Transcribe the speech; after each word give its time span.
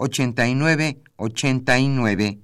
89 0.00 1.02
89. 1.16 2.38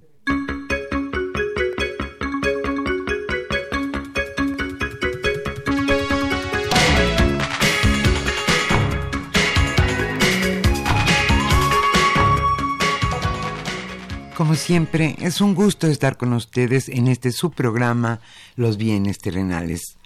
Como 14.35 14.55
siempre, 14.55 15.15
es 15.21 15.39
un 15.39 15.55
gusto 15.55 15.87
estar 15.87 16.17
con 16.17 16.33
ustedes 16.33 16.89
en 16.89 17.07
este 17.07 17.31
subprograma 17.31 18.19
Los 18.57 18.75
bienes 18.75 19.19
terrenales. 19.19 19.97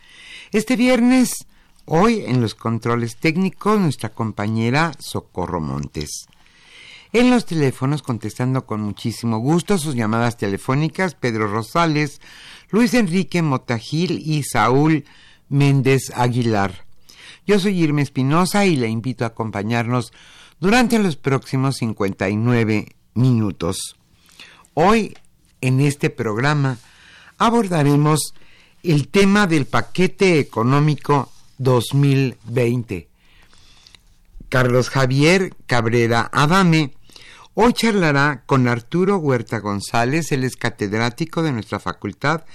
Este 0.51 0.75
viernes, 0.75 1.47
hoy 1.85 2.25
en 2.27 2.41
los 2.41 2.53
controles 2.53 3.17
técnicos, 3.17 3.79
nuestra 3.79 4.09
compañera 4.09 4.91
Socorro 4.99 5.59
Montes. 5.59 6.27
En 7.11 7.31
los 7.31 7.47
teléfonos, 7.47 8.03
contestando 8.03 8.67
con 8.67 8.81
muchísimo 8.81 9.39
gusto 9.39 9.79
sus 9.79 9.95
llamadas 9.95 10.37
telefónicas, 10.37 11.15
Pedro 11.15 11.47
Rosales, 11.47 12.21
Luis 12.69 12.93
Enrique 12.93 13.41
Motagil 13.41 14.21
y 14.23 14.43
Saúl 14.43 15.05
Méndez 15.47 16.11
Aguilar. 16.15 16.85
Yo 17.47 17.59
soy 17.59 17.81
Irma 17.81 18.03
Espinosa 18.03 18.67
y 18.67 18.75
le 18.75 18.89
invito 18.89 19.23
a 19.23 19.29
acompañarnos 19.29 20.13
durante 20.59 20.99
los 20.99 21.15
próximos 21.15 21.77
59 21.77 22.95
minutos. 23.15 23.95
Hoy, 24.75 25.17
en 25.61 25.81
este 25.81 26.11
programa, 26.11 26.77
abordaremos 27.39 28.35
el 28.83 29.07
tema 29.07 29.47
del 29.47 29.65
paquete 29.65 30.37
económico 30.37 31.31
2020. 31.57 33.09
Carlos 34.47 34.89
Javier 34.89 35.55
Cabrera 35.65 36.29
Adame 36.31 36.93
Hoy 37.61 37.73
charlará 37.73 38.43
con 38.45 38.69
Arturo 38.69 39.17
Huerta 39.17 39.59
González, 39.59 40.31
él 40.31 40.45
es 40.45 40.55
catedrático 40.55 41.43
de 41.43 41.51
nuestra 41.51 41.81
facultad, 41.81 42.45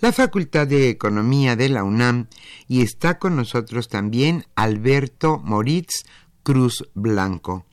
la 0.00 0.12
Facultad 0.12 0.66
de 0.66 0.90
Economía 0.90 1.56
de 1.56 1.70
la 1.70 1.82
UNAM, 1.82 2.26
y 2.68 2.82
está 2.82 3.18
con 3.18 3.36
nosotros 3.36 3.88
también 3.88 4.44
Alberto 4.56 5.40
Moritz 5.42 6.04
Cruz 6.42 6.86
Blanco. 6.92 7.64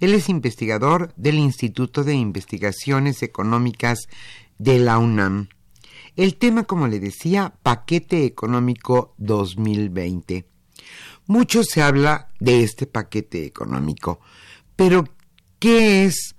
Él 0.00 0.12
es 0.12 0.28
investigador 0.28 1.14
del 1.14 1.36
Instituto 1.36 2.02
de 2.02 2.14
Investigaciones 2.14 3.22
Económicas 3.22 4.08
de 4.58 4.80
la 4.80 4.98
UNAM. 4.98 5.50
El 6.16 6.34
tema, 6.34 6.64
como 6.64 6.88
le 6.88 6.98
decía, 6.98 7.54
paquete 7.62 8.24
económico 8.24 9.14
2020. 9.18 10.46
Mucho 11.28 11.62
se 11.62 11.80
habla 11.80 12.30
de 12.40 12.64
este 12.64 12.88
paquete 12.88 13.46
económico, 13.46 14.18
pero 14.74 15.04
¿Qué 15.58 16.04
es? 16.04 16.34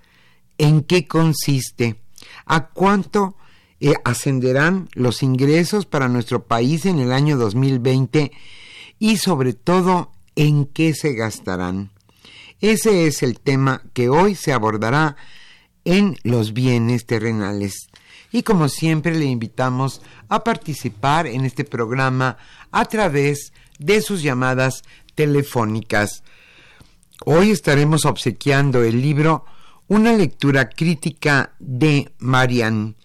¿En 0.58 0.84
qué 0.84 1.08
consiste? 1.08 2.02
¿A 2.46 2.68
cuánto 2.68 3.36
eh, 3.80 3.94
ascenderán 4.04 4.90
los 4.94 5.24
ingresos 5.24 5.86
para 5.86 6.08
nuestro 6.08 6.46
país 6.46 6.86
en 6.86 7.00
el 7.00 7.12
año 7.12 7.38
2020? 7.38 8.32
Y 9.00 9.18
sobre 9.18 9.54
todo, 9.54 10.12
¿en 10.36 10.66
qué 10.66 10.94
se 10.94 11.14
gastarán? 11.14 11.92
Ese 12.62 13.08
es 13.08 13.22
el 13.24 13.40
tema 13.40 13.84
que 13.94 14.10
hoy 14.10 14.36
se 14.36 14.54
abordará 14.54 15.18
en 15.84 16.18
los 16.24 16.54
bienes 16.54 17.06
terrenales. 17.06 17.90
Y 18.32 18.44
como 18.44 18.70
siempre 18.70 19.16
le 19.16 19.26
invitamos 19.26 20.02
a 20.30 20.44
participar 20.44 21.28
en 21.28 21.46
este 21.46 21.64
programa 21.64 22.38
a 22.72 22.86
través 22.86 23.54
de 23.80 24.02
sus 24.02 24.22
llamadas 24.22 24.84
telefónicas 25.16 26.24
Hoy 27.24 27.52
estaremos 27.52 28.06
obsequiando 28.06 28.84
el 28.84 29.02
libro 29.02 29.46
Una 29.88 30.12
lectura 30.12 30.68
crítica 30.70 31.54
de 31.60 32.12
Marian. 32.20 32.98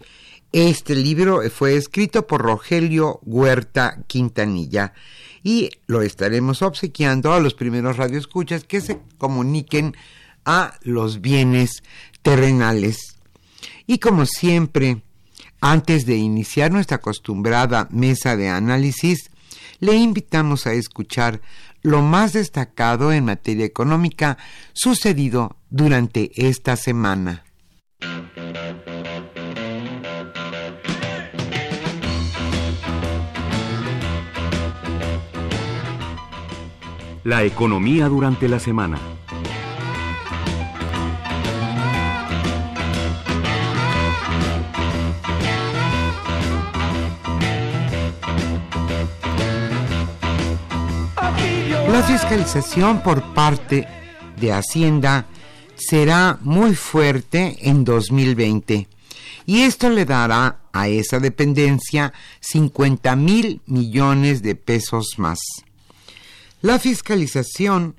Este 0.50 0.96
libro 0.96 1.40
fue 1.48 1.76
escrito 1.76 2.26
por 2.26 2.42
Rogelio 2.42 3.20
Huerta 3.22 4.02
Quintanilla 4.08 4.94
y 5.44 5.70
lo 5.86 6.02
estaremos 6.02 6.60
obsequiando 6.62 7.32
a 7.32 7.38
los 7.40 7.54
primeros 7.54 7.98
radioescuchas 7.98 8.64
que 8.64 8.80
se 8.80 8.98
comuniquen 9.16 9.96
a 10.44 10.74
los 10.82 11.20
bienes 11.20 11.84
terrenales. 12.22 13.16
Y 13.86 13.98
como 13.98 14.26
siempre, 14.26 15.02
antes 15.60 16.04
de 16.04 16.16
iniciar 16.16 16.72
nuestra 16.72 16.96
acostumbrada 16.96 17.86
mesa 17.92 18.36
de 18.36 18.48
análisis, 18.48 19.30
le 19.78 19.94
invitamos 19.94 20.66
a 20.66 20.72
escuchar 20.72 21.40
lo 21.82 22.02
más 22.02 22.32
destacado 22.32 23.12
en 23.12 23.24
materia 23.24 23.64
económica 23.64 24.38
sucedido 24.72 25.56
durante 25.70 26.30
esta 26.34 26.76
semana. 26.76 27.44
La 37.22 37.44
economía 37.44 38.08
durante 38.08 38.48
la 38.48 38.58
semana. 38.58 38.98
La 51.90 52.04
fiscalización 52.04 53.02
por 53.02 53.34
parte 53.34 53.88
de 54.40 54.52
Hacienda 54.52 55.26
será 55.74 56.38
muy 56.40 56.76
fuerte 56.76 57.56
en 57.68 57.84
2020 57.84 58.86
y 59.44 59.62
esto 59.62 59.90
le 59.90 60.04
dará 60.04 60.60
a 60.72 60.86
esa 60.86 61.18
dependencia 61.18 62.12
50 62.38 63.16
mil 63.16 63.60
millones 63.66 64.40
de 64.40 64.54
pesos 64.54 65.14
más. 65.18 65.40
La 66.62 66.78
fiscalización 66.78 67.96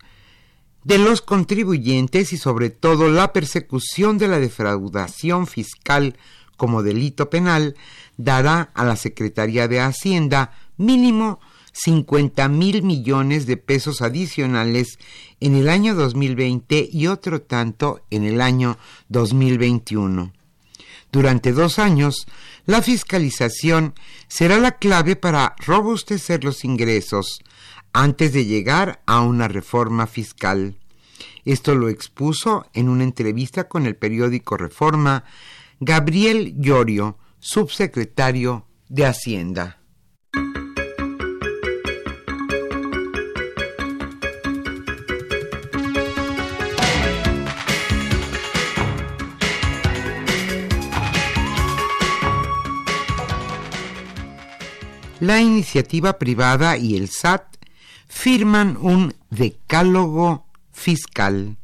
de 0.85 0.97
los 0.97 1.21
contribuyentes 1.21 2.31
y 2.31 2.37
sobre 2.37 2.69
todo 2.69 3.09
la 3.09 3.33
persecución 3.33 4.17
de 4.17 4.29
la 4.29 4.39
defraudación 4.39 5.47
fiscal 5.47 6.15
como 6.55 6.81
delito 6.81 7.29
penal 7.29 7.75
dará 8.15 8.71
a 8.73 8.85
la 8.85 8.95
Secretaría 8.95 9.67
de 9.67 9.81
Hacienda 9.81 10.53
mínimo 10.77 11.41
50 11.71 12.47
mil 12.49 12.83
millones 12.83 13.45
de 13.45 13.57
pesos 13.57 14.01
adicionales 14.01 14.99
en 15.39 15.55
el 15.55 15.69
año 15.69 15.95
2020 15.95 16.89
y 16.91 17.07
otro 17.07 17.41
tanto 17.41 18.01
en 18.09 18.23
el 18.23 18.41
año 18.41 18.77
2021. 19.09 20.33
Durante 21.11 21.51
dos 21.51 21.77
años, 21.77 22.25
la 22.65 22.81
fiscalización 22.81 23.95
será 24.27 24.59
la 24.59 24.77
clave 24.77 25.15
para 25.15 25.55
robustecer 25.65 26.43
los 26.43 26.63
ingresos 26.63 27.41
antes 27.91 28.31
de 28.31 28.45
llegar 28.45 29.01
a 29.05 29.21
una 29.21 29.47
reforma 29.47 30.07
fiscal. 30.07 30.77
Esto 31.43 31.75
lo 31.75 31.89
expuso 31.89 32.65
en 32.73 32.87
una 32.87 33.03
entrevista 33.03 33.67
con 33.67 33.85
el 33.85 33.95
periódico 33.95 34.55
Reforma 34.57 35.25
Gabriel 35.79 36.53
Llorio, 36.57 37.17
subsecretario 37.39 38.67
de 38.87 39.05
Hacienda. 39.05 39.80
La 55.21 55.39
iniciativa 55.39 56.17
privada 56.17 56.77
y 56.77 56.97
el 56.97 57.07
SAT 57.07 57.43
firman 58.07 58.75
un 58.75 59.13
decálogo 59.29 60.47
fiscal. 60.71 61.57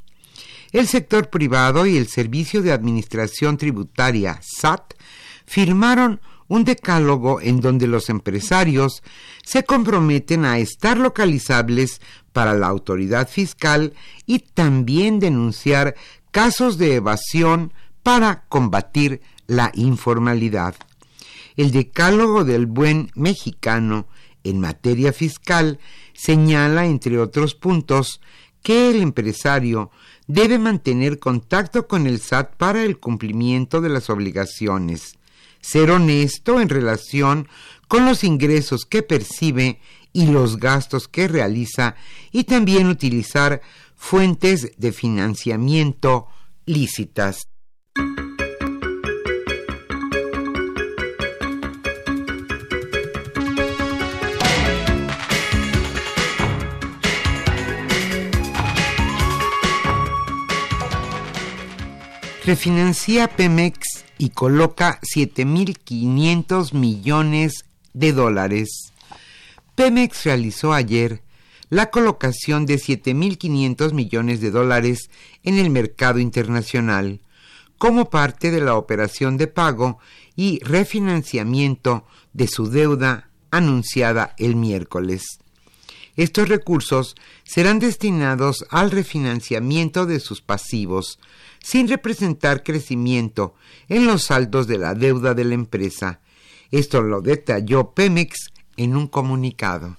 El 0.72 0.88
sector 0.88 1.32
privado 1.32 1.88
y 1.88 1.98
el 1.98 2.08
Servicio 2.08 2.62
de 2.62 2.72
Administración 2.72 3.58
Tributaria 3.58 4.40
SAT 4.44 4.94
firmaron 5.48 6.22
un 6.48 6.66
decálogo 6.66 7.42
en 7.42 7.60
donde 7.60 7.88
los 7.88 8.10
empresarios 8.12 9.02
se 9.44 9.64
comprometen 9.64 10.46
a 10.46 10.60
estar 10.60 11.00
localizables 11.00 12.00
para 12.34 12.54
la 12.54 12.68
autoridad 12.68 13.28
fiscal 13.28 13.94
y 14.28 14.38
también 14.38 15.20
denunciar 15.20 15.96
casos 16.30 16.78
de 16.78 16.94
evasión 16.94 17.74
para 18.04 18.44
combatir 18.50 19.20
la 19.48 19.72
informalidad 19.74 20.76
el 21.58 21.72
Decálogo 21.72 22.46
del 22.46 22.68
Buen 22.68 23.12
Mexicano 23.16 24.08
en 24.44 24.60
materia 24.60 25.12
fiscal 25.12 25.80
señala, 26.14 26.86
entre 26.86 27.20
otros 27.20 27.56
puntos, 27.56 28.22
que 28.64 28.90
el 28.90 29.02
empresario 29.02 29.92
debe 30.28 30.60
mantener 30.60 31.20
contacto 31.20 31.88
con 31.88 32.08
el 32.08 32.20
SAT 32.20 32.56
para 32.56 32.84
el 32.84 33.00
cumplimiento 33.00 33.82
de 33.82 33.90
las 33.90 34.10
obligaciones, 34.10 35.18
ser 35.60 35.92
honesto 35.92 36.62
en 36.62 36.70
relación 36.70 37.48
con 37.88 38.06
los 38.06 38.24
ingresos 38.24 38.86
que 38.86 39.02
percibe 39.02 39.80
y 40.14 40.28
los 40.28 40.58
gastos 40.58 41.08
que 41.08 41.28
realiza 41.28 41.96
y 42.32 42.44
también 42.44 42.88
utilizar 42.88 43.62
fuentes 43.96 44.72
de 44.78 44.92
financiamiento 44.92 46.28
lícitas. 46.66 47.48
Refinancia 62.48 63.28
Pemex 63.28 64.06
y 64.18 64.30
coloca 64.30 65.02
7.500 65.02 66.72
millones 66.72 67.66
de 67.92 68.14
dólares. 68.14 68.94
Pemex 69.76 70.24
realizó 70.24 70.72
ayer 70.72 71.24
la 71.70 71.92
colocación 71.92 72.66
de 72.66 72.76
7.500 72.76 73.92
millones 73.92 74.40
de 74.40 74.52
dólares 74.52 75.10
en 75.44 75.58
el 75.58 75.70
mercado 75.70 76.20
internacional 76.20 77.20
como 77.78 78.10
parte 78.10 78.50
de 78.50 78.62
la 78.62 78.76
operación 78.76 79.36
de 79.36 79.48
pago 79.48 80.00
y 80.38 80.60
refinanciamiento 80.64 82.06
de 82.32 82.48
su 82.48 82.70
deuda 82.70 83.30
anunciada 83.52 84.36
el 84.38 84.56
miércoles. 84.56 85.40
Estos 86.16 86.48
recursos 86.48 87.16
serán 87.44 87.80
destinados 87.80 88.66
al 88.70 88.90
refinanciamiento 88.90 90.06
de 90.06 90.22
sus 90.22 90.42
pasivos, 90.42 91.20
sin 91.68 91.90
representar 91.90 92.64
crecimiento 92.64 93.54
en 93.90 94.06
los 94.06 94.24
saldos 94.24 94.68
de 94.68 94.78
la 94.78 94.94
deuda 94.94 95.34
de 95.34 95.44
la 95.44 95.54
empresa. 95.54 96.22
Esto 96.72 97.02
lo 97.02 97.20
detalló 97.20 97.92
Pemex 97.92 98.54
en 98.78 98.96
un 98.96 99.08
comunicado. 99.08 99.98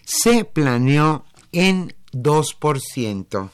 se 0.05 0.46
planeó 0.46 1.25
en 1.51 1.94
2%. 2.13 3.50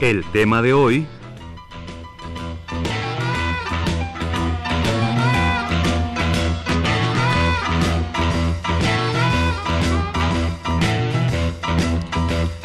El 0.00 0.24
tema 0.32 0.62
de 0.62 0.72
hoy 0.72 1.06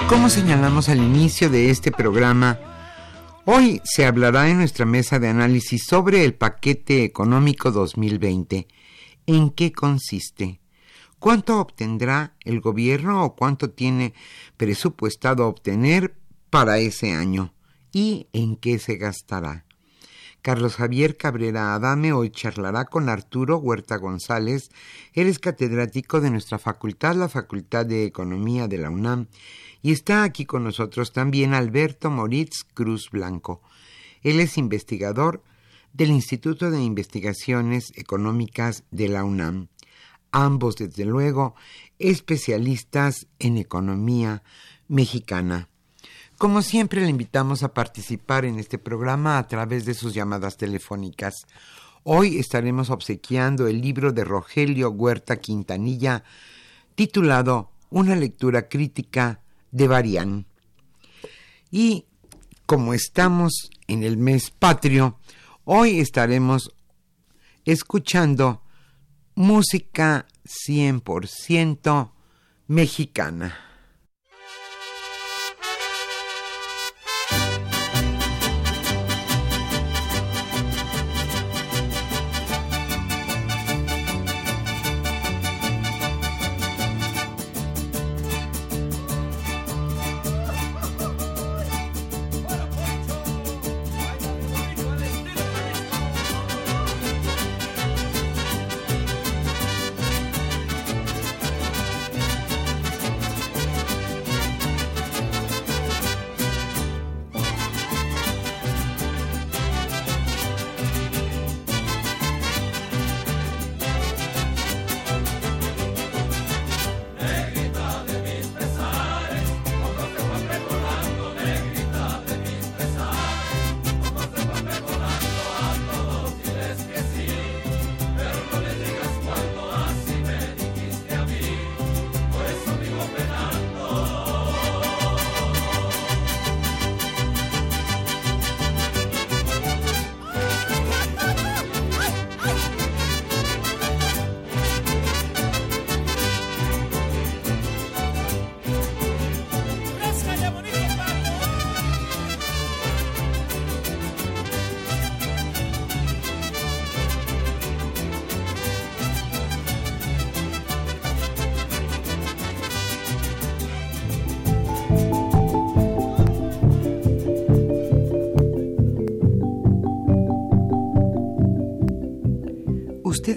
Como 0.08 0.30
señalamos 0.30 0.88
al 0.88 1.00
inicio 1.00 1.50
de 1.50 1.72
este 1.72 1.92
programa, 1.92 2.58
Hoy 3.48 3.80
se 3.84 4.08
hablará 4.08 4.50
en 4.50 4.58
nuestra 4.58 4.88
mesa 4.88 5.20
de 5.20 5.28
análisis 5.28 5.86
sobre 5.86 6.26
el 6.26 6.34
paquete 6.34 7.04
económico 7.04 7.70
2020. 7.70 8.68
¿En 9.28 9.52
qué 9.52 9.72
consiste? 9.72 10.60
¿Cuánto 11.20 11.60
obtendrá 11.60 12.34
el 12.44 12.60
gobierno 12.60 13.24
o 13.24 13.36
cuánto 13.36 13.70
tiene 13.70 14.16
presupuestado 14.58 15.48
obtener 15.48 16.16
para 16.50 16.80
ese 16.80 17.14
año? 17.14 17.54
¿Y 17.92 18.30
en 18.34 18.56
qué 18.56 18.80
se 18.80 18.96
gastará? 18.96 19.65
Carlos 20.46 20.76
Javier 20.76 21.18
Cabrera 21.18 21.74
Adame 21.74 22.14
hoy 22.14 22.30
charlará 22.30 22.86
con 22.86 23.10
Arturo 23.10 23.58
Huerta 23.58 23.98
González. 23.98 24.70
Él 25.14 25.26
es 25.26 25.40
catedrático 25.40 26.22
de 26.22 26.30
nuestra 26.30 26.60
facultad, 26.60 27.16
la 27.16 27.30
Facultad 27.30 27.88
de 27.88 28.06
Economía 28.06 28.68
de 28.68 28.78
la 28.78 28.92
UNAM, 28.92 29.26
y 29.82 29.92
está 29.92 30.22
aquí 30.22 30.46
con 30.46 30.64
nosotros 30.64 31.14
también 31.14 31.56
Alberto 31.56 32.12
Moritz 32.12 32.64
Cruz 32.76 33.10
Blanco. 33.10 33.64
Él 34.22 34.40
es 34.40 34.60
investigador 34.60 35.42
del 35.94 36.12
Instituto 36.12 36.70
de 36.70 36.80
Investigaciones 36.80 37.92
Económicas 37.96 38.84
de 38.92 39.10
la 39.10 39.24
UNAM. 39.24 39.70
Ambos, 40.30 40.76
desde 40.76 41.06
luego, 41.06 41.56
especialistas 41.98 43.26
en 43.40 43.58
economía 43.58 44.44
mexicana. 44.88 45.70
Como 46.38 46.62
siempre, 46.62 47.02
le 47.02 47.10
invitamos 47.10 47.64
a 47.64 47.74
participar 47.74 48.44
en 48.44 48.60
este 48.60 48.78
programa 48.78 49.38
a 49.38 49.48
través 49.48 49.86
de 49.86 49.94
sus 49.94 50.14
llamadas 50.14 50.58
telefónicas. 50.58 51.34
Hoy 52.04 52.40
estaremos 52.40 52.90
obsequiando 52.90 53.68
el 53.68 53.80
libro 53.80 54.12
de 54.12 54.26
Rogelio 54.26 54.90
Huerta 54.90 55.38
Quintanilla 55.38 56.26
titulado 56.94 57.72
Una 57.90 58.18
lectura 58.18 58.68
crítica 58.68 59.40
de 59.72 59.88
Barián. 59.88 60.46
Y 61.72 62.06
como 62.66 62.94
estamos 62.94 63.70
en 63.88 64.04
el 64.04 64.18
mes 64.18 64.52
patrio, 64.52 65.18
hoy 65.64 66.00
estaremos 66.02 66.76
escuchando 67.64 68.62
música 69.36 70.26
100% 70.68 72.12
mexicana. 72.68 73.75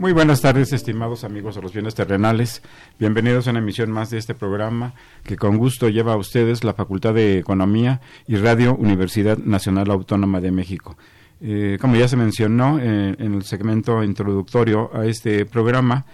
Muy 0.00 0.12
buenas 0.12 0.40
tardes, 0.40 0.72
estimados 0.72 1.24
amigos 1.24 1.56
de 1.56 1.60
los 1.60 1.74
bienes 1.74 1.94
terrenales. 1.94 2.62
Bienvenidos 2.98 3.46
a 3.46 3.50
una 3.50 3.58
emisión 3.58 3.90
más 3.90 4.08
de 4.08 4.16
este 4.16 4.34
programa 4.34 4.94
que 5.24 5.36
con 5.36 5.58
gusto 5.58 5.90
lleva 5.90 6.14
a 6.14 6.16
ustedes 6.16 6.64
la 6.64 6.72
Facultad 6.72 7.12
de 7.12 7.36
Economía 7.36 8.00
y 8.26 8.36
Radio 8.36 8.74
Universidad 8.74 9.36
Nacional 9.36 9.90
Autónoma 9.90 10.40
de 10.40 10.52
México. 10.52 10.96
Eh, 11.42 11.76
como 11.78 11.96
ya 11.96 12.08
se 12.08 12.16
mencionó 12.16 12.78
eh, 12.78 13.14
en 13.18 13.34
el 13.34 13.42
segmento 13.42 14.02
introductorio 14.02 14.90
a 14.96 15.04
este 15.04 15.44
programa, 15.44 16.06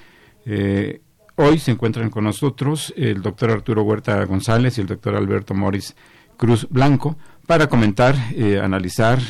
eh, 0.44 1.00
hoy 1.36 1.60
se 1.60 1.70
encuentran 1.70 2.10
con 2.10 2.24
nosotros 2.24 2.92
el 2.96 3.22
doctor 3.22 3.52
Arturo 3.52 3.84
Huerta 3.84 4.24
González 4.24 4.78
y 4.78 4.80
el 4.80 4.88
doctor 4.88 5.14
Alberto 5.14 5.54
Morris 5.54 5.94
Cruz 6.36 6.66
Blanco 6.68 7.16
para 7.46 7.68
comentar, 7.68 8.16
analizar, 8.60 9.20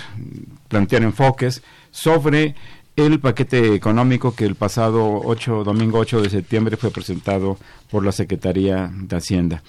plantear 0.69 1.03
enfoques 1.03 1.63
sobre 1.91 2.55
el 2.97 3.21
paquete 3.21 3.75
económico 3.75 4.35
que 4.35 4.47
el 4.47 4.55
pasado 4.55 5.21
8, 5.23 5.65
domingo 5.65 5.99
8 5.99 6.23
de 6.23 6.31
septiembre 6.31 6.79
fue 6.79 6.91
presentado 6.91 7.59
por 7.91 8.05
la 8.05 8.11
Secretaría 8.11 8.91
de 8.93 9.17
Hacienda. 9.17 9.63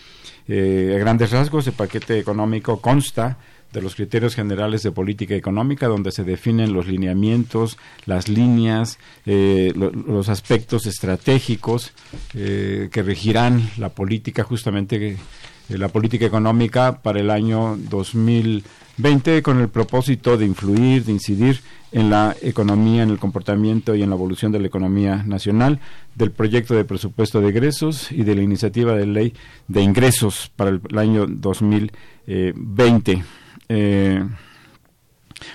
Eh, 0.47 0.93
a 0.95 0.99
grandes 0.99 1.31
rasgos, 1.31 1.67
el 1.67 1.73
paquete 1.73 2.17
económico 2.19 2.79
consta 2.79 3.37
de 3.73 3.81
los 3.81 3.95
criterios 3.95 4.33
generales 4.33 4.81
de 4.81 4.91
política 4.91 5.35
económica, 5.35 5.87
donde 5.87 6.13
se 6.13 6.23
definen 6.23 6.71
los 6.71 6.87
lineamientos, 6.87 7.77
las 8.05 8.29
líneas, 8.29 8.97
eh, 9.25 9.73
los 9.75 10.29
aspectos 10.29 10.85
estratégicos 10.85 11.91
eh, 12.33 12.87
que 12.93 13.03
regirán 13.03 13.69
la 13.77 13.89
política, 13.89 14.43
justamente 14.43 15.17
la 15.67 15.89
política 15.89 16.25
económica 16.25 17.01
para 17.01 17.19
el 17.19 17.29
año 17.29 17.77
2020, 17.77 18.65
con 19.43 19.59
el 19.59 19.69
propósito 19.69 20.37
de 20.37 20.45
influir, 20.45 21.05
de 21.05 21.11
incidir 21.11 21.61
en 21.91 22.09
la 22.09 22.35
economía, 22.41 23.03
en 23.03 23.11
el 23.11 23.19
comportamiento 23.19 23.93
y 23.95 24.01
en 24.01 24.09
la 24.09 24.15
evolución 24.15 24.51
de 24.51 24.59
la 24.59 24.67
economía 24.67 25.23
nacional, 25.23 25.79
del 26.15 26.31
proyecto 26.31 26.73
de 26.73 26.83
presupuesto 26.83 27.39
de 27.39 27.49
egresos 27.49 28.11
y 28.11 28.23
de 28.23 28.35
la 28.35 28.41
iniciativa 28.41 28.93
de 28.93 29.05
ley 29.05 29.33
de 29.67 29.81
ingresos 29.81 30.51
para 30.55 30.71
el, 30.71 30.81
año 30.97 31.27
2020. 31.27 33.23
Eh, 33.69 34.23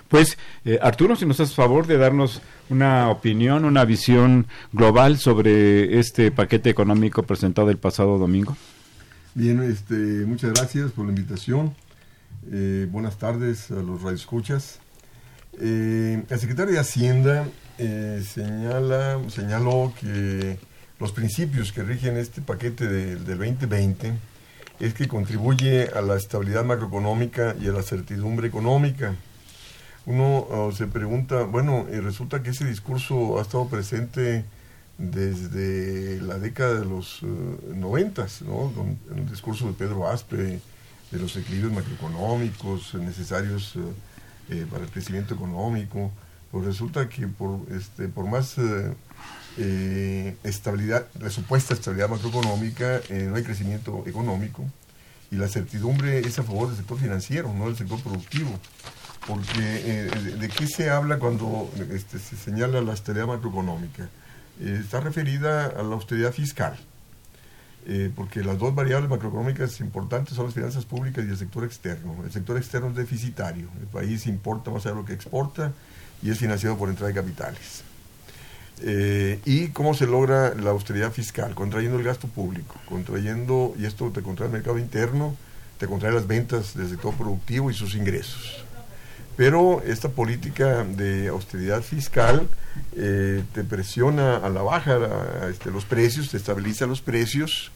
pues, 0.08 0.38
eh, 0.64 0.78
Arturo, 0.80 1.16
si 1.16 1.26
nos 1.26 1.40
haces 1.40 1.56
favor 1.56 1.86
de 1.86 1.98
darnos 1.98 2.40
una 2.70 3.10
opinión, 3.10 3.64
una 3.64 3.84
visión 3.84 4.46
global 4.72 5.18
sobre 5.18 5.98
este 5.98 6.30
paquete 6.30 6.70
económico 6.70 7.24
presentado 7.24 7.70
el 7.70 7.78
pasado 7.78 8.18
domingo. 8.18 8.56
Bien, 9.34 9.62
este, 9.62 9.94
muchas 10.26 10.52
gracias 10.52 10.92
por 10.92 11.06
la 11.06 11.12
invitación. 11.12 11.74
Eh, 12.50 12.88
buenas 12.90 13.18
tardes 13.18 13.70
a 13.70 13.74
los 13.74 14.02
radioescuchas. 14.02 14.80
Eh, 15.60 16.24
el 16.28 16.40
secretario 16.40 16.74
de 16.74 16.80
Hacienda 16.80 17.46
eh, 17.78 18.22
señala, 18.26 19.20
señaló 19.28 19.92
que 20.00 20.58
los 20.98 21.12
principios 21.12 21.72
que 21.72 21.84
rigen 21.84 22.16
este 22.16 22.40
paquete 22.40 22.88
del 22.88 23.24
2020 23.24 24.12
es 24.80 24.94
que 24.94 25.06
contribuye 25.06 25.88
a 25.94 26.00
la 26.02 26.16
estabilidad 26.16 26.64
macroeconómica 26.64 27.54
y 27.60 27.68
a 27.68 27.72
la 27.72 27.82
certidumbre 27.82 28.48
económica. 28.48 29.14
Uno 30.04 30.46
oh, 30.50 30.72
se 30.72 30.88
pregunta, 30.88 31.44
bueno, 31.44 31.86
y 31.92 32.00
resulta 32.00 32.42
que 32.42 32.50
ese 32.50 32.64
discurso 32.64 33.38
ha 33.38 33.42
estado 33.42 33.68
presente 33.68 34.44
desde 34.98 36.20
la 36.22 36.38
década 36.38 36.80
de 36.80 36.86
los 36.86 37.22
eh, 37.22 37.26
noventas, 37.76 38.42
¿no? 38.42 38.72
en 39.12 39.18
el 39.18 39.30
discurso 39.30 39.68
de 39.68 39.74
Pedro 39.74 40.08
Aspe, 40.08 40.60
de 41.12 41.18
los 41.18 41.36
equilibrios 41.36 41.72
macroeconómicos 41.72 42.94
necesarios 42.94 43.76
eh, 44.48 44.66
para 44.70 44.84
el 44.84 44.90
crecimiento 44.90 45.34
económico, 45.34 46.10
pues 46.50 46.64
resulta 46.64 47.08
que 47.08 47.28
por, 47.28 47.60
este, 47.70 48.08
por 48.08 48.26
más 48.26 48.56
eh, 48.58 48.94
eh, 49.58 50.36
estabilidad, 50.42 51.06
la 51.20 51.30
supuesta 51.30 51.74
estabilidad 51.74 52.08
macroeconómica, 52.08 53.00
no 53.10 53.36
hay 53.36 53.42
crecimiento 53.44 54.04
económico 54.06 54.64
y 55.30 55.36
la 55.36 55.48
certidumbre 55.48 56.20
es 56.20 56.38
a 56.38 56.42
favor 56.42 56.68
del 56.68 56.78
sector 56.78 56.98
financiero, 56.98 57.52
no 57.52 57.66
del 57.66 57.76
sector 57.76 58.00
productivo. 58.00 58.58
Porque 59.26 60.10
de, 60.40 60.48
qué 60.48 60.66
se 60.66 60.90
habla 60.90 61.20
cuando 61.20 61.70
este, 61.92 62.18
se 62.18 62.36
señala 62.36 62.80
la 62.80 62.92
estabilidad 62.92 63.28
macroeconómica? 63.28 64.08
está 64.60 65.00
referida 65.00 65.66
a 65.66 65.82
la 65.82 65.94
austeridad 65.94 66.32
fiscal 66.32 66.76
eh, 67.86 68.10
porque 68.14 68.44
las 68.44 68.58
dos 68.58 68.74
variables 68.74 69.10
macroeconómicas 69.10 69.80
importantes 69.80 70.34
son 70.34 70.46
las 70.46 70.54
finanzas 70.54 70.84
públicas 70.84 71.24
y 71.24 71.28
el 71.28 71.36
sector 71.36 71.64
externo. 71.64 72.16
El 72.24 72.30
sector 72.30 72.56
externo 72.56 72.88
es 72.88 72.96
deficitario, 72.96 73.68
el 73.80 73.86
país 73.86 74.26
importa 74.26 74.70
más 74.70 74.86
allá 74.86 74.94
de 74.94 75.00
lo 75.00 75.06
que 75.06 75.14
exporta 75.14 75.72
y 76.22 76.30
es 76.30 76.38
financiado 76.38 76.76
por 76.76 76.88
entrada 76.88 77.08
de 77.08 77.14
capitales. 77.14 77.82
Eh, 78.84 79.40
¿Y 79.44 79.68
cómo 79.68 79.94
se 79.94 80.06
logra 80.06 80.54
la 80.54 80.70
austeridad 80.70 81.12
fiscal? 81.12 81.54
Contrayendo 81.54 81.98
el 81.98 82.04
gasto 82.04 82.28
público, 82.28 82.76
contrayendo, 82.88 83.74
y 83.78 83.86
esto 83.86 84.10
te 84.10 84.22
contrae 84.22 84.48
el 84.48 84.52
mercado 84.52 84.78
interno, 84.78 85.36
te 85.78 85.86
contrae 85.86 86.12
las 86.12 86.26
ventas 86.26 86.76
del 86.76 86.88
sector 86.88 87.14
productivo 87.14 87.70
y 87.70 87.74
sus 87.74 87.94
ingresos. 87.94 88.64
Pero 89.42 89.82
esta 89.84 90.08
política 90.08 90.84
de 90.84 91.26
austeridad 91.26 91.82
fiscal 91.82 92.48
eh, 92.96 93.42
te 93.52 93.64
presiona 93.64 94.36
a 94.36 94.48
la 94.48 94.62
baja 94.62 95.00
este, 95.50 95.72
los 95.72 95.84
precios, 95.84 96.30
te 96.30 96.36
estabiliza 96.36 96.86
los 96.86 97.00
precios, 97.00 97.72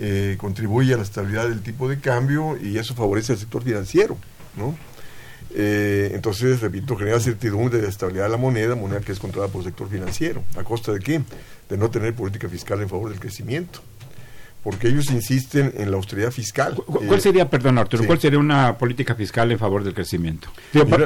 eh, 0.00 0.36
contribuye 0.38 0.94
a 0.94 0.96
la 0.96 1.02
estabilidad 1.02 1.46
del 1.46 1.60
tipo 1.60 1.90
de 1.90 2.00
cambio 2.00 2.56
y 2.56 2.78
eso 2.78 2.94
favorece 2.94 3.32
al 3.32 3.38
sector 3.38 3.62
financiero. 3.62 4.16
¿no? 4.56 4.78
Eh, 5.50 6.12
entonces, 6.14 6.62
repito, 6.62 6.96
genera 6.96 7.20
certidumbre 7.20 7.82
de 7.82 7.88
estabilidad 7.88 8.24
de 8.24 8.30
la 8.30 8.38
moneda, 8.38 8.74
moneda 8.74 9.02
que 9.02 9.12
es 9.12 9.18
controlada 9.18 9.52
por 9.52 9.60
el 9.60 9.66
sector 9.66 9.90
financiero. 9.90 10.42
¿A 10.56 10.64
costa 10.64 10.90
de 10.90 11.00
qué? 11.00 11.20
De 11.68 11.76
no 11.76 11.90
tener 11.90 12.14
política 12.14 12.48
fiscal 12.48 12.80
en 12.80 12.88
favor 12.88 13.10
del 13.10 13.20
crecimiento. 13.20 13.82
Porque 14.64 14.88
ellos 14.88 15.10
insisten 15.10 15.74
en 15.76 15.90
la 15.90 15.98
austeridad 15.98 16.30
fiscal. 16.30 16.74
¿Cuál 16.74 17.20
sería, 17.20 17.48
perdón 17.50 17.76
Arturo, 17.78 18.04
cuál 18.06 18.18
sería 18.18 18.38
una 18.38 18.78
política 18.78 19.14
fiscal 19.14 19.52
en 19.52 19.58
favor 19.58 19.84
del 19.84 19.92
crecimiento? 19.92 20.48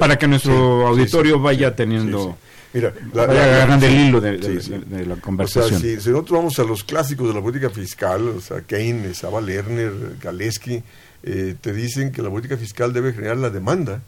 para, 0.01 0.17
que 0.17 0.29
nuestro 0.29 0.87
auditorio 0.87 1.41
vaya 1.41 1.75
teniendo... 1.75 2.39
Mira, 2.73 2.93
la, 3.15 3.27
vaya 3.27 3.75
el 3.75 3.95
hilo 3.95 4.21
de, 4.21 5.07
la 5.07 5.17
conversación. 5.17 5.77
O 5.77 5.81
sea, 5.81 6.01
si, 6.01 6.11
nosotros 6.11 6.39
vamos 6.39 6.59
a 6.59 6.65
los 6.65 6.85
clásicos 6.85 7.29
de 7.29 7.35
la 7.35 7.41
política 7.41 7.71
fiscal, 7.71 8.29
o 8.29 8.41
sea, 8.41 8.61
Keynes, 8.61 9.25
Ava 9.25 9.41
Lerner, 9.41 9.93
Galeski, 10.23 10.83
eh, 11.25 11.57
te 11.61 11.73
dicen 11.73 12.13
que 12.13 12.23
la 12.23 12.31
política 12.31 12.57
fiscal 12.57 12.93
debe 12.93 13.13
generar 13.13 13.39
la 13.39 13.51
demanda 13.51 14.03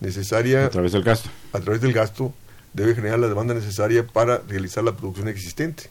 necesaria. 0.00 0.66
A 0.66 0.70
través 0.70 0.92
del 0.92 1.04
gasto. 1.04 1.28
A 1.52 1.60
través 1.60 1.80
del 1.80 1.92
gasto 1.92 2.34
debe 2.72 2.94
generar 2.94 3.18
la 3.18 3.28
demanda 3.28 3.54
necesaria 3.54 4.06
para 4.06 4.42
realizar 4.48 4.82
la 4.82 4.96
producción 4.96 5.28
existente. 5.28 5.84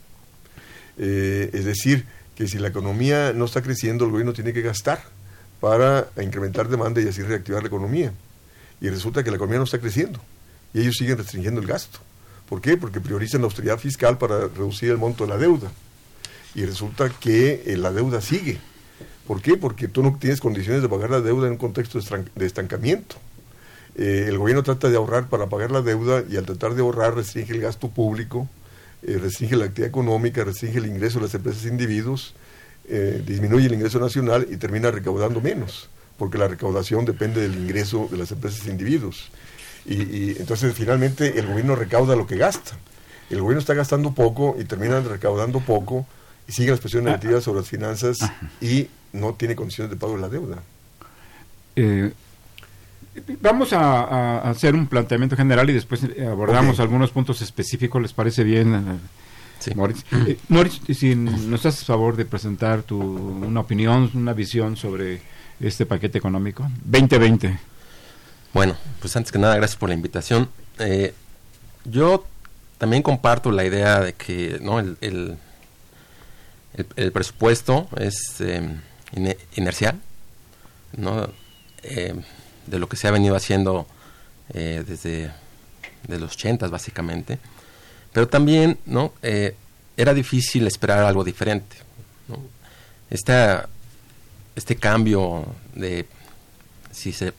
Eh, 0.98 1.50
es 1.53 1.65
decir, 1.65 2.05
que 2.35 2.47
si 2.47 2.57
la 2.57 2.67
economía 2.67 3.33
no 3.33 3.45
está 3.45 3.61
creciendo, 3.61 4.05
el 4.05 4.11
gobierno 4.11 4.33
tiene 4.33 4.53
que 4.53 4.61
gastar 4.61 5.01
para 5.59 6.09
incrementar 6.21 6.67
demanda 6.67 7.01
y 7.01 7.07
así 7.07 7.21
reactivar 7.21 7.61
la 7.61 7.67
economía. 7.67 8.13
Y 8.81 8.89
resulta 8.89 9.23
que 9.23 9.31
la 9.31 9.37
economía 9.37 9.59
no 9.59 9.63
está 9.63 9.79
creciendo 9.79 10.19
y 10.73 10.81
ellos 10.81 10.95
siguen 10.97 11.17
restringiendo 11.17 11.61
el 11.61 11.67
gasto. 11.67 11.99
¿Por 12.49 12.61
qué? 12.61 12.77
Porque 12.77 12.99
priorizan 12.99 13.41
la 13.41 13.45
austeridad 13.45 13.79
fiscal 13.79 14.17
para 14.17 14.47
reducir 14.47 14.91
el 14.91 14.97
monto 14.97 15.25
de 15.25 15.31
la 15.31 15.37
deuda. 15.37 15.71
Y 16.53 16.65
resulta 16.65 17.09
que 17.09 17.63
eh, 17.65 17.77
la 17.77 17.91
deuda 17.91 18.21
sigue. 18.21 18.59
¿Por 19.25 19.41
qué? 19.41 19.57
Porque 19.57 19.87
tú 19.87 20.03
no 20.03 20.17
tienes 20.19 20.39
condiciones 20.39 20.81
de 20.81 20.89
pagar 20.89 21.09
la 21.09 21.21
deuda 21.21 21.47
en 21.47 21.53
un 21.53 21.57
contexto 21.57 21.99
de 21.99 22.45
estancamiento. 22.45 23.15
Eh, 23.95 24.25
el 24.27 24.37
gobierno 24.37 24.61
trata 24.61 24.89
de 24.89 24.97
ahorrar 24.97 25.27
para 25.29 25.47
pagar 25.47 25.71
la 25.71 25.81
deuda 25.81 26.23
y 26.29 26.35
al 26.37 26.45
tratar 26.45 26.75
de 26.75 26.81
ahorrar 26.81 27.15
restringe 27.15 27.53
el 27.53 27.61
gasto 27.61 27.89
público, 27.89 28.47
eh, 29.07 29.19
restringe 29.19 29.55
la 29.55 29.65
actividad 29.65 29.89
económica, 29.89 30.43
restringe 30.43 30.79
el 30.79 30.88
ingreso 30.88 31.19
de 31.19 31.25
las 31.25 31.35
empresas 31.35 31.65
e 31.65 31.69
individuos, 31.69 32.33
eh, 32.88 33.21
disminuye 33.25 33.67
el 33.67 33.74
ingreso 33.74 34.00
nacional 34.00 34.47
y 34.50 34.57
termina 34.57 34.89
recaudando 34.89 35.41
menos, 35.41 35.89
porque 36.17 36.39
la 36.39 36.47
recaudación 36.47 37.05
depende 37.05 37.41
del 37.41 37.55
ingreso 37.55 38.07
de 38.09 38.17
las 38.17 38.31
empresas 38.31 38.65
e 38.65 38.71
individuos. 38.71 39.29
Y, 39.85 40.31
entonces 40.39 40.74
finalmente 40.74 41.38
el 41.38 41.45
gobierno 41.45 41.75
recauda 41.75 42.15
lo 42.15 42.25
que 42.25 42.38
gasta. 42.38 42.71
El 43.29 43.41
gobierno 43.41 43.59
está 43.59 43.75
gastando 43.75 44.12
poco 44.13 44.55
y 44.59 44.65
termina 44.65 45.00
recaudando 45.00 45.59
poco 45.59 46.07
y 46.47 46.51
sigue 46.51 46.71
las 46.71 46.79
presiones 46.79 47.05
negativas 47.05 47.43
sobre 47.43 47.59
las 47.59 47.69
finanzas 47.69 48.17
y 48.59 48.88
no 49.13 49.35
tiene 49.35 49.55
condiciones 49.55 49.91
de 49.91 49.97
pago 49.97 50.15
de 50.15 50.21
la 50.21 50.29
deuda. 50.29 50.63
Vamos 53.41 53.72
a, 53.72 54.39
hacer 54.50 54.75
un 54.75 54.88
planteamiento 54.88 55.38
general 55.38 55.69
y 55.69 55.74
después 55.74 56.03
eh, 56.03 56.25
abordamos 56.25 56.79
algunos 56.79 57.12
puntos 57.12 57.41
específicos. 57.41 58.01
¿Les 58.01 58.13
parece 58.13 58.43
bien, 58.43 58.75
eh, 58.75 59.00
sí. 59.60 59.74
Moritz? 59.75 60.03
Eh, 60.12 60.38
Moritz, 60.50 60.81
si 60.93 61.15
nos 61.15 61.65
a 61.65 61.72
favor 61.72 62.17
de 62.17 62.25
presentar 62.25 62.84
tu, 62.84 63.00
una 63.00 63.62
opinión, 63.62 64.12
una 64.13 64.34
visión 64.34 64.75
sobre 64.75 65.22
este 65.62 65.86
paquete 65.86 66.17
económico 66.17 66.67
2020. 66.84 67.57
Bueno, 68.53 68.75
pues 69.00 69.15
antes 69.15 69.31
que 69.31 69.39
nada, 69.39 69.55
gracias 69.55 69.77
por 69.77 69.89
la 69.89 69.95
invitación. 69.95 70.50
yo 71.86 72.25
también 72.77 73.01
comparto 73.01 73.51
la 73.51 73.63
idea 73.63 74.01
de 74.01 74.13
que 74.13 74.59
no 74.61 74.79
el, 74.79 74.98
el, 75.00 75.37
el, 76.98 77.11
presupuesto 77.13 77.87
es 77.98 78.44
inercial, 79.55 80.01
¿no? 80.98 81.29
De 82.67 82.79
lo 82.79 82.87
que 82.89 82.97
se 82.97 83.07
ha 83.07 83.11
venido 83.11 83.35
haciendo 83.35 83.87
eh, 84.53 84.83
desde 84.87 85.31
de 86.07 86.19
los 86.19 86.33
80 86.33 86.67
básicamente. 86.67 87.39
Pero 88.13 88.27
también 88.27 88.77
¿no? 88.85 89.13
Eh, 89.21 89.55
era 89.97 90.13
difícil 90.13 90.67
esperar 90.67 91.03
algo 91.03 91.23
diferente. 91.23 91.75
¿no? 92.27 92.39
este 93.09 94.75
cambio 94.77 95.45
de 95.73 96.05
si 96.91 97.11
se, 97.11 97.33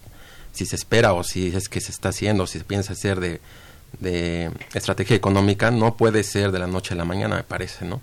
si 0.53 0.67
se 0.67 0.77
espera 0.77 1.13
o 1.13 1.25
si 1.25 1.49
es 1.49 1.69
que 1.69 1.81
se 1.81 1.91
está 1.91 2.11
haciendo, 2.11 2.47
si 2.47 2.59
se 2.59 2.65
piensa 2.65 2.93
hacer 2.93 3.21
de, 3.21 3.41
de 4.01 4.51
estrategia 4.75 5.17
económica, 5.17 5.71
no 5.71 5.97
puede 5.97 6.23
ser 6.23 6.53
de 6.53 6.59
la 6.59 6.67
noche 6.67 6.95
a 6.95 6.97
la 6.97 7.05
mañana, 7.05 7.37
me 7.37 7.43
parece. 7.43 7.85
¿no? 7.85 8.01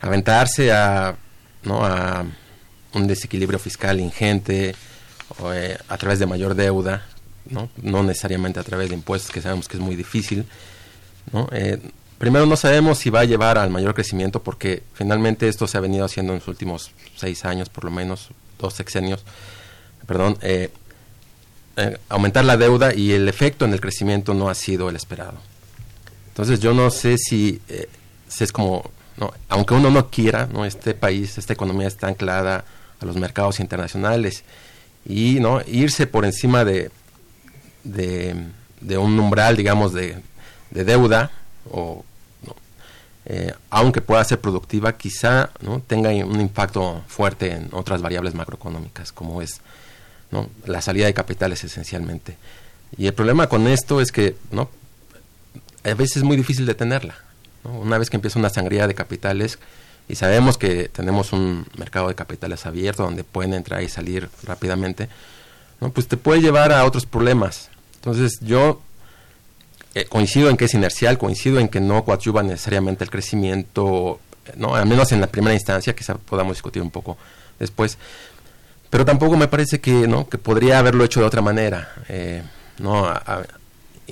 Aventarse 0.00 0.72
a, 0.72 1.16
¿no? 1.62 1.84
a 1.84 2.24
un 2.94 3.06
desequilibrio 3.06 3.58
fiscal 3.58 4.00
ingente, 4.00 4.74
eh, 5.52 5.78
a 5.88 5.98
través 5.98 6.18
de 6.18 6.26
mayor 6.26 6.54
deuda, 6.54 7.06
¿no? 7.50 7.68
no 7.82 8.02
necesariamente 8.02 8.60
a 8.60 8.62
través 8.62 8.88
de 8.88 8.94
impuestos, 8.94 9.30
que 9.30 9.42
sabemos 9.42 9.68
que 9.68 9.76
es 9.76 9.82
muy 9.82 9.94
difícil. 9.94 10.46
Eh, 11.52 11.78
primero 12.18 12.46
no 12.46 12.56
sabemos 12.56 12.98
si 12.98 13.10
va 13.10 13.20
a 13.20 13.24
llevar 13.24 13.58
al 13.58 13.70
mayor 13.70 13.94
crecimiento, 13.94 14.42
porque 14.42 14.82
finalmente 14.94 15.48
esto 15.48 15.66
se 15.66 15.76
ha 15.76 15.80
venido 15.80 16.04
haciendo 16.04 16.32
en 16.32 16.38
los 16.38 16.48
últimos 16.48 16.92
seis 17.16 17.44
años, 17.44 17.68
por 17.68 17.84
lo 17.84 17.90
menos, 17.90 18.28
dos 18.58 18.74
sexenios, 18.74 19.24
perdón, 20.06 20.38
eh, 20.40 20.70
aumentar 22.08 22.44
la 22.44 22.56
deuda 22.56 22.94
y 22.94 23.12
el 23.12 23.28
efecto 23.28 23.64
en 23.64 23.72
el 23.72 23.80
crecimiento 23.80 24.34
no 24.34 24.48
ha 24.48 24.54
sido 24.54 24.88
el 24.88 24.96
esperado. 24.96 25.38
Entonces 26.28 26.60
yo 26.60 26.72
no 26.72 26.90
sé 26.90 27.18
si, 27.18 27.60
si 28.26 28.44
es 28.44 28.50
como, 28.50 28.90
no, 29.16 29.32
aunque 29.48 29.74
uno 29.74 29.90
no 29.90 30.08
quiera, 30.10 30.48
¿no? 30.50 30.64
este 30.64 30.94
país, 30.94 31.38
esta 31.38 31.52
economía 31.52 31.86
está 31.86 32.08
anclada 32.08 32.64
a 33.00 33.04
los 33.04 33.16
mercados 33.16 33.60
internacionales 33.60 34.44
y 35.08 35.40
no 35.40 35.62
irse 35.66 36.06
por 36.06 36.24
encima 36.26 36.64
de, 36.64 36.90
de, 37.82 38.98
un 38.98 39.18
umbral, 39.18 39.56
digamos, 39.56 39.94
de, 39.94 40.16
de 40.70 40.84
deuda, 40.84 41.30
o 41.70 42.04
eh, 43.30 43.52
aunque 43.70 44.00
pueda 44.00 44.24
ser 44.24 44.40
productiva, 44.40 44.96
quizá 44.96 45.50
¿no? 45.60 45.80
tenga 45.80 46.10
un 46.10 46.40
impacto 46.40 47.02
fuerte 47.08 47.52
en 47.52 47.68
otras 47.72 48.00
variables 48.00 48.34
macroeconómicas, 48.34 49.12
como 49.12 49.42
es 49.42 49.60
¿no? 50.30 50.48
la 50.64 50.80
salida 50.80 51.06
de 51.06 51.14
capitales 51.14 51.62
esencialmente. 51.64 52.38
Y 52.96 53.06
el 53.06 53.14
problema 53.14 53.46
con 53.46 53.66
esto 53.66 54.00
es 54.00 54.12
que 54.12 54.36
¿no? 54.50 54.70
a 55.84 55.94
veces 55.94 56.18
es 56.18 56.22
muy 56.22 56.36
difícil 56.36 56.64
detenerla. 56.64 57.16
Una 57.64 57.98
vez 57.98 58.08
que 58.08 58.16
empieza 58.16 58.38
una 58.38 58.48
sangría 58.48 58.86
de 58.86 58.94
capitales, 58.94 59.58
y 60.08 60.14
sabemos 60.14 60.56
que 60.56 60.88
tenemos 60.88 61.32
un 61.32 61.66
mercado 61.76 62.08
de 62.08 62.14
capitales 62.14 62.64
abierto 62.66 63.02
donde 63.02 63.24
pueden 63.24 63.52
entrar 63.54 63.82
y 63.82 63.88
salir 63.88 64.28
rápidamente, 64.44 65.08
¿no? 65.80 65.90
pues 65.90 66.08
te 66.08 66.16
puede 66.16 66.40
llevar 66.40 66.72
a 66.72 66.84
otros 66.84 67.04
problemas. 67.04 67.68
Entonces 67.96 68.38
yo 68.40 68.80
eh, 69.94 70.06
coincido 70.06 70.48
en 70.48 70.56
que 70.56 70.64
es 70.64 70.74
inercial, 70.74 71.18
coincido 71.18 71.58
en 71.60 71.68
que 71.68 71.80
no 71.80 72.04
coadyuva 72.04 72.42
necesariamente 72.42 73.04
el 73.04 73.10
crecimiento, 73.10 74.20
no 74.56 74.74
al 74.74 74.86
menos 74.86 75.12
en 75.12 75.20
la 75.20 75.26
primera 75.26 75.54
instancia, 75.54 75.94
quizá 75.94 76.14
podamos 76.14 76.56
discutir 76.56 76.80
un 76.80 76.90
poco 76.90 77.18
después, 77.58 77.98
pero 78.90 79.04
tampoco 79.04 79.36
me 79.36 79.48
parece 79.48 79.80
que 79.80 80.08
no 80.08 80.28
que 80.28 80.38
podría 80.38 80.78
haberlo 80.78 81.04
hecho 81.04 81.20
de 81.20 81.26
otra 81.26 81.42
manera, 81.42 81.92
eh, 82.08 82.42
no 82.78 83.12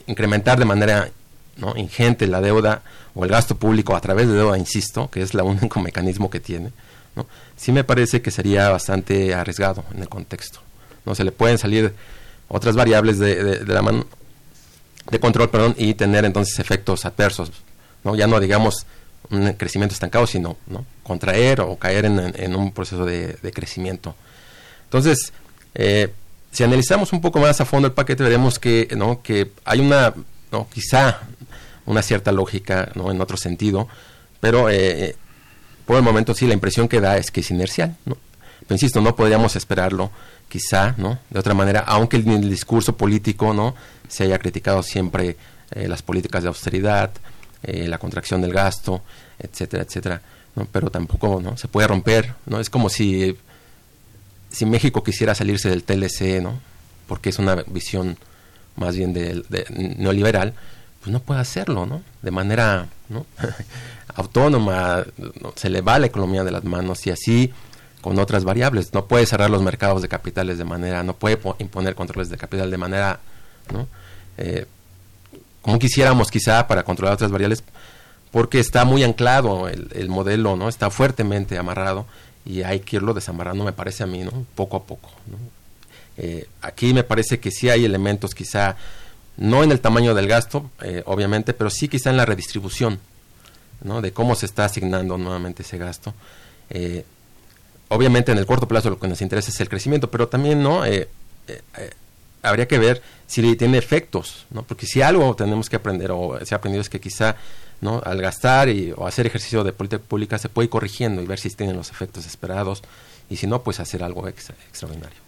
incrementar 0.06 0.58
de 0.58 0.64
manera 0.66 1.08
¿no? 1.56 1.74
ingente 1.76 2.26
la 2.26 2.40
deuda 2.40 2.82
o 3.14 3.24
el 3.24 3.30
gasto 3.30 3.56
público 3.56 3.96
a 3.96 4.00
través 4.00 4.28
de 4.28 4.34
deuda, 4.34 4.58
insisto, 4.58 5.10
que 5.10 5.22
es 5.22 5.34
el 5.34 5.40
único 5.42 5.80
mecanismo 5.80 6.30
que 6.30 6.40
tiene, 6.40 6.72
¿no? 7.14 7.26
sí 7.56 7.72
me 7.72 7.84
parece 7.84 8.22
que 8.22 8.30
sería 8.30 8.68
bastante 8.68 9.34
arriesgado 9.34 9.84
en 9.94 10.02
el 10.02 10.08
contexto. 10.08 10.60
No 11.04 11.14
se 11.14 11.24
le 11.24 11.32
pueden 11.32 11.58
salir 11.58 11.94
otras 12.48 12.74
variables 12.76 13.18
de, 13.18 13.60
de, 13.64 13.74
la 13.74 13.82
mano 13.82 14.06
de 15.10 15.20
control, 15.20 15.50
perdón, 15.50 15.74
y 15.78 15.94
tener 15.94 16.24
entonces 16.24 16.58
efectos 16.58 17.04
adversos, 17.04 17.52
no 18.02 18.16
ya 18.16 18.26
no 18.26 18.40
digamos 18.40 18.86
un 19.30 19.52
crecimiento 19.54 19.94
estancado, 19.94 20.26
sino 20.26 20.56
¿no? 20.66 20.84
contraer 21.02 21.60
o 21.60 21.76
caer 21.76 22.04
en, 22.04 22.56
un 22.56 22.72
proceso 22.72 23.04
de, 23.04 23.36
crecimiento. 23.54 24.14
Entonces, 24.84 25.32
eh, 25.74 26.12
si 26.52 26.64
analizamos 26.64 27.12
un 27.12 27.20
poco 27.20 27.40
más 27.40 27.60
a 27.60 27.64
fondo 27.64 27.88
el 27.88 27.94
paquete, 27.94 28.22
veremos 28.22 28.58
que, 28.58 28.88
¿no? 28.96 29.22
que 29.22 29.50
hay 29.64 29.80
una, 29.80 30.14
¿no? 30.52 30.68
quizá 30.72 31.20
una 31.86 32.02
cierta 32.02 32.32
lógica 32.32 32.90
¿no? 32.94 33.10
en 33.10 33.20
otro 33.20 33.36
sentido, 33.36 33.88
pero 34.40 34.68
eh, 34.70 35.16
por 35.86 35.96
el 35.96 36.02
momento 36.02 36.34
sí 36.34 36.46
la 36.46 36.54
impresión 36.54 36.88
que 36.88 37.00
da 37.00 37.16
es 37.16 37.30
que 37.30 37.40
es 37.40 37.50
inercial. 37.50 37.96
¿no? 38.04 38.16
Pero 38.60 38.74
insisto, 38.74 39.00
no 39.00 39.16
podríamos 39.16 39.56
esperarlo 39.56 40.10
quizá 40.48 40.94
¿no? 40.98 41.18
de 41.30 41.38
otra 41.38 41.54
manera, 41.54 41.80
aunque 41.80 42.16
en 42.16 42.30
el 42.30 42.50
discurso 42.50 42.96
político 42.96 43.54
no 43.54 43.74
se 44.08 44.24
haya 44.24 44.38
criticado 44.38 44.82
siempre 44.82 45.36
eh, 45.72 45.88
las 45.88 46.02
políticas 46.02 46.42
de 46.42 46.48
austeridad, 46.48 47.10
eh, 47.62 47.88
la 47.88 47.98
contracción 47.98 48.42
del 48.42 48.52
gasto, 48.52 49.02
etcétera, 49.38 49.82
etcétera, 49.82 50.22
¿no? 50.54 50.66
pero 50.70 50.90
tampoco 50.90 51.40
no 51.42 51.56
se 51.56 51.68
puede 51.68 51.88
romper, 51.88 52.34
no 52.46 52.60
es 52.60 52.70
como 52.70 52.88
si 52.88 53.36
si 54.56 54.64
México 54.64 55.04
quisiera 55.04 55.34
salirse 55.34 55.68
del 55.68 55.82
TLC, 55.82 56.40
¿no? 56.42 56.58
Porque 57.06 57.28
es 57.28 57.38
una 57.38 57.56
visión 57.66 58.16
más 58.76 58.96
bien 58.96 59.12
de, 59.12 59.44
neoliberal, 59.98 60.54
pues 61.06 61.12
no 61.12 61.20
puede 61.20 61.40
hacerlo, 61.40 61.86
¿no? 61.86 62.02
De 62.20 62.32
manera 62.32 62.88
¿no? 63.08 63.26
autónoma, 64.16 65.04
se 65.54 65.70
le 65.70 65.80
va 65.80 66.00
la 66.00 66.06
economía 66.06 66.42
de 66.42 66.50
las 66.50 66.64
manos 66.64 67.06
y 67.06 67.10
así 67.10 67.52
con 68.00 68.18
otras 68.18 68.42
variables. 68.42 68.92
No 68.92 69.06
puede 69.06 69.24
cerrar 69.24 69.48
los 69.48 69.62
mercados 69.62 70.02
de 70.02 70.08
capitales 70.08 70.58
de 70.58 70.64
manera, 70.64 71.04
no 71.04 71.14
puede 71.14 71.38
imponer 71.60 71.94
controles 71.94 72.28
de 72.28 72.36
capital 72.36 72.72
de 72.72 72.76
manera, 72.76 73.20
¿no? 73.72 73.86
Eh, 74.36 74.66
como 75.62 75.78
quisiéramos 75.78 76.28
quizá 76.28 76.66
para 76.66 76.82
controlar 76.82 77.14
otras 77.14 77.30
variables, 77.30 77.62
porque 78.32 78.58
está 78.58 78.84
muy 78.84 79.04
anclado 79.04 79.68
el, 79.68 79.88
el, 79.94 80.08
modelo, 80.08 80.56
¿no? 80.56 80.68
Está 80.68 80.90
fuertemente 80.90 81.56
amarrado 81.56 82.04
y 82.44 82.62
hay 82.62 82.80
que 82.80 82.96
irlo 82.96 83.14
desamarrando, 83.14 83.62
me 83.62 83.72
parece 83.72 84.02
a 84.02 84.08
mí, 84.08 84.24
¿no? 84.24 84.44
Poco 84.56 84.76
a 84.76 84.82
poco, 84.82 85.08
eh, 86.16 86.48
aquí 86.62 86.92
me 86.92 87.04
parece 87.04 87.38
que 87.38 87.52
sí 87.52 87.70
hay 87.70 87.84
elementos 87.84 88.34
quizá, 88.34 88.74
no 89.36 89.62
en 89.62 89.72
el 89.72 89.80
tamaño 89.80 90.14
del 90.14 90.28
gasto, 90.28 90.70
eh, 90.82 91.02
obviamente, 91.06 91.52
pero 91.52 91.70
sí 91.70 91.88
quizá 91.88 92.10
en 92.10 92.16
la 92.16 92.24
redistribución, 92.24 92.98
¿no? 93.82 94.00
De 94.00 94.12
cómo 94.12 94.34
se 94.34 94.46
está 94.46 94.64
asignando 94.64 95.18
nuevamente 95.18 95.62
ese 95.62 95.78
gasto. 95.78 96.14
Eh, 96.70 97.04
obviamente 97.88 98.32
en 98.32 98.38
el 98.38 98.46
corto 98.46 98.66
plazo 98.66 98.90
lo 98.90 98.98
que 98.98 99.08
nos 99.08 99.20
interesa 99.22 99.50
es 99.50 99.60
el 99.60 99.68
crecimiento, 99.68 100.10
pero 100.10 100.28
también, 100.28 100.62
¿no? 100.62 100.82
habría 102.42 102.68
que 102.68 102.78
ver 102.78 103.02
si 103.26 103.56
tiene 103.56 103.78
efectos, 103.78 104.46
¿no? 104.50 104.62
Porque 104.62 104.86
si 104.86 105.02
algo 105.02 105.34
tenemos 105.34 105.68
que 105.68 105.76
aprender 105.76 106.10
o 106.12 106.38
se 106.44 106.54
ha 106.54 106.58
aprendido 106.58 106.80
es 106.80 106.88
que 106.88 107.00
quizá 107.00 107.36
¿no? 107.80 108.00
Al 108.04 108.20
gastar 108.20 108.68
y, 108.68 108.92
o 108.96 109.06
hacer 109.06 109.26
ejercicio 109.26 109.64
de 109.64 109.72
política 109.72 110.02
pública 110.02 110.38
se 110.38 110.48
puede 110.48 110.66
ir 110.66 110.70
corrigiendo 110.70 111.22
y 111.22 111.26
ver 111.26 111.38
si 111.38 111.50
tienen 111.50 111.76
los 111.76 111.90
efectos 111.90 112.26
esperados 112.26 112.82
y 113.28 113.36
si 113.36 113.46
no, 113.46 113.62
pues 113.62 113.80
hacer 113.80 114.02
algo 114.02 114.26
extraordinario. 114.28 115.18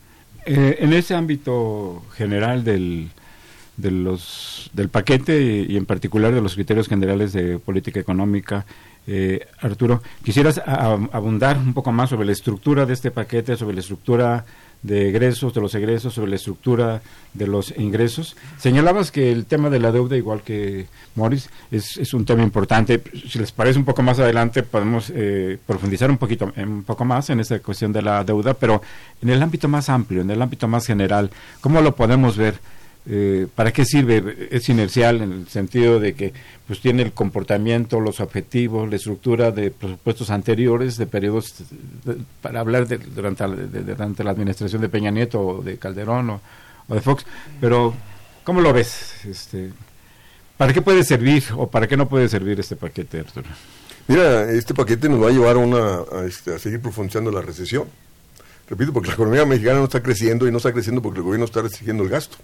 Eh, 0.47 0.79
en 0.81 0.93
ese 0.93 1.15
ámbito 1.15 2.03
general 2.17 2.65
del, 2.65 3.11
de 3.79 3.93
los, 3.93 4.71
del 4.75 4.91
paquete 4.91 5.65
y, 5.69 5.77
en 5.77 5.87
particular 5.87 6.35
de 6.35 6.43
los 6.43 6.55
criterios 6.55 6.89
generales 6.89 7.33
de 7.33 7.59
política 7.59 8.01
económica, 8.01 8.67
eh, 9.07 9.47
Arturo, 9.61 10.03
quisieras 10.23 10.61
abundar 10.67 11.57
un 11.57 11.73
poco 11.73 11.93
más 11.93 12.11
sobre 12.11 12.27
la 12.27 12.33
estructura 12.33 12.85
de 12.85 12.93
este 12.93 13.11
paquete, 13.11 13.57
sobre 13.57 13.75
la 13.75 13.81
estructura 13.81 14.45
de 14.83 15.09
egresos, 15.09 15.55
de 15.55 15.61
los 15.61 15.75
egresos, 15.75 16.13
sobre 16.13 16.31
la 16.31 16.37
estructura 16.37 17.01
de 17.35 17.47
los 17.47 17.73
ingresos. 17.79 18.37
Señalabas 18.59 19.11
que 19.11 19.33
el 19.33 19.47
tema 19.47 19.71
de 19.71 19.79
la 19.81 19.93
deuda, 19.93 20.17
igual 20.17 20.43
que 20.43 20.87
Morris, 21.15 21.49
es, 21.71 21.97
es 21.97 22.13
un 22.15 22.25
tema 22.25 22.43
importante. 22.43 23.03
Si 23.29 23.39
les 23.39 23.53
parece 23.53 23.79
un 23.79 23.85
poco 23.85 24.03
más 24.03 24.19
adelante, 24.19 24.63
podemos 24.63 25.11
eh, 25.15 25.59
profundizar 25.67 26.11
un 26.11 26.19
poquito, 26.19 26.53
un 26.57 26.83
poco 26.85 27.05
más 27.05 27.31
en 27.31 27.41
esta 27.41 27.59
cuestión 27.61 27.93
de 27.93 28.03
la 28.03 28.25
deuda, 28.25 28.55
pero 28.55 28.83
en 29.23 29.31
el 29.31 29.43
ámbito 29.43 29.69
más 29.69 29.89
amplio, 29.89 30.23
en 30.23 30.31
el 30.31 30.43
ámbito 30.43 30.69
más 30.69 30.87
general, 30.87 31.31
¿cómo 31.61 31.81
lo 31.81 31.95
podemos 31.95 32.37
ver? 32.37 32.61
Eh, 33.11 33.47
¿Para 33.55 33.73
qué 33.73 33.87
sirve? 33.87 34.49
Es 34.51 34.69
inercial 34.69 35.23
en 35.23 35.33
el 35.33 35.49
sentido 35.49 35.99
de 35.99 36.13
que 36.13 36.35
pues 36.67 36.81
tiene 36.81 37.03
el 37.03 37.13
comportamiento, 37.13 38.01
los 38.01 38.21
objetivos, 38.21 38.89
la 38.91 38.97
estructura 38.97 39.51
de 39.51 39.71
presupuestos 39.71 40.29
anteriores, 40.29 40.99
de 40.99 41.07
periodos, 41.07 41.55
para 42.43 42.61
hablar 42.61 42.87
de, 42.87 42.99
durante, 42.99 44.25
la 44.25 44.31
administración 44.31 44.83
de 44.83 44.91
Peña 44.91 45.11
Nieto 45.11 45.41
o 45.41 45.63
de 45.63 45.79
Calderón 45.79 46.29
o, 46.31 46.41
de 46.89 47.01
Fox, 47.01 47.25
pero 47.61 47.95
¿cómo 48.45 48.61
lo 48.61 48.75
ves? 48.75 49.25
Este, 49.25 49.71
¿Para 50.59 50.75
qué 50.75 50.83
puede 50.83 51.03
servir 51.03 51.45
o 51.57 51.67
para 51.67 51.89
qué 51.89 51.97
no 51.97 52.11
puede 52.11 52.29
servir 52.29 52.61
este 52.61 52.77
paquete, 52.77 53.21
Arturo? 53.21 53.49
Mira, 54.07 54.51
este 54.51 54.75
paquete 54.75 55.09
nos 55.09 55.23
va 55.23 55.29
a 55.29 55.33
llevar 55.33 55.57
a, 55.57 55.61
una, 55.61 56.01
a, 56.13 56.27
este, 56.27 56.55
a 56.55 56.59
seguir 56.59 56.81
profundizando 56.81 57.31
la 57.31 57.41
recesión. 57.41 57.85
Repito, 58.69 58.93
porque 58.93 59.09
la 59.09 59.15
economía 59.15 59.47
mexicana 59.47 59.79
no 59.79 59.85
está 59.85 60.03
creciendo 60.03 60.47
y 60.47 60.51
no 60.51 60.59
está 60.59 60.75
creciendo 60.75 61.01
porque 61.01 61.21
el 61.21 61.25
gobierno 61.25 61.47
está 61.47 61.63
restringiendo 61.63 62.05
el 62.05 62.11
gasto. 62.11 62.37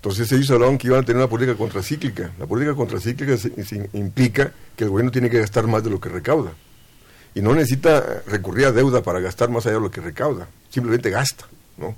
Entonces 0.00 0.32
ellos 0.32 0.50
hablaban 0.50 0.78
que 0.78 0.86
iban 0.86 1.00
a 1.00 1.02
tener 1.02 1.18
una 1.18 1.28
política 1.28 1.58
contracíclica. 1.58 2.32
La 2.38 2.46
política 2.46 2.74
contracíclica 2.74 3.36
implica 3.92 4.50
que 4.74 4.84
el 4.84 4.90
gobierno 4.90 5.10
tiene 5.10 5.28
que 5.28 5.38
gastar 5.38 5.66
más 5.66 5.84
de 5.84 5.90
lo 5.90 6.00
que 6.00 6.08
recauda. 6.08 6.52
Y 7.34 7.42
no 7.42 7.54
necesita 7.54 8.22
recurrir 8.26 8.64
a 8.64 8.72
deuda 8.72 9.02
para 9.02 9.20
gastar 9.20 9.50
más 9.50 9.66
allá 9.66 9.74
de 9.74 9.82
lo 9.82 9.90
que 9.90 10.00
recauda. 10.00 10.48
Simplemente 10.70 11.10
gasta, 11.10 11.46
¿no? 11.76 11.94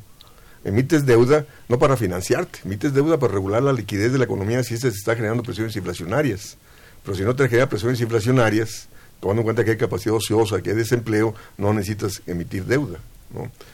Emites 0.65 1.07
deuda 1.07 1.47
no 1.69 1.79
para 1.79 1.97
financiarte, 1.97 2.59
emites 2.65 2.93
deuda 2.93 3.21
para 3.21 3.35
regular 3.35 3.63
la 3.63 3.73
liquidez 3.73 4.11
de 4.11 4.19
la 4.19 4.25
economía 4.25 4.65
si 4.65 4.77
se 4.77 4.89
está 4.89 5.15
generando 5.15 5.45
presiones 5.45 5.77
inflacionarias. 5.77 6.57
Pero 7.05 7.17
si 7.17 7.23
no 7.23 7.37
te 7.37 7.49
genera 7.49 7.69
presiones 7.69 8.01
inflacionarias, 8.01 8.89
tomando 9.21 9.43
en 9.43 9.45
cuenta 9.45 9.65
que 9.65 9.71
hay 9.71 9.77
capacidad 9.77 10.17
ociosa, 10.17 10.61
que 10.61 10.71
hay 10.71 10.77
desempleo, 10.77 11.37
no 11.57 11.73
necesitas 11.73 12.21
emitir 12.27 12.65
deuda. 12.65 12.99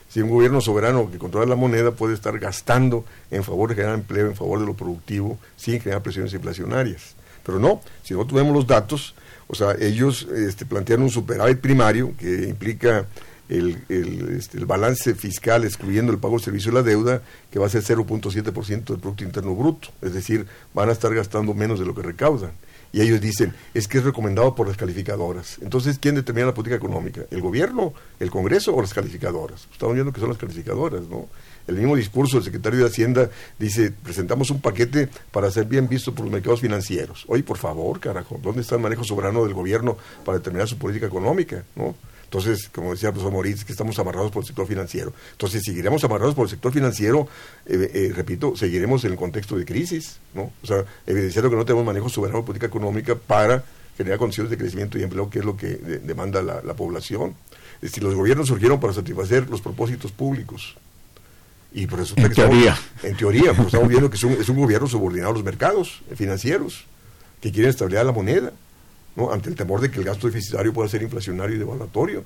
Si 0.09 0.21
un 0.21 0.31
gobierno 0.31 0.61
soberano 0.61 1.11
que 1.11 1.19
controla 1.19 1.47
la 1.47 1.57
moneda 1.57 1.93
puede 1.93 2.15
estar 2.15 2.39
gastando 2.39 3.05
en 3.31 3.45
favor 3.45 3.69
de 3.69 3.75
generar 3.77 3.95
empleo, 3.95 4.27
en 4.27 4.37
favor 4.37 4.61
de 4.61 4.67
lo 4.67 4.75
productivo, 4.75 5.39
sin 5.57 5.81
generar 5.81 6.03
presiones 6.03 6.33
inflacionarias. 6.33 7.15
Pero 7.45 7.59
no, 7.59 7.81
si 8.03 8.15
no 8.15 8.27
tuvimos 8.27 8.55
los 8.55 8.67
datos, 8.67 9.15
o 9.47 9.55
sea, 9.55 9.75
ellos 9.79 10.27
este, 10.35 10.67
plantean 10.67 11.03
un 11.03 11.11
superávit 11.11 11.61
primario 11.61 12.15
que 12.19 12.45
implica 12.49 13.07
el, 13.49 13.79
este, 13.89 14.59
el, 14.59 14.67
balance 14.67 15.15
fiscal 15.15 15.65
excluyendo 15.65 16.13
el 16.13 16.19
pago 16.19 16.35
del 16.35 16.45
servicio 16.45 16.71
de 16.71 16.79
la 16.79 16.83
deuda, 16.83 17.23
que 17.51 17.59
va 17.59 17.67
a 17.67 17.71
ser 17.71 17.83
0.7% 17.83 18.85
del 18.85 18.99
Producto 18.99 19.25
Interno 19.25 19.55
Bruto. 19.55 19.89
Es 20.03 20.13
decir, 20.13 20.47
van 20.75 20.91
a 20.91 20.93
estar 20.93 21.15
gastando 21.15 21.55
menos 21.55 21.79
de 21.79 21.87
lo 21.87 21.95
que 21.95 22.03
recaudan 22.03 22.53
y 22.93 23.01
ellos 23.01 23.21
dicen, 23.21 23.55
es 23.75 23.87
que 23.89 23.99
es 23.99 24.05
recomendado 24.05 24.55
por 24.55 24.67
las 24.67 24.77
calificadoras. 24.77 25.59
Entonces, 25.61 25.99
¿quién 25.99 26.15
determina 26.15 26.47
la 26.47 26.55
política 26.55 26.77
económica? 26.77 27.23
¿El 27.31 27.41
gobierno, 27.41 27.93
el 28.19 28.31
Congreso 28.31 28.75
o 28.75 28.81
las 28.81 28.95
calificadoras? 28.95 29.69
Estamos 29.73 29.95
viendo 29.95 30.13
que 30.13 30.21
son 30.21 30.31
las 30.31 30.39
calificadoras, 30.39 31.03
¿no? 31.09 31.29
El 31.67 31.77
mismo 31.77 31.97
discurso 31.97 32.39
del 32.39 32.45
secretario 32.45 32.81
de 32.81 32.87
Hacienda 32.87 33.31
dice, 33.59 33.93
presentamos 33.93 34.51
un 34.51 34.61
paquete 34.61 35.11
para 35.31 35.51
ser 35.51 35.67
bien 35.67 35.87
visto 35.87 36.15
por 36.15 36.25
los 36.25 36.33
mercados 36.33 36.61
financieros. 36.61 37.27
Oye, 37.29 37.43
por 37.43 37.59
favor, 37.59 38.01
carajo, 38.01 38.41
¿dónde 38.43 38.63
está 38.63 38.77
el 38.77 38.81
manejo 38.81 39.05
soberano 39.05 39.45
del 39.45 39.53
gobierno 39.53 39.99
para 40.25 40.39
determinar 40.39 40.67
su 40.67 40.79
política 40.79 41.07
económica? 41.07 41.65
¿no? 41.77 41.95
Entonces, 42.29 42.69
como 42.69 42.93
decía 42.93 43.09
el 43.09 43.15
profesor 43.15 43.33
Moritz, 43.33 43.65
que 43.65 43.73
estamos 43.73 43.99
amarrados 43.99 44.31
por 44.31 44.43
el 44.43 44.47
sector 44.47 44.67
financiero. 44.67 45.15
Entonces, 45.33 45.63
seguiremos 45.65 46.05
amarrados 46.05 46.35
por 46.35 46.45
el 46.45 46.51
sector 46.51 46.71
financiero, 46.71 47.27
eh, 47.65 47.91
eh, 47.95 48.13
repito, 48.15 48.55
seguiremos 48.55 49.03
en 49.05 49.13
el 49.13 49.17
contexto 49.17 49.57
de 49.57 49.65
crisis, 49.65 50.19
¿no? 50.35 50.53
O 50.63 50.67
sea, 50.67 50.85
evidenciando 51.07 51.49
que 51.49 51.57
no 51.57 51.65
tenemos 51.65 51.87
manejo 51.87 52.11
soberano 52.11 52.41
de 52.41 52.45
política 52.45 52.67
económica 52.67 53.15
para 53.15 53.65
generar 53.97 54.19
condiciones 54.19 54.51
de 54.51 54.59
crecimiento 54.59 54.99
y 54.99 55.05
empleo, 55.05 55.31
que 55.31 55.39
es 55.39 55.45
lo 55.45 55.57
que 55.57 55.69
demanda 55.69 56.43
la, 56.43 56.75
población. 56.75 57.35
Es 57.77 57.93
decir, 57.93 58.03
los 58.03 58.15
gobiernos 58.15 58.49
surgieron 58.49 58.79
para 58.79 58.93
satisfacer 58.93 59.49
los 59.49 59.63
propósitos 59.63 60.13
públicos. 60.13 60.77
Y 61.73 61.87
por 61.87 62.01
eso 62.01 62.15
en 62.19 62.33
teoría. 62.33 62.79
en 63.03 63.17
teoría, 63.17 63.55
pues 63.55 63.69
estamos 63.69 63.89
viendo 63.89 64.11
que 64.11 64.17
es 64.17 64.25
un, 64.25 64.33
es 64.33 64.49
un 64.51 64.57
gobierno 64.57 64.87
subordinado 64.87 65.31
a 65.31 65.35
los 65.35 65.45
mercados 65.45 66.03
financieros, 66.15 66.85
que 67.41 67.51
quieren 67.53 67.71
estabilidad 67.71 68.05
la 68.05 68.13
moneda 68.13 68.53
ante 69.33 69.49
el 69.49 69.57
temor 69.57 69.81
de 69.81 69.91
que 69.91 69.99
el 69.99 70.05
gasto 70.05 70.27
deficitario 70.27 70.73
pueda 70.73 70.89
ser 70.89 71.03
inflacionario 71.03 71.57
y 71.57 71.59
devaluatorio. 71.59 72.25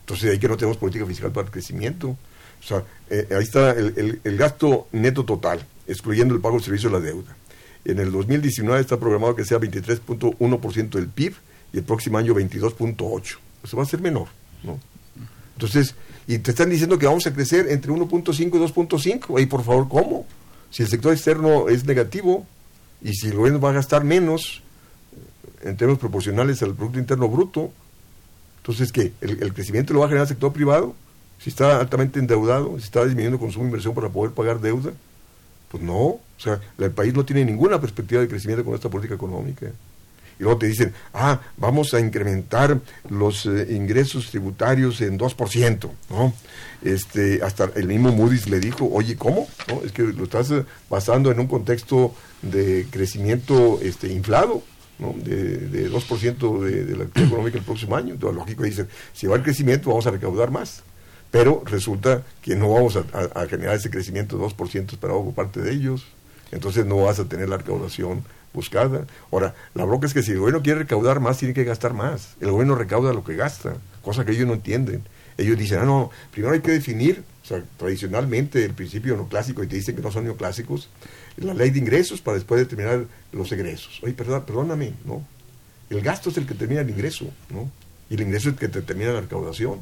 Entonces 0.00 0.30
ahí 0.30 0.38
que 0.38 0.48
no 0.48 0.56
tenemos 0.56 0.76
política 0.76 1.06
fiscal 1.06 1.32
para 1.32 1.46
el 1.46 1.52
crecimiento. 1.52 2.08
O 2.08 2.66
sea, 2.66 2.84
eh, 3.10 3.28
ahí 3.30 3.42
está 3.42 3.70
el, 3.72 4.20
gasto 4.36 4.88
neto 4.92 5.24
total, 5.24 5.64
excluyendo 5.86 6.34
el 6.34 6.40
pago 6.40 6.56
del 6.56 6.64
servicio 6.64 6.90
de 6.90 6.98
la 6.98 7.04
deuda. 7.04 7.36
En 7.84 7.98
el 7.98 8.12
2019 8.12 8.80
está 8.80 8.98
programado 8.98 9.34
que 9.34 9.44
sea 9.44 9.58
23.1% 9.58 10.90
del 10.90 11.08
PIB 11.08 11.34
y 11.72 11.78
el 11.78 11.84
próximo 11.84 12.18
año 12.18 12.34
22.8%. 12.34 13.38
Eso 13.62 13.76
va 13.76 13.82
a 13.82 13.86
ser 13.86 14.00
menor, 14.00 14.28
¿no? 14.62 14.78
Entonces, 15.54 15.94
y 16.26 16.38
te 16.38 16.50
están 16.50 16.70
diciendo 16.70 16.98
que 16.98 17.06
vamos 17.06 17.26
a 17.26 17.32
crecer 17.32 17.68
entre 17.70 17.92
1.5 17.92 18.38
y 18.38 18.50
2.5. 18.50 19.38
Ahí, 19.38 19.46
por 19.46 19.62
favor, 19.62 19.88
¿cómo? 19.88 20.26
Si 20.70 20.82
el 20.82 20.88
sector 20.88 21.12
externo 21.12 21.68
es 21.68 21.84
negativo 21.84 22.46
y 23.02 23.14
si 23.14 23.28
el 23.28 23.36
gobierno 23.36 23.60
va 23.60 23.70
a 23.70 23.74
gastar 23.74 24.04
menos, 24.04 24.62
en 25.64 25.76
términos 25.76 25.98
proporcionales 25.98 26.62
al 26.62 26.74
Producto 26.74 26.98
Interno 26.98 27.28
Bruto. 27.28 27.72
Entonces, 28.58 28.92
¿qué? 28.92 29.12
¿El, 29.20 29.52
crecimiento 29.52 29.92
lo 29.92 30.00
va 30.00 30.06
a 30.06 30.08
generar 30.08 30.24
el 30.24 30.28
sector 30.28 30.52
privado? 30.52 30.94
Si 31.38 31.50
está 31.50 31.80
altamente 31.80 32.18
endeudado, 32.18 32.78
si 32.78 32.84
está 32.84 33.04
disminuyendo 33.04 33.38
consumo 33.38 33.64
e 33.64 33.68
inversión 33.68 33.94
para 33.94 34.08
poder 34.08 34.32
pagar 34.32 34.60
deuda. 34.60 34.92
Pues 35.70 35.82
no, 35.82 35.96
o 35.96 36.20
sea, 36.38 36.60
el 36.78 36.90
país 36.92 37.12
no 37.14 37.24
tiene 37.24 37.44
ninguna 37.44 37.80
perspectiva 37.80 38.20
de 38.20 38.28
crecimiento 38.28 38.64
con 38.64 38.74
esta 38.74 38.88
política 38.88 39.14
económica. 39.14 39.66
Y 40.38 40.42
luego 40.42 40.58
te 40.58 40.66
dicen, 40.66 40.92
ah, 41.12 41.40
vamos 41.56 41.94
a 41.94 42.00
incrementar 42.00 42.80
los 43.08 43.46
eh, 43.46 43.68
ingresos 43.70 44.30
tributarios 44.30 45.00
en 45.00 45.18
2%, 45.18 45.90
¿no? 46.10 46.32
Este, 46.82 47.40
hasta 47.42 47.70
el 47.76 47.88
mismo 47.88 48.12
Moody's 48.12 48.48
le 48.48 48.60
dijo, 48.60 48.88
oye, 48.92 49.16
¿cómo? 49.16 49.48
Es 49.84 49.92
que 49.92 50.02
lo 50.02 50.24
estás 50.24 50.50
eh, 50.50 50.64
basando 50.90 51.30
en 51.30 51.40
un 51.40 51.46
contexto 51.46 52.14
de 52.42 52.86
crecimiento 52.90 53.80
este, 53.82 54.12
inflado 54.12 54.62
de, 54.98 55.56
de 55.56 55.90
2% 55.90 56.60
de, 56.60 56.84
de, 56.84 56.96
la 56.96 57.04
actividad 57.04 57.28
económica 57.28 57.58
el 57.58 57.64
próximo 57.64 57.96
año. 57.96 58.14
Entonces, 58.14 58.36
lógico, 58.36 58.62
dicen, 58.62 58.88
si 59.12 59.26
va 59.26 59.36
el 59.36 59.42
crecimiento, 59.42 59.90
vamos 59.90 60.06
a 60.06 60.10
recaudar 60.10 60.50
más. 60.50 60.82
Pero 61.34 61.64
resulta 61.66 62.22
que 62.42 62.54
no 62.54 62.72
vamos 62.72 62.96
a, 62.96 63.46
generar 63.48 63.74
ese 63.74 63.90
crecimiento 63.90 64.38
de 64.38 64.44
2% 64.44 64.92
esperado 64.92 65.24
por 65.24 65.34
parte 65.34 65.60
de 65.60 65.72
ellos. 65.72 66.06
Entonces 66.52 66.86
no 66.86 66.98
vas 66.98 67.18
a 67.18 67.24
tener 67.24 67.48
la 67.48 67.56
recaudación 67.56 68.22
buscada. 68.52 69.04
Ahora, 69.32 69.52
la 69.74 69.84
bronca 69.84 70.06
es 70.06 70.14
que 70.14 70.22
si 70.22 70.30
el 70.30 70.38
gobierno 70.38 70.62
quiere 70.62 70.78
recaudar 70.78 71.18
más, 71.18 71.38
tiene 71.38 71.52
que 71.52 71.64
gastar 71.64 71.92
más. 71.92 72.36
El 72.40 72.52
gobierno 72.52 72.76
recauda 72.76 73.12
lo 73.12 73.24
que 73.24 73.34
gasta, 73.34 73.78
cosa 74.02 74.24
que 74.24 74.30
ellos 74.30 74.46
no 74.46 74.54
entienden. 74.54 75.02
ellos 75.36 75.58
dicen, 75.58 75.80
ah, 75.80 75.84
no, 75.84 76.12
primero 76.30 76.54
hay 76.54 76.60
que 76.60 76.70
definir, 76.70 77.24
o 77.42 77.46
sea, 77.46 77.60
tradicionalmente 77.78 78.64
el 78.64 78.72
principio 78.72 79.16
neoclásico, 79.16 79.64
y 79.64 79.66
te 79.66 79.74
dicen 79.74 79.96
que 79.96 80.02
no 80.02 80.12
son 80.12 80.22
neoclásicos, 80.22 80.88
la 81.36 81.54
ley 81.54 81.70
de 81.70 81.78
ingresos 81.78 82.20
para 82.20 82.36
después 82.36 82.60
determinar 82.60 83.06
los 83.32 83.50
egresos. 83.52 84.00
Oye, 84.02 84.12
perdón, 84.12 84.44
perdóname, 84.46 84.92
¿no? 85.04 85.26
El 85.90 86.00
gasto 86.00 86.30
es 86.30 86.36
el 86.36 86.46
que 86.46 86.54
determina 86.54 86.80
el 86.80 86.90
ingreso, 86.90 87.26
¿no? 87.50 87.70
Y 88.10 88.14
el 88.14 88.22
ingreso 88.22 88.48
es 88.48 88.54
el 88.54 88.58
que 88.58 88.68
determina 88.68 89.12
la 89.12 89.20
recaudación. 89.20 89.80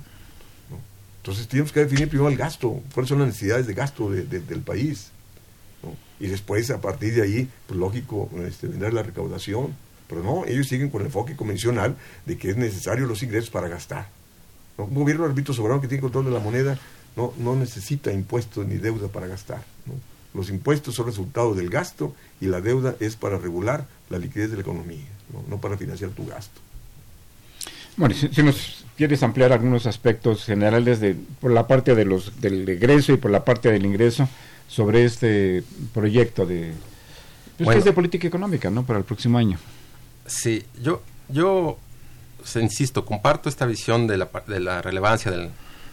Entonces 1.23 1.47
tenemos 1.47 1.71
que 1.71 1.81
definir 1.81 2.09
primero 2.09 2.29
el 2.29 2.37
gasto, 2.37 2.83
cuáles 2.93 3.09
son 3.09 3.21
las 3.21 3.29
necesidades 3.29 3.69
de 3.69 3.75
gasto 3.75 4.11
del 4.11 4.61
país. 4.62 5.11
¿no? 5.81 5.95
Y 6.19 6.29
después, 6.29 6.69
a 6.71 6.81
partir 6.81 7.15
de 7.15 7.23
ahí, 7.23 7.49
pues 7.69 7.79
lógico, 7.79 8.29
este, 8.45 8.67
vender 8.67 8.93
la 8.93 9.05
recaudación. 9.05 9.77
Pero 10.09 10.25
no, 10.25 10.45
ellos 10.47 10.67
siguen 10.67 10.91
con 10.91 11.01
el 11.01 11.07
enfoque 11.07 11.37
convencional 11.37 11.97
de 12.27 12.37
que 12.37 12.51
es 12.51 12.57
necesario 12.57 13.07
los 13.07 13.23
ingresos 13.23 13.51
para 13.51 13.69
gastar. 13.69 14.09
Un 14.77 14.95
gobierno 14.95 15.25
arbitro 15.25 15.55
soberano 15.55 15.81
que 15.81 15.87
tiene 15.87 16.01
control 16.01 16.25
de 16.25 16.33
la 16.33 16.41
moneda 16.41 16.77
no, 17.15 17.33
no 17.38 17.55
necesita 17.55 18.12
impuestos 18.12 18.67
ni 18.67 18.79
deuda 18.79 19.07
para 19.07 19.29
gastar. 19.29 19.62
¿no? 19.87 19.95
Los 20.35 20.49
impuestos 20.51 20.95
son 20.95 21.07
resultado 21.07 21.55
del 21.55 21.68
gasto 21.68 22.14
y 22.40 22.47
la 22.47 22.61
deuda 22.61 22.95
es 23.01 23.16
para 23.16 23.38
regular 23.38 23.87
la 24.09 24.18
liquidez 24.18 24.51
de 24.51 24.57
la 24.57 24.62
economía, 24.62 25.07
no, 25.33 25.45
no 25.49 25.61
para 25.61 25.77
financiar 25.77 26.11
tu 26.11 26.27
gasto. 26.27 26.61
Bueno, 27.97 28.14
si, 28.14 28.29
si, 28.29 28.42
nos 28.42 28.85
quieres 28.97 29.23
ampliar 29.23 29.53
algunos 29.53 29.87
aspectos 29.87 30.45
generales 30.45 31.01
de 31.01 31.14
por 31.40 31.51
la 31.51 31.66
parte 31.66 31.95
de 31.95 32.07
los 32.07 32.40
del 32.40 32.66
egreso 32.68 33.12
y 33.12 33.18
por 33.18 33.31
la 33.31 33.45
parte 33.45 33.71
del 33.71 33.85
ingreso 33.85 34.29
sobre 34.68 35.05
este 35.05 35.62
proyecto 35.92 36.47
de 36.47 36.73
pues 37.57 37.66
bueno, 37.66 37.73
que 37.73 37.79
es 37.81 37.85
de 37.85 37.92
política 37.92 38.27
económica, 38.27 38.71
¿no? 38.71 38.85
Para 38.85 38.99
el 38.99 39.05
próximo 39.05 39.37
año. 39.37 39.59
Sí, 40.27 40.64
yo 40.83 41.03
yo 41.29 41.79
se, 42.45 42.61
insisto, 42.61 43.05
comparto 43.05 43.49
esta 43.49 43.66
visión 43.66 44.07
de 44.07 44.16
la, 44.16 44.31
de 44.47 44.61
la 44.61 44.83
relevancia 44.83 45.31
del, 45.31 45.51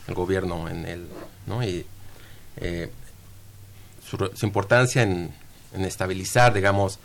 del 0.08 0.16
gobierno 0.16 0.70
en 0.70 0.86
el, 0.86 1.06
¿no? 1.48 1.64
Y 1.64 1.86
eh, 2.58 2.92
su, 4.10 4.46
importancia 4.46 5.04
en, 5.04 5.32
en 5.74 5.86
estabilizar, 5.86 6.54
digamos, 6.54 7.00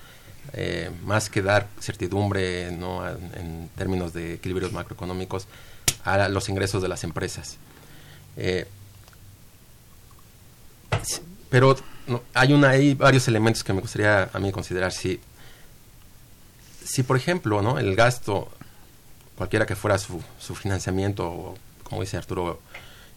eh, 0.52 0.90
más 1.04 1.30
que 1.30 1.42
dar 1.42 1.68
certidumbre 1.80 2.70
¿no? 2.70 3.08
en, 3.08 3.70
términos 3.76 4.12
de 4.12 4.34
equilibrios 4.34 4.72
macroeconómicos 4.72 5.46
a 6.04 6.28
los 6.28 6.48
ingresos 6.48 6.82
de 6.82 6.88
las 6.88 7.02
empresas. 7.02 7.56
Eh, 8.36 8.66
pero 11.48 11.76
hay, 12.34 12.52
una, 12.52 12.72
varios 12.96 13.26
elementos 13.28 13.64
que 13.64 13.72
me 13.72 13.80
gustaría 13.80 14.28
a 14.32 14.38
mí 14.38 14.52
considerar. 14.52 14.92
Si, 14.92 15.20
si 16.84 17.02
por 17.02 17.16
ejemplo, 17.16 17.62
¿no? 17.62 17.78
el 17.78 17.96
gasto, 17.96 18.48
cualquiera 19.36 19.64
que 19.64 19.76
fuera 19.76 19.98
su, 19.98 20.22
su 20.38 20.54
financiamiento, 20.54 21.54
como 21.84 22.02
dice 22.02 22.16
Arturo, 22.16 22.60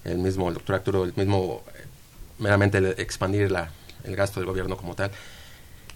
el 0.03 0.19
mismo, 0.19 0.47
el 0.47 0.55
doctor 0.55 0.75
Arturo, 0.75 1.03
el 1.03 1.13
mismo, 1.15 1.63
meramente 2.39 2.77
el 2.77 2.85
expandir 2.97 3.51
el 4.03 4.15
gasto 4.15 4.39
del 4.39 4.47
gobierno 4.47 4.77
como 4.77 4.95
tal, 4.95 5.11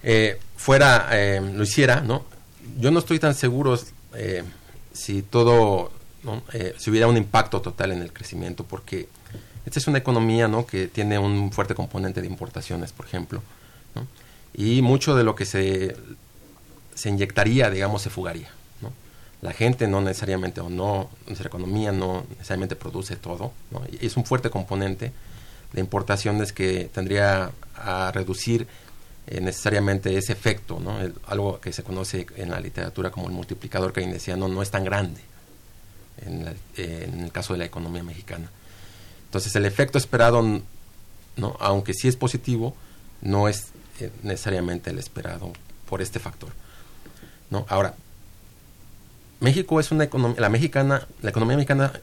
eh, 0.04 0.39
fuera, 0.58 1.10
eh, 1.12 1.41
lo 1.41 1.63
hiciera, 1.63 2.01
¿no? 2.01 2.25
Yo 2.80 2.91
no 2.91 2.99
estoy 2.99 3.19
tan 3.19 3.36
seguro 3.36 3.80
eh, 4.15 4.43
si 4.93 5.21
todo, 5.21 5.91
¿no? 6.23 6.43
si 6.77 6.89
hubiera 6.89 7.08
un 7.08 7.17
impacto 7.17 7.62
total 7.62 7.91
en 7.91 8.01
el 8.01 8.13
crecimiento, 8.13 8.63
porque 8.63 9.08
esta 9.65 9.80
es 9.80 9.88
una 9.88 9.99
economía, 9.99 10.47
¿no? 10.47 10.65
Que 10.65 10.88
tiene 10.88 11.17
un 11.19 11.51
fuerte 11.51 11.75
componente 11.75 12.21
de 12.21 12.27
importaciones, 12.27 12.91
por 12.91 13.06
ejemplo. 13.06 13.41
Y 14.54 14.82
mucho 14.82 15.15
de 15.15 15.23
lo 15.23 15.34
que 15.34 15.45
se, 15.45 15.95
se 16.93 17.10
inyectaría, 17.10 17.69
digamos, 17.69 18.01
se 18.01 18.10
fugaría, 18.10 18.49
¿no? 18.82 18.91
La 19.41 19.54
gente 19.54 19.88
no 19.88 20.01
necesariamente, 20.01 20.62
o 20.62 20.69
no, 20.69 21.10
nuestra 21.25 21.47
economía 21.47 21.91
no 21.91 22.25
necesariamente 22.30 22.75
produce 22.75 23.15
todo, 23.15 23.54
¿no? 23.71 23.82
Es 24.01 24.17
un 24.17 24.25
fuerte 24.25 24.49
componente 24.49 25.13
de 25.73 25.79
importaciones 25.79 26.53
que 26.53 26.89
tendría 26.93 27.51
a 27.75 28.12
reducir 28.12 28.67
eh, 29.27 29.39
necesariamente 29.41 30.17
ese 30.17 30.34
efecto, 30.34 30.79
¿no? 30.79 30.97
Algo 31.27 31.60
que 31.60 31.71
se 31.73 31.84
conoce 31.84 32.27
en 32.36 32.49
la 32.49 32.60
literatura 32.60 33.12
como 33.12 33.27
el 33.27 33.34
multiplicador 33.34 33.93
keynesiano 33.93 34.47
no 34.47 34.62
es 34.62 34.71
tan 34.71 34.84
grande 34.84 35.21
en, 36.25 37.21
el 37.23 37.31
caso 37.31 37.53
de 37.53 37.60
la 37.60 37.65
economía 37.65 38.03
mexicana. 38.03 38.49
Entonces 39.25 39.55
el 39.55 39.65
efecto 39.65 39.97
esperado, 39.97 40.41
¿no? 40.41 41.57
aunque 41.60 41.93
sí 41.93 42.07
es 42.07 42.15
positivo, 42.15 42.75
no 43.21 43.47
es 43.47 43.67
eh, 43.99 44.12
necesariamente 44.23 44.89
el 44.89 44.99
esperado 44.99 45.53
por 45.89 46.01
este 46.01 46.19
factor. 46.19 46.49
¿no? 47.49 47.65
Ahora, 47.69 47.95
México 49.39 49.79
es 49.79 49.91
una 49.91 50.03
economía, 50.03 50.39
la 50.39 50.49
mexicana, 50.49 51.07
la 51.21 51.29
economía 51.29 51.57
mexicana 51.57 51.93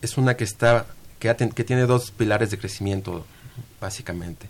es 0.00 0.16
una 0.16 0.36
que 0.36 0.44
está, 0.44 0.86
que, 1.18 1.34
tiene 1.64 1.86
dos 1.86 2.10
pilares 2.10 2.50
de 2.50 2.58
crecimiento, 2.58 3.24
básicamente 3.80 4.48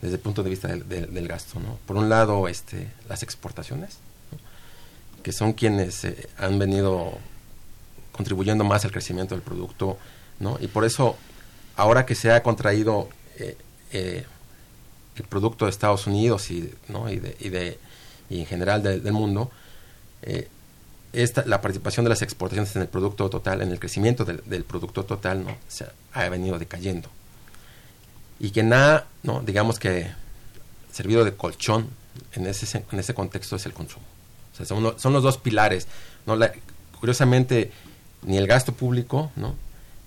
desde 0.00 0.16
el 0.16 0.20
punto 0.20 0.42
de 0.42 0.50
vista 0.50 0.68
del, 0.68 0.88
del, 0.88 1.28
gasto. 1.28 1.60
Por 1.86 1.96
un 1.96 2.08
lado, 2.08 2.48
este, 2.48 2.88
las 3.08 3.22
exportaciones, 3.22 3.98
que 5.22 5.30
son 5.30 5.52
quienes 5.52 6.04
eh, 6.04 6.28
han 6.36 6.58
venido 6.58 7.18
contribuyendo 8.10 8.64
más 8.64 8.84
al 8.84 8.90
crecimiento 8.90 9.36
del 9.36 9.42
producto, 9.42 9.96
¿no? 10.40 10.58
y 10.60 10.66
por 10.66 10.84
eso, 10.84 11.16
ahora 11.76 12.04
que 12.04 12.16
se 12.16 12.32
ha 12.32 12.42
contraído 12.42 13.08
eh, 13.38 13.56
eh, 13.92 14.26
el 15.14 15.24
producto 15.24 15.66
de 15.66 15.70
Estados 15.70 16.08
Unidos 16.08 16.50
y, 16.50 16.74
¿no? 16.88 17.08
y, 17.08 17.20
de, 17.20 17.36
y, 17.38 17.48
de, 17.50 17.78
y 18.28 18.40
en 18.40 18.46
general 18.46 18.82
de, 18.82 18.98
del 18.98 19.12
mundo, 19.12 19.52
esta, 21.12 21.44
la 21.46 21.60
participación 21.60 22.04
de 22.04 22.10
las 22.10 22.22
exportaciones 22.22 22.74
en 22.76 22.82
el 22.82 22.88
producto 22.88 23.28
total, 23.28 23.62
en 23.62 23.70
el 23.70 23.78
crecimiento 23.78 24.24
del, 24.24 24.64
producto 24.64 25.04
total, 25.04 25.44
¿no? 25.44 25.56
se 25.68 25.86
ha 26.12 26.28
venido 26.28 26.58
decayendo 26.58 27.08
y 28.42 28.50
quien 28.50 28.72
ha, 28.72 29.04
¿no? 29.22 29.40
digamos 29.40 29.78
que, 29.78 30.10
servido 30.90 31.24
de 31.24 31.34
colchón 31.34 31.88
en 32.32 32.46
ese, 32.46 33.14
contexto 33.14 33.54
es 33.54 33.66
el 33.66 33.72
consumo. 33.72 34.04
Son, 34.52 35.12
los 35.12 35.22
dos 35.22 35.38
pilares. 35.38 35.86
curiosamente, 36.98 37.70
ni 38.22 38.36
el 38.36 38.48
gasto 38.48 38.72
público 38.72 39.30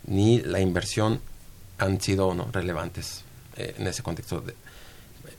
ni 0.06 0.42
la 0.42 0.60
inversión 0.60 1.22
han 1.78 2.02
sido 2.02 2.36
relevantes 2.52 3.24
eh, 3.56 3.74
en 3.80 3.88
ese 3.88 4.04
contexto. 4.04 4.44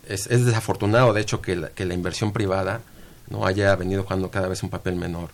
Es, 0.08 0.28
desafortunado, 0.28 1.12
de 1.12 1.20
hecho, 1.20 1.42
que 1.42 1.54
la, 1.54 1.68
que 1.68 1.84
la 1.84 1.92
inversión 1.92 2.32
privada 2.32 2.80
no 3.28 3.46
haya 3.46 3.76
venido 3.76 4.04
jugando 4.04 4.30
cada 4.30 4.48
vez 4.48 4.62
un 4.62 4.70
papel 4.70 4.96
menor 4.96 5.30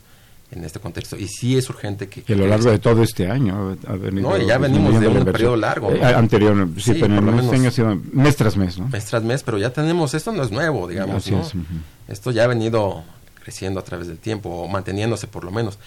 en 0.53 0.65
este 0.65 0.81
contexto. 0.81 1.17
Y 1.17 1.29
sí 1.29 1.57
es 1.57 1.69
urgente 1.71 2.09
que... 2.09 2.23
que 2.23 2.35
a 2.35 2.37
lo 2.37 2.47
largo 2.47 2.71
de 2.71 2.79
todo 2.79 3.03
este 3.03 3.31
año 3.31 3.77
ha 3.87 3.93
venido... 3.95 4.31
No, 4.31 4.47
ya 4.47 4.59
venimos 4.59 5.01
de 5.01 5.09
un 5.09 5.25
periodo 5.25 5.57
largo. 5.57 5.91
¿no? 5.91 5.97
Eh, 5.97 6.15
anterior, 6.15 6.69
sí, 6.77 6.93
sí 6.93 6.99
pero 7.01 7.17
en 7.17 7.37
los 7.37 7.53
años 7.53 7.75
sido 7.75 7.99
mes 8.13 8.37
tras 8.37 8.57
mes, 8.57 8.79
¿no? 8.79 8.89
Mes 8.89 9.05
tras 9.07 9.23
mes, 9.23 9.43
pero 9.43 9.59
ya 9.59 9.71
tenemos... 9.71 10.15
Esto 10.15 10.31
no 10.33 10.43
es 10.43 10.51
nuevo, 10.51 10.87
digamos, 10.87 11.31
¿no? 11.31 11.41
Es, 11.41 11.55
uh 11.55 11.59
-huh. 11.59 11.65
Esto 12.09 12.31
ya 12.31 12.45
ha 12.45 12.47
venido 12.47 13.03
creciendo 13.43 13.81
a 13.81 13.85
través 13.85 14.07
del 14.07 14.19
tiempo, 14.19 14.51
o 14.51 14.69
manteniéndose 14.69 15.27
por 15.27 15.45
lo 15.45 15.51
menos. 15.51 15.79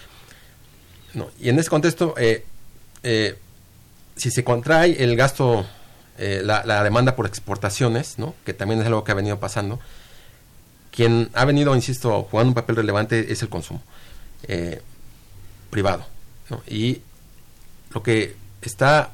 No, 1.14 1.30
y 1.40 1.50
en 1.50 1.60
ese 1.60 1.70
contexto, 1.70 2.16
eh, 2.18 2.44
eh, 3.04 3.38
si 4.16 4.32
se 4.32 4.44
contrae 4.44 5.04
el 5.04 5.16
gasto, 5.16 5.66
eh, 6.18 6.42
la, 6.44 6.66
la, 6.66 6.84
demanda 6.84 7.16
por 7.16 7.28
exportaciones, 7.28 8.18
¿no? 8.18 8.34
que 8.46 8.54
también 8.54 8.82
es 8.82 8.88
algo 8.88 9.04
que 9.04 9.12
ha 9.12 9.16
venido 9.16 9.40
pasando, 9.40 9.80
quien 10.92 11.30
ha 11.34 11.46
venido, 11.46 11.76
insisto, 11.76 12.24
jugando 12.24 12.50
un 12.50 12.56
papel 12.56 12.78
relevante 12.78 13.32
es 13.32 13.42
el 13.42 13.50
consumo 13.50 13.82
eh, 14.48 14.82
privado. 15.70 16.06
¿no? 16.50 16.62
Y 16.68 17.02
lo 17.92 18.04
que 18.04 18.36
está, 18.62 19.12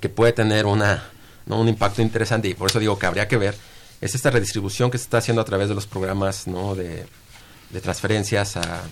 que 0.00 0.08
puede 0.08 0.32
tener 0.32 0.66
una, 0.66 1.04
¿no? 1.46 1.60
un 1.60 1.68
impacto 1.68 2.02
interesante, 2.02 2.48
y 2.48 2.54
por 2.54 2.70
eso 2.70 2.78
digo 2.78 2.98
que 2.98 3.06
habría 3.06 3.28
que 3.28 3.36
ver, 3.36 3.56
es 4.00 4.14
esta 4.14 4.30
redistribución 4.30 4.90
que 4.90 4.98
se 4.98 5.04
está 5.04 5.18
haciendo 5.18 5.40
a 5.40 5.44
través 5.44 5.68
de 5.68 5.74
los 5.74 5.86
programas 5.86 6.46
¿no? 6.46 6.74
de, 6.74 7.06
de 7.70 7.80
transferencias 7.80 8.56
a, 8.56 8.82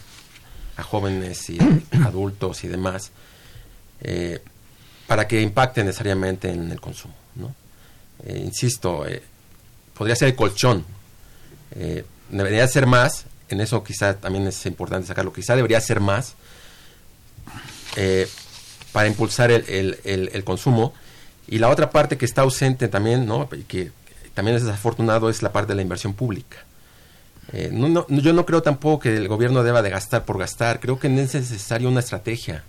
a, 0.77 0.83
jóvenes 0.83 1.51
y 1.51 1.59
adultos 2.05 2.65
y 2.65 2.69
demás, 2.69 3.11
eh, 4.01 4.43
para 5.07 5.29
que 5.29 5.41
impacte 5.41 5.85
necesariamente 5.85 6.51
en 6.51 6.71
el 6.71 6.81
consumo. 6.81 7.15
¿no? 7.35 7.55
Eh, 8.25 8.41
insisto, 8.45 9.07
eh, 9.07 9.23
podría 9.95 10.17
ser 10.17 10.29
el 10.29 10.35
colchón, 10.37 10.85
debería 12.29 12.67
ser 12.69 12.87
más, 12.87 13.25
en 13.53 13.61
eso 13.61 13.83
quizá 13.85 14.15
también 14.15 14.47
es 14.47 14.67
importante 14.67 15.07
sacarlo, 15.07 15.33
quizá 15.33 15.57
debería 15.57 15.81
ser 15.81 16.01
más 16.01 16.35
eh, 17.97 18.29
para 18.93 19.09
impulsar 19.09 19.51
el, 19.51 19.99
el, 20.05 20.45
consumo. 20.45 20.95
Y 21.49 21.59
la 21.59 21.69
otra 21.69 21.91
parte 21.91 22.17
que 22.17 22.25
está 22.25 22.43
ausente 22.43 22.89
también, 22.89 23.27
¿no? 23.27 23.49
que 23.69 23.91
también 24.35 24.57
es 24.57 24.65
desafortunado, 24.65 25.29
es 25.29 25.43
la 25.43 25.53
parte 25.53 25.73
de 25.73 25.77
la 25.77 25.83
inversión 25.83 26.15
pública. 26.15 26.59
Eh, 27.53 27.71
yo 28.09 28.33
no 28.33 28.47
creo 28.47 28.63
tampoco 28.63 29.01
que 29.01 29.17
el 29.17 29.29
gobierno 29.29 29.63
deba 29.63 29.83
de 29.83 29.91
gastar 29.91 30.25
por 30.25 30.39
gastar, 30.39 30.81
creo 30.81 30.99
que 30.99 31.09
es 31.09 31.35
necesaria 31.35 31.89
una 31.89 32.01
estrategia. 32.01 32.65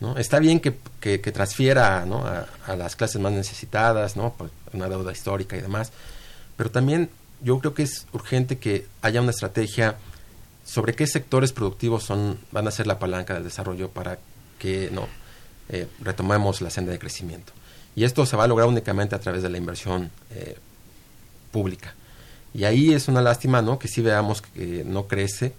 ¿no? 0.00 0.18
Está 0.18 0.40
bien 0.40 0.58
que, 0.58 0.76
que, 1.00 1.20
que 1.20 1.32
transfiera 1.32 2.04
¿no? 2.04 2.26
a, 2.26 2.46
a, 2.66 2.76
las 2.76 2.96
clases 2.96 3.20
más 3.20 3.32
necesitadas, 3.32 4.16
¿no? 4.16 4.32
Por 4.32 4.50
una 4.72 4.88
deuda 4.88 5.12
histórica 5.12 5.56
y 5.56 5.60
demás, 5.60 5.92
pero 6.56 6.70
también 6.72 7.08
yo 7.42 7.58
creo 7.58 7.74
que 7.74 7.82
es 7.82 8.06
urgente 8.12 8.58
que 8.58 8.86
haya 9.02 9.20
una 9.20 9.30
estrategia 9.30 9.96
sobre 10.64 10.94
qué 10.94 11.06
sectores 11.06 11.52
productivos 11.52 12.04
son 12.04 12.38
van 12.52 12.68
a 12.68 12.70
ser 12.70 12.86
la 12.86 12.98
palanca 12.98 13.34
del 13.34 13.44
desarrollo 13.44 13.90
para 13.90 14.18
que 14.58 14.90
no 14.92 15.08
eh, 15.68 15.88
retomemos 16.00 16.60
la 16.60 16.70
senda 16.70 16.92
de 16.92 16.98
crecimiento. 16.98 17.52
Y 17.94 18.04
esto 18.04 18.24
se 18.26 18.36
va 18.36 18.44
a 18.44 18.46
lograr 18.46 18.68
únicamente 18.68 19.14
a 19.14 19.20
través 19.20 19.42
de 19.42 19.50
la 19.50 19.58
inversión 19.58 20.10
eh, 20.30 20.56
pública. 21.50 21.94
Y 22.54 22.64
ahí 22.64 22.92
es 22.92 23.08
una 23.08 23.20
lástima, 23.20 23.62
¿no? 23.62 23.78
Que 23.78 23.88
sí 23.88 24.02
veamos 24.02 24.42
que 24.42 24.84
no 24.84 25.06
crece 25.06 25.52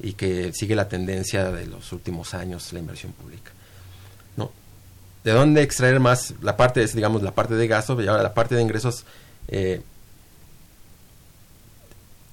y 0.00 0.12
que 0.12 0.52
sigue 0.52 0.74
la 0.74 0.88
tendencia 0.88 1.50
de 1.50 1.66
los 1.66 1.92
últimos 1.92 2.34
años 2.34 2.72
la 2.72 2.78
inversión 2.78 3.12
pública. 3.12 3.50
¿No? 4.36 4.50
¿De 5.24 5.32
dónde 5.32 5.62
extraer 5.62 5.98
más? 6.00 6.34
La 6.42 6.56
parte 6.56 6.82
es, 6.82 6.94
digamos, 6.94 7.22
la 7.22 7.34
parte 7.34 7.54
de 7.54 7.66
gastos 7.66 8.02
y 8.02 8.06
ahora 8.06 8.22
la 8.22 8.34
parte 8.34 8.54
de 8.54 8.62
ingresos 8.62 9.04
eh, 9.48 9.82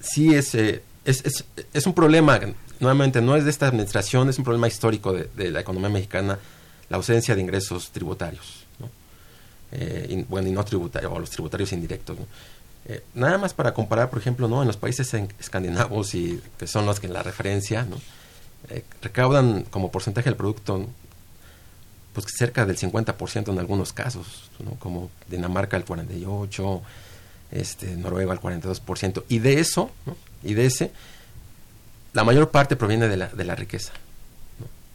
sí 0.04 0.34
es, 0.34 0.54
es, 0.54 0.80
es, 1.04 1.44
es, 1.72 1.86
un 1.86 1.94
problema, 1.94 2.38
nuevamente, 2.80 3.20
no 3.20 3.36
es 3.36 3.44
de 3.44 3.50
esta 3.50 3.66
administración, 3.66 4.28
es 4.28 4.38
un 4.38 4.44
problema 4.44 4.68
histórico 4.68 5.12
de, 5.12 5.28
de 5.36 5.50
la 5.50 5.60
economía 5.60 5.88
mexicana, 5.88 6.38
la 6.88 6.96
ausencia 6.96 7.34
de 7.34 7.40
ingresos 7.40 7.90
tributarios. 7.90 8.64
Eh, 9.76 10.24
bueno, 10.28 10.48
y 10.48 10.52
no 10.52 10.64
tributarios, 10.64 11.12
o 11.12 11.18
los 11.18 11.30
tributarios 11.30 11.72
indirectos. 11.72 12.16
Eh, 12.86 13.02
nada 13.14 13.38
más 13.38 13.54
para 13.54 13.74
comparar, 13.74 14.08
por 14.08 14.20
ejemplo, 14.20 14.46
¿no? 14.46 14.62
en 14.62 14.68
los 14.68 14.76
países 14.76 15.12
en, 15.14 15.28
escandinavos, 15.40 16.14
y 16.14 16.40
que 16.58 16.66
son 16.66 16.86
los 16.86 17.00
que 17.00 17.08
la 17.08 17.22
referencia. 17.22 17.86
Eh, 18.70 18.84
recaudan 19.02 19.64
como 19.64 19.90
porcentaje 19.90 20.30
del 20.30 20.36
producto 20.36 20.88
pues 22.14 22.26
cerca 22.28 22.64
del 22.64 22.78
50% 22.78 23.48
en 23.48 23.58
algunos 23.58 23.92
casos, 23.92 24.48
como 24.78 25.10
Dinamarca 25.28 25.76
el 25.76 25.84
48%, 25.84 26.80
este, 27.50 27.96
Noruega 27.96 28.32
el 28.32 28.40
42%, 28.40 29.24
y 29.28 29.38
de 29.38 29.60
eso, 29.60 29.90
¿no? 30.06 30.16
y 30.42 30.54
de 30.54 30.66
ese, 30.66 30.92
la 32.12 32.24
mayor 32.24 32.50
parte 32.50 32.76
proviene 32.76 33.08
de 33.08 33.16
la, 33.16 33.28
de 33.28 33.44
la 33.44 33.54
riqueza. 33.54 33.92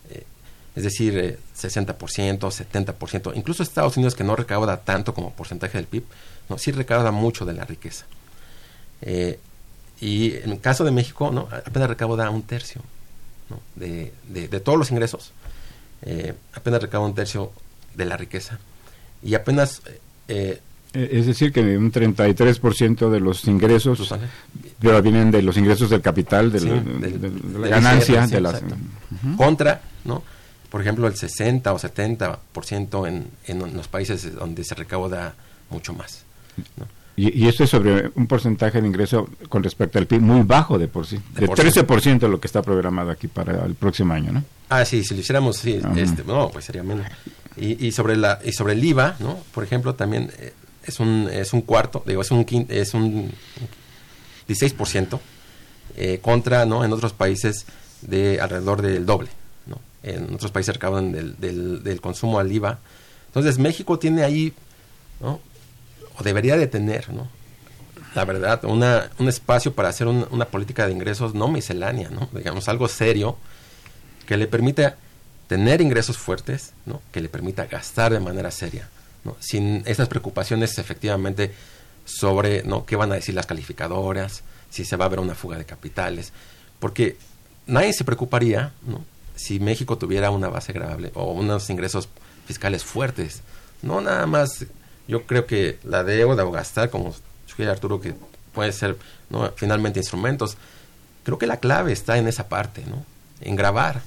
Eh, 0.10 0.24
es 0.76 0.84
decir, 0.84 1.18
eh, 1.18 1.38
60%, 1.58 2.40
70%, 2.40 3.34
incluso 3.36 3.64
Estados 3.64 3.98
Unidos 3.98 4.16
que 4.16 4.24
no 4.24 4.36
recauda 4.36 4.78
tanto 4.78 5.14
como 5.14 5.34
porcentaje 5.34 5.78
del 5.78 5.88
PIB, 5.88 6.04
¿no? 6.50 6.58
sí 6.58 6.72
recauda 6.72 7.12
mucho 7.12 7.46
de 7.46 7.54
la 7.54 7.66
riqueza. 7.66 8.06
Eh, 9.02 9.40
y 10.02 10.36
en 10.36 10.52
el 10.52 10.62
caso 10.62 10.84
de 10.86 10.92
México, 10.92 11.32
¿no? 11.32 11.50
apenas 11.52 11.90
recauda 11.90 12.30
un 12.30 12.44
tercio 12.44 12.82
¿no? 13.50 13.60
de, 13.76 14.14
de, 14.28 14.48
de, 14.48 14.60
todos 14.60 14.78
los 14.78 14.92
ingresos, 14.92 15.34
eh, 16.04 16.34
apenas 16.54 16.82
recauda 16.82 17.08
un 17.08 17.16
tercio 17.16 17.52
de 17.96 18.06
la 18.06 18.18
riqueza. 18.18 18.60
Y 19.22 19.36
apenas... 19.36 19.82
Eh, 20.94 21.10
es 21.14 21.28
decir, 21.28 21.52
que 21.52 21.62
un 21.78 21.92
33% 21.92 23.10
de 23.10 23.20
los 23.20 23.46
ingresos 23.46 24.14
pero 24.80 25.02
vienen 25.02 25.30
de 25.30 25.42
los 25.42 25.56
ingresos 25.58 25.90
del 25.90 26.02
capital, 26.02 26.52
de, 26.52 26.60
sí, 26.60 26.68
la, 26.68 26.80
de, 26.80 27.70
ganancia. 27.70 28.26
Sí, 28.26 28.34
de 28.34 28.42
las, 28.42 28.62
uh 28.62 28.66
-huh. 28.66 29.36
Contra, 29.36 29.82
¿no? 30.06 30.24
por 30.70 30.82
ejemplo, 30.82 31.08
el 31.08 31.16
60 31.16 31.74
o 31.74 31.80
70% 31.80 33.08
en, 33.08 33.28
en 33.46 33.76
los 33.76 33.88
países 33.88 34.36
donde 34.36 34.64
se 34.64 34.76
recauda 34.76 35.34
mucho 35.70 35.94
más. 35.94 36.24
¿no? 36.78 36.88
Y, 37.16 37.44
y, 37.44 37.48
esto 37.50 37.66
es 37.66 37.70
sobre 37.70 38.12
un 38.16 38.28
porcentaje 38.28 38.80
de 38.82 38.88
ingreso 38.88 39.28
con 39.50 39.62
respecto 39.62 40.00
al 40.00 40.08
PIB 40.08 40.22
muy 40.22 40.44
bajo 40.44 40.78
de 40.78 40.88
por 40.88 41.06
sí. 41.06 41.20
De, 41.34 41.42
de 41.42 41.48
por 41.48 41.58
13% 41.58 42.20
sí. 42.20 42.28
lo 42.28 42.40
que 42.40 42.48
está 42.48 42.62
programado 42.62 43.12
aquí 43.12 43.28
para 43.28 43.66
el 43.66 43.76
próximo 43.76 44.14
año, 44.14 44.32
¿no? 44.32 44.44
Ah, 44.70 44.86
sí, 44.86 45.04
si 45.04 45.16
lo 45.16 45.20
hiciéramos, 45.20 45.58
sí, 45.58 45.80
uh 45.84 45.88
-huh. 45.88 45.98
este, 45.98 46.24
no, 46.24 46.50
pues 46.50 46.66
sería 46.66 46.84
menos. 46.84 47.06
Y, 47.58 47.86
y, 47.88 47.92
sobre 47.92 48.16
la 48.16 48.40
y 48.44 48.54
sobre 48.54 48.74
el 48.74 48.84
IVA, 48.84 49.18
¿no? 49.20 49.38
Por 49.54 49.66
ejemplo, 49.66 49.96
también 49.96 50.32
eh, 50.40 50.54
es 50.86 51.00
un 51.00 51.30
es 51.32 51.54
un 51.54 51.62
cuarto, 51.62 52.04
digo, 52.06 52.22
es 52.22 52.32
un 52.32 52.46
es 52.70 52.94
un 52.94 53.32
16% 54.48 55.20
eh, 55.98 56.20
contra, 56.22 56.66
¿no? 56.66 56.84
En 56.84 56.94
otros 56.94 57.14
países 57.14 57.66
de 58.02 58.40
alrededor 58.42 58.82
del 58.82 59.06
doble, 59.06 59.30
¿no? 59.66 59.80
En 60.04 60.34
otros 60.34 60.52
países 60.52 60.76
recaudan 60.76 61.12
del, 61.12 61.84
del, 61.84 62.02
consumo 62.02 62.40
al 62.40 62.52
IVA. 62.52 62.80
Entonces 63.28 63.60
México 63.60 64.00
tiene 64.00 64.24
ahí, 64.24 64.54
¿no? 65.20 65.40
o 66.18 66.24
debería 66.24 66.58
de 66.58 66.68
tener, 66.68 67.12
¿no? 67.14 67.28
La 68.16 68.26
verdad, 68.26 68.66
una, 68.66 69.10
un 69.20 69.30
espacio 69.30 69.74
para 69.74 69.90
hacer 69.90 70.08
un, 70.08 70.28
una 70.32 70.46
política 70.46 70.88
de 70.88 70.94
ingresos 70.94 71.36
no 71.36 71.48
miscelánea, 71.48 72.10
¿no? 72.10 72.28
Digamos, 72.34 72.68
algo 72.68 72.88
serio 72.88 73.38
que 74.26 74.36
le 74.36 74.48
permita 74.48 74.98
tener 75.48 75.82
ingresos 75.82 76.18
fuertes, 76.18 76.74
¿no? 76.86 77.02
Que 77.12 77.22
le 77.22 77.30
permita 77.30 77.66
gastar 77.66 78.12
de 78.12 78.20
manera 78.20 78.52
seria, 78.52 78.90
Sin 79.40 79.84
esas 79.86 80.08
preocupaciones 80.08 80.78
efectivamente 80.78 81.54
sobre, 82.06 82.64
¿no? 82.64 82.86
¿Qué 82.86 82.96
van 82.96 83.12
a 83.12 83.16
decir 83.16 83.36
las 83.36 83.46
calificadoras? 83.46 84.44
Si 84.70 84.86
se 84.86 84.96
va 84.96 85.06
a 85.06 85.10
ver 85.10 85.20
una 85.20 85.36
fuga 85.36 85.58
de 85.58 85.66
capitales. 85.66 86.34
Porque 86.80 87.18
nadie 87.68 87.94
se 87.94 88.04
preocuparía, 88.04 88.74
¿no? 88.88 89.04
Si 89.36 89.60
México 89.60 89.98
tuviera 89.98 90.32
una 90.32 90.50
base 90.50 90.74
grabable 90.74 91.12
o 91.14 91.32
unos 91.32 91.70
ingresos 91.70 92.10
fiscales 92.46 92.84
fuertes. 92.84 93.42
No 93.82 94.02
nada 94.02 94.26
más 94.26 94.66
yo 95.08 95.26
creo 95.26 95.46
que 95.48 95.80
la 95.84 96.04
deuda 96.04 96.46
o 96.46 96.52
gastar, 96.52 96.90
como 96.90 97.16
sugiere 97.48 97.72
Arturo, 97.72 98.00
que 98.00 98.14
puede 98.54 98.72
ser 98.72 98.98
¿no? 99.30 99.52
finalmente 99.56 100.00
instrumentos, 100.00 100.58
creo 101.24 101.38
que 101.38 101.48
la 101.48 101.58
clave 101.58 101.92
está 101.92 102.18
en 102.18 102.28
esa 102.28 102.48
parte, 102.48 102.84
¿no? 102.86 103.06
En 103.42 103.56
grabar, 103.56 104.02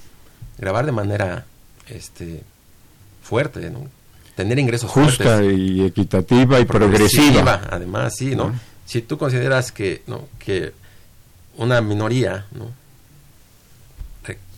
grabar 0.57 0.85
de 0.85 0.91
manera 0.91 1.45
este, 1.87 2.43
fuerte, 3.21 3.69
¿no? 3.69 3.87
Tener 4.35 4.57
ingresos 4.59 4.89
Justa 4.89 5.23
fuertes. 5.23 5.57
y 5.57 5.85
equitativa 5.85 6.59
y 6.59 6.65
progresiva. 6.65 7.43
progresiva. 7.43 7.61
Además, 7.69 8.13
sí, 8.15 8.35
¿no? 8.35 8.45
Uh 8.45 8.49
-huh. 8.49 8.59
Si 8.85 9.01
tú 9.01 9.17
consideras 9.17 9.71
que, 9.71 10.03
¿no? 10.07 10.27
que 10.39 10.73
una 11.57 11.81
minoría, 11.81 12.45
¿no? 12.51 12.71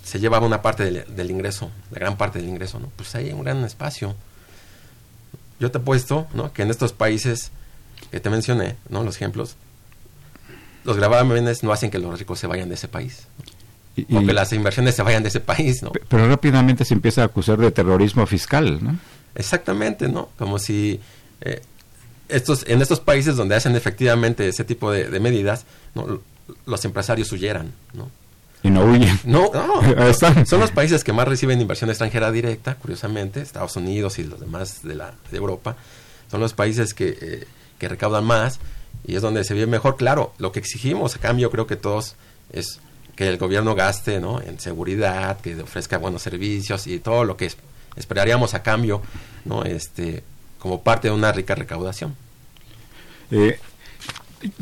se 0.04 0.20
lleva 0.20 0.40
una 0.40 0.62
parte 0.62 0.84
del, 0.84 1.04
del 1.16 1.32
ingreso, 1.32 1.72
la 1.90 1.98
gran 2.00 2.16
parte 2.16 2.38
del 2.40 2.48
ingreso, 2.48 2.80
¿no? 2.80 2.92
Pues 2.96 3.16
hay 3.16 3.32
un 3.34 3.44
gran 3.44 3.64
espacio 3.64 4.16
yo 5.60 5.72
te 5.72 5.78
he 5.78 5.82
puesto 5.82 6.28
¿no? 6.34 6.52
que 6.54 6.64
en 6.64 6.70
estos 6.70 6.94
países 6.94 7.52
que 8.12 8.20
te 8.20 8.30
mencioné, 8.30 8.76
¿no? 8.90 9.04
los 9.04 9.16
ejemplos, 9.16 9.56
los 10.84 10.98
gravámenes 10.98 11.64
no 11.64 11.72
hacen 11.72 11.92
que 11.92 12.00
los 12.00 12.18
ricos 12.20 12.40
se 12.40 12.48
vayan 12.48 12.70
de 12.70 12.76
ese 12.76 12.88
país. 12.88 13.28
Y, 13.96 14.14
o 14.14 14.26
que 14.26 14.34
las 14.34 14.52
inversiones 14.52 14.94
se 14.96 15.04
vayan 15.04 15.24
de 15.24 15.30
ese 15.30 15.40
país, 15.40 15.82
¿no? 15.82 15.92
Pero 16.10 16.28
rápidamente 16.28 16.84
se 16.84 16.94
empieza 16.94 17.22
a 17.22 17.26
acusar 17.26 17.58
de 17.58 17.72
terrorismo 17.72 18.26
fiscal, 18.26 18.84
¿no? 18.84 19.00
Exactamente, 19.36 20.08
¿no? 20.08 20.30
Como 20.38 20.60
si 20.60 21.00
eh, 21.42 21.62
estos, 22.30 22.66
en 22.68 22.82
estos 22.82 23.00
países 23.00 23.36
donde 23.36 23.56
hacen 23.56 23.76
efectivamente 23.76 24.48
ese 24.48 24.64
tipo 24.64 24.92
de, 24.92 25.10
de 25.10 25.20
medidas, 25.20 25.66
¿no? 25.94 26.22
los 26.66 26.86
empresarios 26.86 27.32
huyeran, 27.32 27.74
¿no? 27.94 28.10
y 28.66 28.72
no 28.72 28.84
huyen. 28.84 29.20
No, 29.26 29.52
no. 29.54 30.14
son 30.46 30.60
los 30.60 30.72
países 30.72 31.04
que 31.04 31.14
más 31.14 31.28
reciben 31.28 31.62
inversión 31.62 31.92
extranjera 31.92 32.32
directa, 32.32 32.76
curiosamente, 32.76 33.42
Estados 33.42 33.76
Unidos 33.76 34.18
y 34.18 34.24
los 34.24 34.40
demás 34.40 34.82
de, 34.82 34.96
la, 34.96 35.14
de 35.30 35.38
Europa. 35.38 35.76
Son 36.32 36.40
los 36.42 36.54
países 36.54 36.96
que, 36.96 37.16
eh, 37.22 37.48
que 37.78 37.88
recaudan 37.88 38.26
más 38.26 38.60
y 39.06 39.16
es 39.16 39.22
donde 39.22 39.44
se 39.44 39.54
vive 39.54 39.68
mejor. 39.68 39.98
Claro, 39.98 40.34
lo 40.40 40.52
que 40.52 40.60
exigimos 40.60 41.16
a 41.16 41.20
cambio, 41.20 41.52
creo 41.52 41.68
que 41.68 41.76
todos, 41.76 42.16
es 42.52 42.80
que 43.16 43.30
el 43.30 43.38
gobierno 43.38 43.76
gaste 43.76 44.20
¿no? 44.20 44.42
en 44.42 44.60
seguridad, 44.60 45.40
que 45.42 45.62
ofrezca 45.62 46.00
buenos 46.00 46.24
servicios 46.24 46.88
y 46.88 46.98
todo 46.98 47.24
lo 47.24 47.38
que 47.38 47.46
es, 47.46 47.58
esperaríamos 47.96 48.54
a 48.54 48.64
cambio, 48.64 49.02
¿no? 49.46 49.64
este, 49.64 50.24
como 50.60 50.82
parte 50.82 51.08
de 51.08 51.14
una 51.14 51.32
rica 51.32 51.56
recaudación. 51.56 52.16
Eh, 53.32 53.60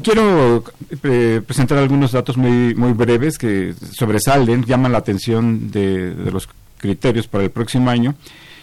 Quiero 0.02 0.63
eh, 1.04 1.41
presentar 1.46 1.78
algunos 1.78 2.12
datos 2.12 2.38
muy, 2.38 2.74
muy 2.74 2.93
breves 2.93 3.38
que 3.38 3.74
sobresalen, 3.91 4.63
llaman 4.63 4.91
la 4.91 5.00
atención 5.00 5.72
de, 5.72 6.13
de, 6.15 6.32
los 6.32 6.48
criterios 6.78 7.28
para 7.28 7.43
el 7.43 7.52
próximo 7.52 7.89
año, 7.89 8.15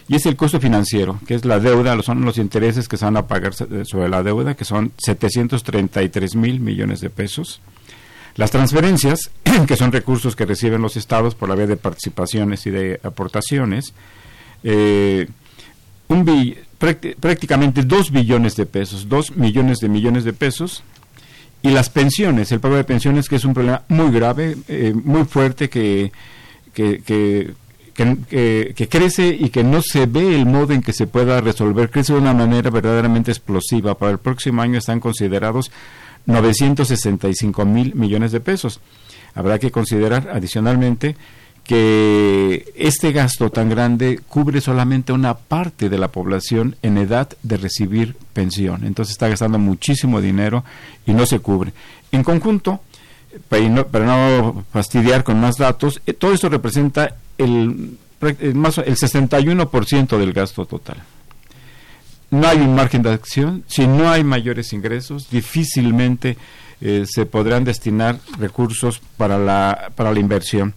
y 0.08 0.16
es 0.16 0.26
el 0.26 0.36
costo 0.36 0.60
financiero, 0.60 1.20
que 1.26 1.34
es 1.34 1.44
la 1.44 1.60
deuda, 1.60 2.00
son 2.02 2.24
los 2.24 2.38
intereses 2.38 2.88
que 2.88 2.96
se 2.96 3.04
van 3.04 3.16
a 3.16 3.26
pagar 3.26 3.54
sobre 3.54 4.08
la 4.08 4.22
deuda, 4.22 4.54
que 4.54 4.64
son 4.64 4.92
733 4.98 6.36
mil 6.36 6.60
millones 6.60 7.00
de 7.00 7.10
pesos. 7.10 7.60
Las 8.36 8.50
transferencias, 8.50 9.30
que 9.68 9.76
son 9.76 9.92
recursos 9.92 10.36
que 10.36 10.46
reciben 10.46 10.82
los 10.82 10.96
estados 10.96 11.34
por 11.34 11.48
la 11.48 11.54
vía 11.54 11.66
de 11.66 11.76
participaciones 11.76 12.66
y 12.66 12.70
de 12.70 13.00
aportaciones, 13.02 13.92
eh, 14.62 15.28
prácticamente 16.78 17.82
2 17.82 18.10
billones 18.10 18.56
de 18.56 18.66
pesos, 18.66 19.08
2 19.08 19.36
millones 19.36 19.78
de 19.78 19.88
millones 19.88 20.24
de 20.24 20.32
pesos, 20.32 20.82
y 21.62 21.70
las 21.70 21.90
pensiones, 21.90 22.52
el 22.52 22.60
pago 22.60 22.76
de 22.76 22.84
pensiones, 22.84 23.28
que 23.28 23.36
es 23.36 23.44
un 23.44 23.52
problema 23.52 23.82
muy 23.88 24.10
grave, 24.10 24.56
eh, 24.68 24.94
muy 24.94 25.24
fuerte, 25.24 25.68
que, 25.68 26.10
que, 26.72 27.02
que, 27.02 27.52
que, 27.94 28.72
que, 28.74 28.88
crece 28.88 29.28
y 29.28 29.50
que 29.50 29.62
no 29.62 29.82
se 29.82 30.06
ve 30.06 30.34
el 30.34 30.46
modo 30.46 30.72
en 30.72 30.80
que 30.80 30.94
se 30.94 31.06
pueda 31.06 31.40
resolver, 31.42 31.90
crece 31.90 32.14
de 32.14 32.18
una 32.18 32.32
manera 32.32 32.70
verdaderamente 32.70 33.30
explosiva. 33.30 33.94
Para 33.94 34.12
el 34.12 34.18
próximo 34.18 34.62
año 34.62 34.78
están 34.78 35.00
considerados 35.00 35.70
965 36.24 37.64
mil 37.66 37.94
millones 37.94 38.32
de 38.32 38.40
pesos. 38.40 38.80
Habrá 39.34 39.58
que 39.58 39.70
considerar 39.70 40.30
adicionalmente 40.32 41.14
que 41.64 42.72
este 42.74 43.12
gasto 43.12 43.50
tan 43.50 43.68
grande 43.68 44.20
cubre 44.28 44.60
solamente 44.60 45.12
una 45.12 45.34
parte 45.34 45.88
de 45.88 45.98
la 45.98 46.08
población 46.08 46.76
en 46.82 46.98
edad 46.98 47.28
de 47.42 47.56
recibir 47.56 48.16
pensión. 48.32 48.84
Entonces 48.84 49.12
está 49.12 49.28
gastando 49.28 49.58
muchísimo 49.58 50.20
dinero 50.20 50.64
y 51.06 51.12
no 51.12 51.26
se 51.26 51.38
cubre. 51.38 51.72
En 52.12 52.24
conjunto, 52.24 52.80
para 53.48 54.04
no, 54.04 54.64
fastidiar 54.72 55.22
con 55.22 55.40
más 55.40 55.56
datos, 55.56 56.00
eh, 56.06 56.12
todo 56.12 56.32
esto 56.32 56.48
representa 56.48 57.14
el 57.38 57.98
más, 58.54 58.78
el 58.78 58.96
61% 58.96 60.18
del 60.18 60.32
gasto 60.32 60.66
total. 60.66 61.02
No 62.30 62.46
hay 62.46 62.58
un 62.58 62.74
margen 62.74 63.02
de 63.02 63.12
acción, 63.12 63.64
si 63.66 63.86
no 63.86 64.10
hay 64.10 64.22
mayores 64.22 64.72
ingresos, 64.72 65.30
difícilmente 65.30 66.36
eh, 66.80 67.04
se 67.06 67.26
podrán 67.26 67.64
destinar 67.64 68.18
recursos 68.38 69.00
para 69.16 69.38
la, 69.38 69.90
para 69.96 70.12
la 70.12 70.20
inversión. 70.20 70.74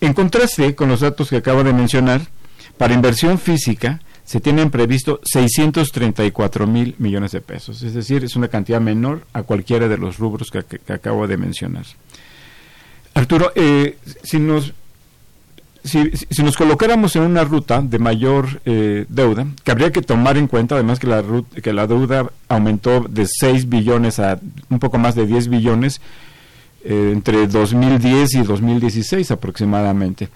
En 0.00 0.14
contraste 0.14 0.74
con 0.74 0.88
los 0.88 1.00
datos 1.00 1.28
que 1.28 1.36
acabo 1.36 1.62
de 1.62 1.72
mencionar, 1.72 2.22
para 2.78 2.94
inversión 2.94 3.38
física 3.38 4.00
se 4.24 4.40
tienen 4.40 4.70
previsto 4.70 5.20
634 5.24 6.66
mil 6.66 6.94
millones 6.98 7.32
de 7.32 7.40
pesos, 7.40 7.82
es 7.82 7.94
decir, 7.94 8.24
es 8.24 8.36
una 8.36 8.48
cantidad 8.48 8.80
menor 8.80 9.26
a 9.32 9.42
cualquiera 9.42 9.88
de 9.88 9.98
los 9.98 10.18
rubros 10.18 10.50
que, 10.50 10.92
acabo 10.92 11.26
de 11.26 11.36
mencionar. 11.36 11.84
Arturo, 13.12 13.52
eh, 13.56 13.98
si 14.22 14.38
nos 14.38 14.72
si, 15.82 16.42
nos 16.42 16.56
colocáramos 16.56 17.16
en 17.16 17.22
una 17.22 17.44
ruta 17.44 17.80
de 17.80 17.98
mayor 17.98 18.60
eh, 18.64 19.06
deuda, 19.08 19.46
que 19.64 19.70
habría 19.70 19.90
que 19.90 20.02
tomar 20.02 20.36
en 20.36 20.46
cuenta 20.46 20.74
además 20.74 20.98
que 20.98 21.06
la, 21.06 21.24
que 21.62 21.72
la 21.72 21.86
deuda 21.86 22.30
aumentó 22.48 23.00
de 23.00 23.26
6 23.26 23.68
billones 23.68 24.18
a 24.18 24.38
un 24.68 24.78
poco 24.78 24.98
más 24.98 25.14
de 25.14 25.26
10 25.26 25.48
billones 25.48 26.00
eh, 26.84 27.10
entre 27.12 27.46
2010 27.46 28.34
y 28.34 28.42
2016 28.42 29.30
aproximadamente. 29.30 30.28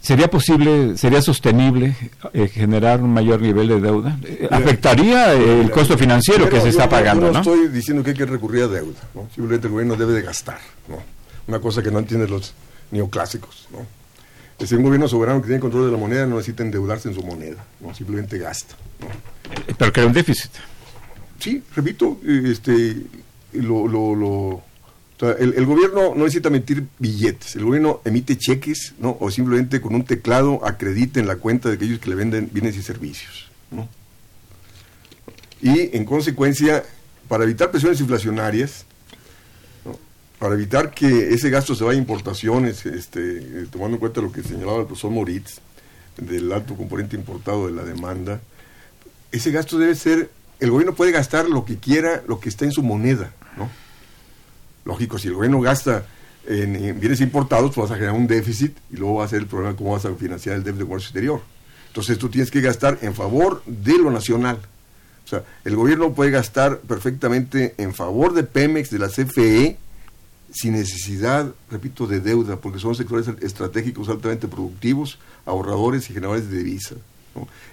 ¿Sería 0.00 0.30
posible, 0.30 0.96
sería 0.96 1.20
sostenible 1.20 1.96
eh, 2.32 2.46
generar 2.46 3.02
un 3.02 3.12
mayor 3.12 3.40
nivel 3.40 3.66
de 3.66 3.80
deuda? 3.80 4.16
¿Afectaría 4.50 5.32
el 5.32 5.70
costo 5.70 5.98
financiero 5.98 6.48
que 6.48 6.60
se 6.60 6.68
está 6.68 6.88
pagando? 6.88 7.26
Yo 7.26 7.32
no, 7.32 7.38
estoy 7.40 7.68
diciendo 7.68 8.04
que 8.04 8.10
hay 8.10 8.16
que 8.16 8.26
recurrir 8.26 8.64
a 8.64 8.68
deuda, 8.68 9.00
simplemente 9.34 9.66
el 9.66 9.72
gobierno 9.72 9.96
debe 9.96 10.12
de 10.12 10.22
gastar, 10.22 10.60
¿no? 10.86 10.98
una 11.48 11.58
cosa 11.60 11.82
que 11.82 11.90
no 11.90 11.98
entienden 11.98 12.30
los 12.30 12.54
neoclásicos. 12.90 13.66
¿no? 13.72 13.86
Es 14.58 14.72
un 14.72 14.82
gobierno 14.82 15.08
soberano 15.08 15.40
que 15.40 15.48
tiene 15.48 15.60
control 15.60 15.86
de 15.86 15.92
la 15.92 15.98
moneda 15.98 16.26
no 16.26 16.36
necesita 16.36 16.62
endeudarse 16.62 17.08
en 17.08 17.14
su 17.14 17.22
moneda, 17.22 17.64
no 17.80 17.94
simplemente 17.94 18.38
gasta. 18.38 18.74
Pero 19.76 19.92
crea 19.92 20.06
un 20.06 20.12
déficit. 20.12 20.50
Sí, 21.38 21.62
repito, 21.74 22.18
este, 22.24 22.96
lo, 23.52 23.86
lo, 23.86 24.62
el, 25.20 25.64
gobierno 25.64 26.14
no 26.14 26.24
necesita 26.24 26.48
emitir 26.48 26.86
billetes, 26.98 27.56
el 27.56 27.64
gobierno 27.64 28.02
emite 28.04 28.36
cheques, 28.36 28.94
¿no? 28.98 29.16
O 29.20 29.30
simplemente 29.30 29.80
con 29.80 29.94
un 29.94 30.04
teclado 30.04 30.60
acredita 30.64 31.20
en 31.20 31.26
la 31.26 31.36
cuenta 31.36 31.70
de 31.70 31.76
aquellos 31.76 32.00
que 32.00 32.10
le 32.10 32.16
venden 32.16 32.50
bienes 32.52 32.76
y 32.76 32.82
servicios, 32.82 33.48
¿no? 33.70 33.88
Y 35.62 35.96
en 35.96 36.04
consecuencia, 36.04 36.84
para 37.28 37.44
evitar 37.44 37.70
presiones 37.70 37.98
inflacionarias, 38.00 38.84
para 40.38 40.54
evitar 40.54 40.92
que 40.92 41.32
ese 41.32 41.48
gasto 41.48 41.74
se 41.74 41.82
vaya 41.82 41.98
a 41.98 42.00
importaciones, 42.00 42.84
este, 42.84 43.66
tomando 43.70 43.96
en 43.96 44.00
cuenta 44.00 44.20
lo 44.20 44.30
que 44.30 44.42
señalaba 44.42 44.80
el 44.80 44.86
profesor 44.86 45.10
Moritz, 45.10 45.60
del 46.18 46.52
alto 46.52 46.76
componente 46.76 47.16
importado 47.16 47.66
de 47.66 47.72
la 47.72 47.84
demanda, 47.84 48.42
ese 49.32 49.50
gasto 49.50 49.78
debe 49.78 49.94
ser, 49.94 50.30
el 50.60 50.70
gobierno 50.70 50.94
puede 50.94 51.12
gastar 51.12 51.48
lo 51.48 51.64
que 51.64 51.78
quiera, 51.78 52.22
lo 52.28 52.38
que 52.38 52.50
está 52.50 52.66
en 52.66 52.72
su 52.72 52.82
moneda, 52.82 53.32
¿no? 53.56 53.70
Lógico, 54.86 55.18
si 55.18 55.28
el 55.28 55.34
gobierno 55.34 55.60
gasta 55.60 56.06
en, 56.46 56.98
bienes 56.98 57.20
importados, 57.20 57.74
pues 57.74 57.88
vas 57.88 57.90
a 57.90 57.94
generar 57.96 58.14
un 58.14 58.26
déficit 58.26 58.74
y 58.90 58.96
luego 58.96 59.16
va 59.16 59.24
a 59.24 59.28
ser 59.28 59.40
el 59.40 59.46
problema 59.46 59.72
de 59.72 59.76
cómo 59.76 59.92
vas 59.92 60.04
a 60.04 60.14
financiar 60.14 60.54
el 60.54 60.62
déficit 60.62 60.80
de 60.80 60.86
comercio 60.86 61.08
exterior. 61.08 61.40
Entonces 61.88 62.18
tú 62.18 62.28
tienes 62.28 62.50
que 62.50 62.60
gastar 62.60 62.98
en 63.02 63.14
favor 63.14 63.62
de 63.66 63.98
lo 63.98 64.10
nacional. 64.10 64.58
O 65.24 65.28
sea, 65.28 65.42
el 65.64 65.74
gobierno 65.74 66.12
puede 66.12 66.30
gastar 66.30 66.78
perfectamente 66.78 67.74
en 67.78 67.94
favor 67.94 68.32
de 68.32 68.44
Pemex, 68.44 68.90
de 68.90 68.98
la 69.00 69.08
CFE, 69.08 69.76
sin 70.52 70.74
necesidad, 70.74 71.52
repito, 71.68 72.06
de 72.06 72.20
deuda, 72.20 72.56
porque 72.56 72.78
son 72.78 72.94
sectores 72.94 73.26
estratégicos 73.42 74.08
altamente 74.08 74.46
productivos, 74.46 75.18
ahorradores 75.44 76.08
y 76.08 76.14
generadores 76.14 76.48
de 76.48 76.58
divisa. 76.58 76.94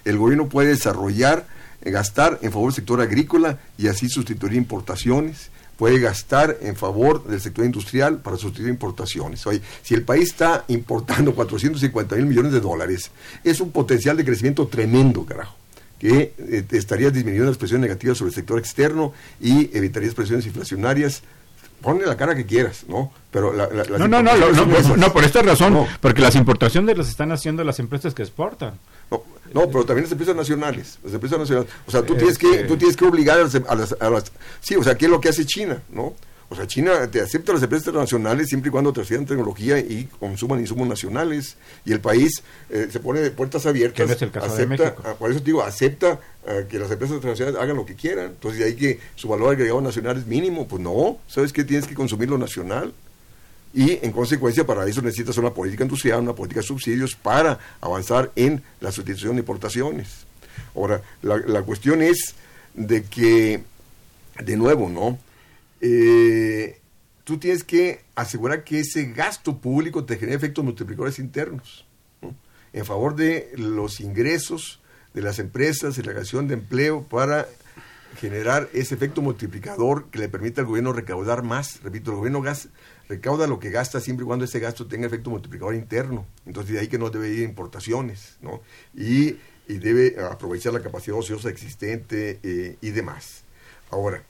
El 0.04 0.18
gobierno 0.18 0.48
puede 0.48 0.70
desarrollar, 0.70 1.46
eh, 1.80 1.90
gastar 1.92 2.40
en 2.42 2.50
favor 2.50 2.70
del 2.70 2.74
sector 2.74 3.00
agrícola 3.00 3.60
y 3.78 3.86
así 3.86 4.08
sustituir 4.08 4.54
importaciones, 4.54 5.50
puede 5.76 5.98
gastar 5.98 6.58
en 6.60 6.76
favor 6.76 7.24
del 7.24 7.40
sector 7.40 7.64
industrial 7.64 8.18
para 8.18 8.36
sustituir 8.36 8.68
importaciones. 8.68 9.46
Oye, 9.46 9.60
si 9.82 9.94
el 9.94 10.02
país 10.02 10.30
está 10.30 10.64
importando 10.68 11.34
450 11.36 12.16
mil 12.16 12.26
millones 12.26 12.52
de 12.52 12.60
dólares, 12.60 13.10
es 13.42 13.60
un 13.60 13.70
potencial 13.70 14.16
de 14.16 14.24
crecimiento 14.24 14.66
tremendo, 14.66 15.24
carajo 15.24 15.56
que 15.98 16.34
eh, 16.36 16.64
estaría 16.72 17.08
disminuyendo 17.10 17.50
las 17.50 17.56
presiones 17.56 17.88
negativas 17.88 18.18
sobre 18.18 18.30
el 18.30 18.34
sector 18.34 18.58
externo 18.58 19.14
y 19.40 19.74
evitaría 19.74 20.10
presiones 20.12 20.44
inflacionarias 20.44 21.22
ponle 21.84 22.06
la 22.06 22.16
cara 22.16 22.34
que 22.34 22.46
quieras, 22.46 22.86
¿no? 22.88 23.12
Pero 23.30 23.52
la, 23.52 23.68
no, 23.68 24.08
no, 24.08 24.22
no, 24.22 24.36
no, 24.36 24.96
no, 24.96 25.12
por 25.12 25.22
esta 25.22 25.42
razón, 25.42 25.86
porque 26.00 26.22
las 26.22 26.34
importaciones 26.34 26.96
las 26.96 27.08
están 27.08 27.30
haciendo 27.30 27.62
las 27.62 27.78
empresas 27.78 28.14
que 28.14 28.22
exportan. 28.22 28.78
No, 29.54 29.68
pero 29.68 29.84
también 29.84 30.02
las 30.02 30.12
empresas 30.12 30.34
nacionales, 30.34 30.98
las 31.04 31.14
empresas 31.14 31.38
nacionales. 31.38 31.70
O 31.86 31.90
sea, 31.90 32.02
tú 32.02 32.16
tienes 32.16 32.36
que, 32.36 32.64
tú 32.64 32.76
tienes 32.76 32.96
que 32.96 33.04
obligar 33.04 33.38
a 33.38 33.74
las, 33.74 33.94
a 34.00 34.10
las, 34.10 34.32
sí, 34.60 34.74
o 34.74 34.82
sea, 34.82 34.96
¿qué 34.96 35.04
es 35.04 35.10
lo 35.10 35.20
que 35.20 35.28
hace 35.28 35.46
China, 35.46 35.80
no? 35.90 36.14
O 36.50 36.56
sea, 36.56 36.66
China 36.66 37.10
te 37.10 37.20
acepta 37.20 37.52
las 37.52 37.62
empresas 37.62 37.86
internacionales 37.86 38.48
siempre 38.48 38.68
y 38.68 38.70
cuando 38.70 38.92
transfieran 38.92 39.26
tecnología 39.26 39.78
y 39.78 40.08
consuman 40.20 40.60
insumos 40.60 40.86
nacionales. 40.86 41.56
Y 41.84 41.92
el 41.92 42.00
país 42.00 42.42
eh, 42.68 42.88
se 42.90 43.00
pone 43.00 43.20
de 43.20 43.30
puertas 43.30 43.66
abiertas. 43.66 44.10
es 44.10 44.22
el 44.22 44.30
caso 44.30 44.54
de 44.54 44.66
México. 44.66 45.02
Ah, 45.04 45.14
por 45.18 45.30
eso 45.30 45.40
te 45.40 45.46
digo, 45.46 45.62
acepta 45.62 46.20
ah, 46.46 46.60
que 46.68 46.78
las 46.78 46.90
empresas 46.90 47.16
internacionales 47.16 47.60
hagan 47.60 47.76
lo 47.76 47.86
que 47.86 47.94
quieran. 47.94 48.26
Entonces, 48.26 48.60
de 48.60 48.66
ahí 48.66 48.74
que 48.74 49.00
su 49.14 49.28
valor 49.28 49.52
agregado 49.52 49.80
nacional 49.80 50.18
es 50.18 50.26
mínimo. 50.26 50.68
Pues 50.68 50.82
no, 50.82 51.18
¿sabes 51.26 51.52
qué? 51.52 51.64
Tienes 51.64 51.86
que 51.86 51.94
consumir 51.94 52.28
lo 52.28 52.38
nacional. 52.38 52.92
Y 53.74 53.98
en 54.04 54.12
consecuencia, 54.12 54.64
para 54.64 54.86
eso 54.86 55.02
necesitas 55.02 55.36
una 55.36 55.52
política 55.52 55.82
industrial, 55.82 56.20
una 56.20 56.34
política 56.34 56.60
de 56.60 56.66
subsidios 56.66 57.16
para 57.16 57.58
avanzar 57.80 58.30
en 58.36 58.62
la 58.80 58.92
sustitución 58.92 59.34
de 59.34 59.40
importaciones. 59.40 60.26
Ahora, 60.76 61.02
la, 61.22 61.62
cuestión 61.62 62.00
es 62.00 62.36
de 62.74 63.02
que, 63.02 63.64
de 64.42 64.56
nuevo, 64.56 64.88
¿no? 64.88 65.18
Eh, 65.80 66.78
tú 67.24 67.38
tienes 67.38 67.64
que 67.64 68.02
asegurar 68.14 68.62
que 68.62 68.80
ese 68.80 69.06
gasto 69.06 69.58
público 69.58 70.04
te 70.04 70.16
genere 70.16 70.36
efectos 70.36 70.64
multiplicadores 70.64 71.18
internos 71.18 71.84
en 72.72 72.84
favor 72.84 73.16
de 73.16 73.52
los 73.56 74.00
ingresos 74.00 74.80
de 75.14 75.22
las 75.22 75.38
empresas 75.38 75.96
y 75.96 76.02
la 76.02 76.12
creación 76.12 76.48
de 76.48 76.54
empleo 76.54 77.04
para 77.04 77.46
generar 78.20 78.68
ese 78.72 78.94
efecto 78.96 79.22
multiplicador 79.22 80.10
que 80.10 80.18
le 80.18 80.28
permita 80.28 80.60
al 80.60 80.66
gobierno 80.66 80.92
recaudar 80.92 81.42
más. 81.42 81.80
Repito, 81.82 82.10
el 82.10 82.16
gobierno 82.18 82.42
gas, 82.42 82.68
recauda 83.08 83.46
lo 83.46 83.58
que 83.58 83.70
gasta 83.70 84.00
siempre 84.00 84.24
y 84.24 84.26
cuando 84.26 84.44
ese 84.44 84.60
gasto 84.60 84.86
tenga 84.86 85.06
efecto 85.06 85.30
multiplicador 85.30 85.74
interno. 85.74 86.26
Entonces, 86.46 86.74
de 86.74 86.80
ahí 86.80 86.88
que 86.88 86.98
no 86.98 87.10
debe 87.10 87.28
ir 87.30 87.42
importaciones, 87.42 88.36
¿no? 88.40 88.60
Y, 88.94 89.36
debe 89.66 90.22
aprovechar 90.22 90.74
la 90.74 90.82
capacidad 90.82 91.16
ociosa 91.16 91.48
existente 91.48 92.38
eh, 92.42 92.76
y 92.82 92.90
demás. 92.90 93.44
Ahora, 93.90 94.22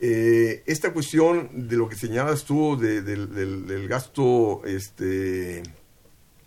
eh, 0.00 0.62
esta 0.66 0.92
cuestión 0.92 1.68
de 1.68 1.76
lo 1.76 1.88
que 1.88 1.96
señalas 1.96 2.44
tú 2.44 2.76
del, 2.76 3.88
gasto 3.88 4.62
este, 4.64 5.64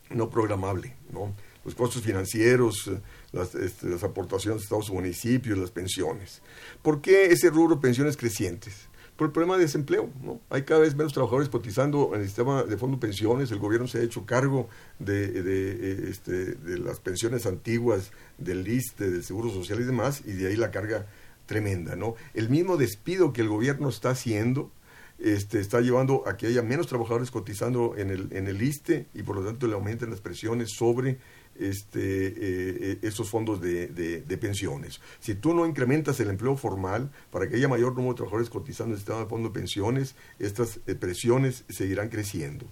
no 0.10 0.30
programable, 0.30 0.96
¿no? 1.12 1.36
los 1.66 1.76
costos 1.76 2.02
financieros, 2.02 2.90
las, 3.32 3.54
este, 3.56 3.94
aportaciones 4.02 4.62
de 4.62 4.64
estados 4.64 4.90
municipios, 4.90 5.58
las 5.58 5.72
pensiones. 5.72 6.42
¿Por 6.82 7.02
qué 7.02 7.26
ese 7.26 7.50
rubro 7.50 7.80
pensiones 7.80 8.18
crecientes? 8.18 8.88
Por 9.22 9.28
el 9.28 9.34
problema 9.34 9.56
de 9.56 9.66
desempleo. 9.66 10.10
¿no? 10.24 10.42
Hay 10.50 10.64
cada 10.64 10.82
vez 10.82 10.96
menos 10.96 11.14
trabajadores 11.14 11.48
cotizando 11.48 12.16
en 12.16 12.22
el 12.22 12.26
sistema 12.26 12.64
de 12.64 12.76
fondo 12.76 13.00
pensiones. 13.00 13.52
El 13.52 13.60
gobierno 13.60 13.86
se 13.86 14.00
ha 14.00 14.02
hecho 14.02 14.26
cargo 14.26 14.68
de, 14.98 15.44
de, 15.44 16.10
este, 16.10 16.56
de 16.56 16.80
las 16.80 17.00
pensiones 17.00 17.46
antiguas, 17.46 18.12
del 18.40 18.68
ISTE, 18.68 19.12
del 19.12 19.24
Seguro 19.24 19.52
Social 19.52 19.80
y 19.80 19.84
demás, 19.84 20.24
y 20.26 20.32
de 20.32 20.48
ahí 20.48 20.56
la 20.56 20.72
carga 20.72 21.06
tremenda, 21.46 21.96
¿no? 21.96 22.16
El 22.34 22.50
mismo 22.50 22.78
despido 22.78 23.32
que 23.32 23.42
el 23.42 23.50
gobierno 23.50 23.90
está 23.90 24.10
haciendo 24.10 24.72
este, 25.20 25.60
está 25.60 25.82
llevando 25.82 26.24
a 26.28 26.36
que 26.36 26.48
haya 26.48 26.64
menos 26.64 26.88
trabajadores 26.88 27.30
cotizando 27.30 27.96
en 27.96 28.10
el, 28.10 28.28
en 28.32 28.48
el 28.48 28.60
ISTE 28.60 29.06
y 29.14 29.22
por 29.22 29.36
lo 29.36 29.46
tanto 29.46 29.68
le 29.68 29.76
aumenten 29.76 30.10
las 30.10 30.20
presiones 30.20 30.72
sobre 30.72 31.20
este, 31.60 32.00
eh, 32.00 32.34
eh, 32.38 33.00
estos 33.02 33.30
fondos 33.30 33.62
de, 33.62 33.88
de, 33.88 34.38
pensiones. 34.38 35.02
Si 35.20 35.36
tú 35.36 35.54
no 35.54 35.66
incrementas 35.66 36.20
el 36.20 36.30
empleo 36.30 36.56
formal 36.58 37.12
para 37.30 37.48
que 37.48 37.56
haya 37.56 37.68
mayor 37.68 37.94
número 37.94 38.14
de 38.14 38.18
trabajadores 38.18 38.50
cotizando 38.50 38.92
en 38.92 38.94
el 38.94 38.98
sistema 38.98 39.20
de 39.20 39.26
fondo 39.28 39.50
de 39.50 39.54
pensiones, 39.54 40.16
estas 40.40 40.80
eh, 40.88 40.96
presiones 40.96 41.66
seguirán 41.70 42.10
creciendo. 42.10 42.66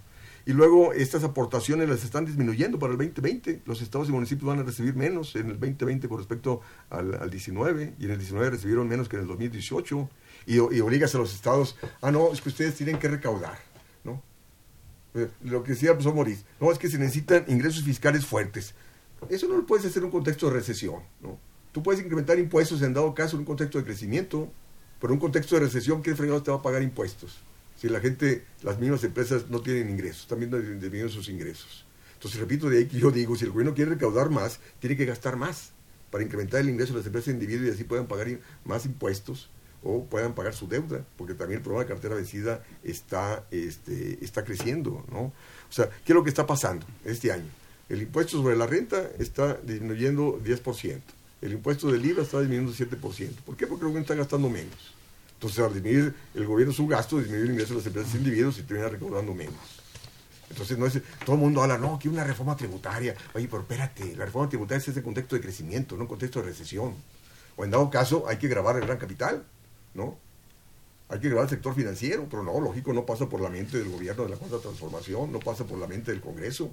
Y 0.46 0.54
luego 0.54 0.94
estas 0.94 1.24
aportaciones 1.24 1.88
las 1.90 2.04
están 2.04 2.26
disminuyendo 2.26 2.80
para 2.80 2.94
el 2.94 2.98
2020. 2.98 3.62
Los 3.66 3.82
estados 3.82 4.10
y 4.10 4.12
municipios 4.12 4.48
van 4.48 4.60
a 4.60 4.64
recibir 4.64 4.96
menos 4.96 5.36
en 5.36 5.52
el 5.52 5.60
2020 5.60 6.08
con 6.10 6.18
respecto 6.18 6.62
al, 6.90 7.14
al 7.22 7.30
19 7.30 7.94
y 8.00 8.06
en 8.06 8.12
el 8.12 8.18
19 8.18 8.50
recibieron 8.50 8.88
menos 8.88 9.08
que 9.08 9.18
en 9.18 9.24
el 9.24 9.28
2018. 9.28 10.10
Y, 10.48 10.56
y, 10.56 10.80
obligas 10.80 11.14
a 11.14 11.20
los 11.20 11.36
estados, 11.36 11.78
ah, 12.02 12.12
no, 12.12 12.32
es 12.32 12.42
que 12.42 12.50
ustedes 12.50 12.74
tienen 12.74 12.98
que 12.98 13.10
recaudar. 13.10 13.69
Eh, 15.16 15.30
lo 15.44 15.64
que 15.64 15.72
decía 15.72 15.92
profesor 15.92 16.14
Moritz, 16.14 16.44
no, 16.60 16.72
es 16.72 16.78
que 16.78 16.90
se 16.90 16.98
necesitan 16.98 17.46
ingresos 17.48 17.84
fiscales 17.84 18.26
fuertes. 18.26 18.74
Eso 19.30 19.48
no 19.48 19.58
lo 19.58 19.66
puedes 19.66 19.86
hacer 19.86 20.00
en 20.00 20.06
un 20.06 20.12
contexto 20.12 20.48
de 20.48 20.54
recesión. 20.54 21.02
¿no? 21.22 21.40
Tú 21.72 21.84
puedes 21.84 22.02
incrementar 22.02 22.40
impuestos 22.40 22.82
en 22.82 22.94
dado 22.94 23.14
caso 23.14 23.36
en 23.36 23.42
un 23.42 23.46
contexto 23.46 23.78
de 23.78 23.84
crecimiento, 23.84 24.52
pero 25.00 25.14
en 25.14 25.18
un 25.18 25.22
contexto 25.22 25.56
de 25.56 25.62
recesión, 25.62 26.02
¿qué 26.02 26.16
fregado 26.16 26.44
te 26.44 26.52
va 26.52 26.58
a 26.58 26.62
pagar 26.62 26.84
impuestos? 26.84 27.40
si 27.80 27.88
la 27.88 28.02
gente, 28.02 28.46
las 28.62 28.78
mismas 28.78 29.06
empresas 29.06 29.50
no 29.50 29.62
tienen 29.62 29.90
ingresos, 29.90 30.28
también 30.28 30.52
disminuyen 30.52 31.10
sus 31.10 31.30
ingresos. 31.30 31.86
Entonces, 32.16 32.38
repito, 32.38 32.70
de 32.70 32.80
ahí 32.80 32.86
que 32.88 33.00
yo 33.00 33.10
digo, 33.10 33.38
si 33.38 33.46
el 33.46 33.52
gobierno 33.52 33.74
quiere 33.74 33.92
recaudar 33.92 34.30
más, 34.30 34.60
tiene 34.80 34.98
que 34.98 35.06
gastar 35.06 35.38
más 35.38 35.72
para 36.12 36.22
incrementar 36.22 36.60
el 36.60 36.70
ingreso 36.70 36.92
de 36.92 37.00
las 37.00 37.06
empresas 37.06 37.34
individuos 37.34 37.70
y 37.70 37.72
así 37.72 37.86
puedan 37.86 38.08
pagar 38.08 38.28
más 38.66 38.86
impuestos 38.86 39.50
o 39.84 40.06
puedan 40.06 40.34
pagar 40.34 40.54
su 40.54 40.68
deuda, 40.68 41.04
porque 41.18 41.34
también 41.34 41.60
el 41.60 41.64
problema 41.64 41.84
de 41.86 41.90
cartera 41.90 42.16
vencida 42.16 42.64
está, 42.84 43.46
este, 43.52 44.24
está 44.24 44.44
creciendo, 44.44 45.06
¿no? 45.12 45.22
O 45.22 45.72
sea, 45.72 45.90
¿qué 45.90 46.12
es 46.12 46.16
lo 46.16 46.24
que 46.24 46.30
está 46.30 46.46
pasando 46.46 46.86
este 47.06 47.32
año? 47.32 47.50
El 47.88 48.02
impuesto 48.02 48.38
sobre 48.38 48.56
la 48.56 48.68
renta 48.68 49.10
está 49.18 49.56
disminuyendo 49.56 50.40
10%, 50.44 51.02
el 51.42 51.54
impuesto 51.54 51.92
del 51.92 52.06
IVA 52.06 52.24
está 52.24 52.40
disminuyendo 52.40 52.74
7%. 52.74 53.36
¿Por 53.46 53.56
qué? 53.56 53.66
Porque 53.66 53.84
el 53.84 53.90
gobierno 53.90 54.02
está 54.02 54.16
gastando 54.16 54.50
menos. 54.50 54.94
Entonces, 55.34 55.60
al 55.60 55.74
disminuir 55.74 56.14
el 56.36 56.46
gobierno 56.46 56.74
su 56.74 56.86
gasto, 56.86 57.18
disminuye 57.18 57.46
el 57.46 57.52
ingreso 57.52 57.74
de 57.74 57.78
las 57.78 57.88
empresas 57.88 58.14
individuos 58.16 58.60
y 58.60 58.64
termina 58.64 58.90
recaudando 58.90 59.34
menos. 59.34 59.56
Entonces, 60.50 60.78
no 60.78 60.86
es, 60.86 61.00
todo 61.26 61.36
el 61.36 61.42
mundo 61.42 61.62
habla, 61.62 61.78
no, 61.78 61.98
que 61.98 62.10
una 62.10 62.26
reforma 62.26 62.58
tributaria. 62.58 63.16
Oye, 63.34 63.48
pero 63.48 63.62
espérate, 63.62 64.16
la 64.18 64.26
reforma 64.26 64.50
tributaria 64.50 64.82
es 64.82 64.88
ese 64.90 65.02
contexto 65.02 65.36
de 65.36 65.42
crecimiento, 65.42 65.96
no 65.96 66.02
un 66.02 66.08
contexto 66.08 66.42
de 66.42 66.48
recesión. 66.48 66.94
O 67.56 67.64
en 67.64 67.72
dado 67.72 67.90
caso, 67.90 68.26
hay 68.28 68.38
que 68.38 68.48
grabar 68.48 68.76
el 68.76 68.82
gran 68.82 68.98
capital, 68.98 69.46
Hay 71.10 71.20
que 71.20 71.28
grabar 71.28 71.46
el 71.46 71.50
sector 71.50 71.74
financiero, 71.74 72.28
pero 72.30 72.44
no, 72.44 72.60
lógico, 72.60 72.94
no 72.94 73.06
pasa 73.06 73.28
por 73.28 73.42
la 73.42 73.50
mente 73.50 73.80
del 73.80 73.90
gobierno 73.90 74.24
de 74.24 74.30
la 74.30 74.38
cuarta 74.38 74.60
transformación, 74.60 75.32
no 75.32 75.40
pasa 75.40 75.66
por 75.66 75.80
la 75.80 75.88
mente 75.88 76.12
del 76.12 76.22
Congreso. 76.22 76.70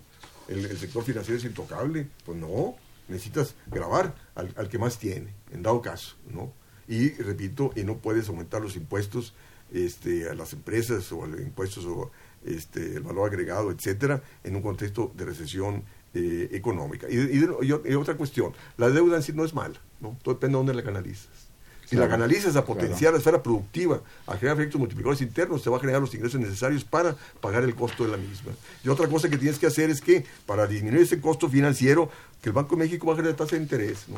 El, 0.49 0.77
sector 0.77 1.03
financiero 1.05 1.39
es 1.39 1.45
intocable. 1.45 2.07
Pues 2.25 2.39
no, 2.39 2.77
necesitas 3.09 3.55
grabar 3.67 4.15
al, 4.35 4.53
al, 4.57 4.69
que 4.69 4.79
más 4.79 4.99
tiene, 4.99 5.33
en 5.53 5.63
dado 5.63 5.81
caso, 5.81 6.17
¿no? 6.31 6.53
Y 6.89 7.11
repito, 7.15 7.73
y 7.75 7.83
no 7.83 7.97
puedes 7.97 8.29
aumentar 8.29 8.61
los 8.61 8.77
impuestos 8.77 9.33
este, 9.73 10.29
a 10.29 10.35
las 10.35 10.53
empresas 10.53 11.11
o 11.13 11.27
los 11.27 11.41
impuestos 11.41 11.85
o 11.87 12.11
este, 12.45 12.97
el 12.97 13.03
valor 13.03 13.29
agregado, 13.29 13.71
etcétera, 13.71 14.23
en 14.45 14.57
un 14.57 14.63
contexto 14.63 15.13
de 15.17 15.25
recesión 15.25 15.83
eh, 16.15 16.49
económica. 16.53 17.09
Y, 17.11 17.95
otra 17.95 18.17
cuestión, 18.17 18.53
la 18.77 18.91
deuda 18.91 19.17
en 19.17 19.23
sí 19.23 19.33
no 19.33 19.45
es 19.45 19.55
mala, 19.55 19.81
¿no? 20.01 20.17
Todo 20.23 20.35
depende 20.35 20.53
de 20.53 20.59
dónde 20.59 20.75
la 20.75 20.85
canalizas. 20.85 21.46
Si 21.89 21.97
la 21.97 22.09
canalizas 22.09 22.57
a 22.57 22.65
potenciar 22.65 23.13
la 23.13 23.19
esfera 23.19 23.43
productiva, 23.43 24.01
a 24.27 24.37
generar 24.37 24.59
efectos 24.59 24.79
multiplicadores 24.79 25.23
internos, 25.23 25.63
te 25.63 25.71
va 25.71 25.77
a 25.77 25.81
generar 25.81 26.01
los 26.01 26.13
ingresos 26.15 26.41
necesarios 26.41 26.85
para 26.85 27.17
pagar 27.41 27.63
el 27.63 27.75
costo 27.75 28.05
de 28.05 28.11
la 28.11 28.17
misma. 28.17 28.53
Y 28.85 28.89
otra 28.89 29.07
cosa 29.07 29.29
que 29.29 29.39
tienes 29.39 29.59
que 29.59 29.67
hacer 29.67 29.91
es 29.91 30.01
que, 30.01 30.25
para 30.47 30.67
disminuir 30.67 31.03
ese 31.03 31.21
costo 31.21 31.49
financiero, 31.49 32.11
que 32.43 32.49
el 32.49 32.53
Banco 32.53 32.77
de 32.77 32.85
México 32.85 33.07
baje 33.07 33.23
la 33.23 33.37
tasa 33.37 33.57
de 33.57 33.63
interés. 33.63 34.09
¿no? 34.09 34.17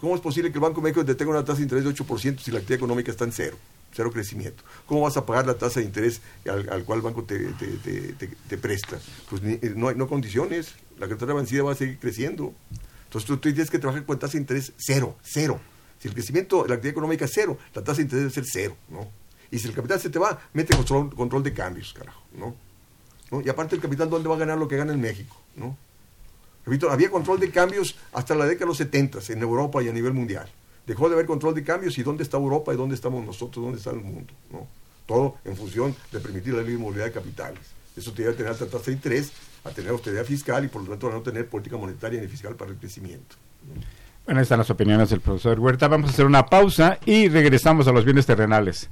¿Cómo 0.00 0.14
es 0.14 0.20
posible 0.20 0.50
que 0.50 0.58
el 0.58 0.62
Banco 0.62 0.80
de 0.80 0.92
México 0.92 1.04
tenga 1.04 1.30
una 1.30 1.44
tasa 1.44 1.58
de 1.58 1.62
interés 1.64 1.84
de 1.84 1.90
8% 1.90 2.38
si 2.38 2.50
la 2.50 2.58
actividad 2.58 2.78
económica 2.78 3.10
está 3.10 3.24
en 3.24 3.32
cero? 3.32 3.56
cero 3.92 4.10
crecimiento. 4.12 4.62
¿Cómo 4.86 5.00
vas 5.00 5.16
a 5.16 5.26
pagar 5.26 5.46
la 5.46 5.54
tasa 5.54 5.80
de 5.80 5.86
interés 5.86 6.20
al, 6.46 6.84
cual 6.84 6.98
el 6.98 7.02
banco 7.02 7.24
te, 7.24 8.58
presta? 8.60 8.98
Pues 9.30 9.42
eh, 9.42 9.72
no 9.74 9.88
hay 9.88 9.96
no 9.96 10.08
condiciones, 10.08 10.74
la 10.98 11.08
cartera 11.08 11.34
vencida 11.34 11.62
va 11.62 11.72
a 11.72 11.74
seguir 11.74 11.98
creciendo. 11.98 12.54
Entonces 13.04 13.26
tú, 13.26 13.38
tienes 13.38 13.70
que 13.70 13.78
trabajar 13.78 14.04
con 14.04 14.18
tasa 14.18 14.32
de 14.34 14.40
interés 14.40 14.72
cero, 14.76 15.16
cero. 15.22 15.60
Si 15.98 16.08
el 16.08 16.14
crecimiento, 16.14 16.66
la 16.66 16.74
actividad 16.74 16.92
económica 16.92 17.24
es 17.24 17.32
cero, 17.34 17.58
la 17.74 17.82
tasa 17.82 17.96
de 17.96 18.02
interés 18.02 18.22
debe 18.22 18.34
ser 18.34 18.44
cero, 18.46 18.76
¿no? 18.88 19.08
Y 19.50 19.58
si 19.58 19.68
el 19.68 19.74
capital 19.74 20.00
se 20.00 20.10
te 20.10 20.18
va, 20.18 20.38
mete 20.52 20.76
control, 20.76 21.14
control 21.14 21.42
de 21.42 21.52
cambios, 21.52 21.92
carajo, 21.92 22.22
¿no? 22.32 22.54
Y 23.42 23.48
aparte 23.48 23.74
el 23.76 23.82
capital, 23.82 24.08
¿dónde 24.08 24.28
va 24.28 24.36
a 24.36 24.38
ganar 24.38 24.58
lo 24.58 24.68
que 24.68 24.76
gana 24.76 24.92
en 24.92 25.00
México, 25.00 25.36
¿no? 25.56 25.76
Repito, 26.64 26.90
había 26.90 27.10
control 27.10 27.40
de 27.40 27.50
cambios 27.50 27.96
hasta 28.12 28.34
la 28.34 28.44
década 28.44 28.66
de 28.66 28.68
los 28.68 28.76
70 28.78 29.20
en 29.28 29.42
Europa 29.42 29.82
y 29.82 29.88
a 29.88 29.92
nivel 29.92 30.12
mundial 30.12 30.48
dejó 30.88 31.08
de 31.08 31.14
haber 31.14 31.26
control 31.26 31.54
de 31.54 31.62
cambios 31.62 31.98
y 31.98 32.02
dónde 32.02 32.22
está 32.22 32.38
Europa 32.38 32.72
y 32.72 32.76
dónde 32.76 32.94
estamos 32.94 33.24
nosotros, 33.24 33.62
dónde 33.62 33.78
está 33.78 33.90
el 33.90 34.00
mundo. 34.00 34.32
¿no? 34.50 34.66
Todo 35.06 35.36
en 35.44 35.54
función 35.54 35.94
de 36.10 36.18
permitir 36.18 36.54
la 36.54 36.62
libre 36.62 36.78
movilidad 36.78 37.04
de 37.04 37.12
capitales. 37.12 37.60
Eso 37.94 38.12
te 38.12 38.22
lleva 38.22 38.32
a 38.32 38.36
tener 38.36 38.52
alta 38.52 38.66
tasa 38.66 38.86
de 38.86 38.92
interés, 38.92 39.30
a 39.64 39.70
tener 39.70 39.90
austeridad 39.90 40.24
fiscal 40.24 40.64
y 40.64 40.68
por 40.68 40.82
lo 40.82 40.88
tanto 40.88 41.08
a 41.08 41.12
no 41.12 41.20
tener 41.20 41.46
política 41.46 41.76
monetaria 41.76 42.20
ni 42.20 42.26
fiscal 42.26 42.56
para 42.56 42.70
el 42.70 42.78
crecimiento. 42.78 43.36
Bueno, 44.28 44.42
están 44.42 44.58
las 44.58 44.68
opiniones 44.68 45.08
del 45.08 45.22
profesor 45.22 45.58
Huerta. 45.58 45.88
Vamos 45.88 46.10
a 46.10 46.12
hacer 46.12 46.26
una 46.26 46.44
pausa 46.44 46.98
y 47.06 47.30
regresamos 47.30 47.88
a 47.88 47.92
los 47.92 48.04
bienes 48.04 48.26
terrenales. 48.26 48.90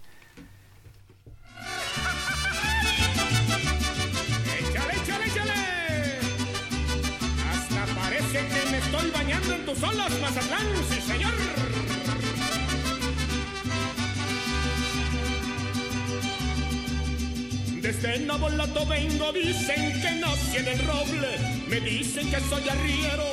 Desde 17.83 18.21
Nabolato 18.21 18.87
vengo, 18.87 19.33
dicen 19.33 20.01
que 20.01 20.13
nací 20.19 20.57
en 20.57 20.69
el 20.69 20.79
roble. 20.87 21.29
Me 21.69 21.81
dicen 21.81 22.31
que 22.31 22.41
soy 22.41 22.69
arriero, 22.71 23.25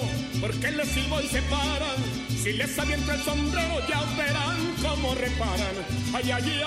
porque 0.43 0.71
les 0.71 0.89
silbo 0.89 1.21
y 1.21 1.27
se 1.27 1.41
paran. 1.43 1.95
Si 2.43 2.51
les 2.51 2.77
aviento 2.77 3.13
el 3.13 3.23
sombrero, 3.23 3.79
ya 3.87 4.01
verán 4.17 4.75
cómo 4.81 5.15
reparan. 5.15 5.75
Ay, 6.13 6.31
ay, 6.31 6.61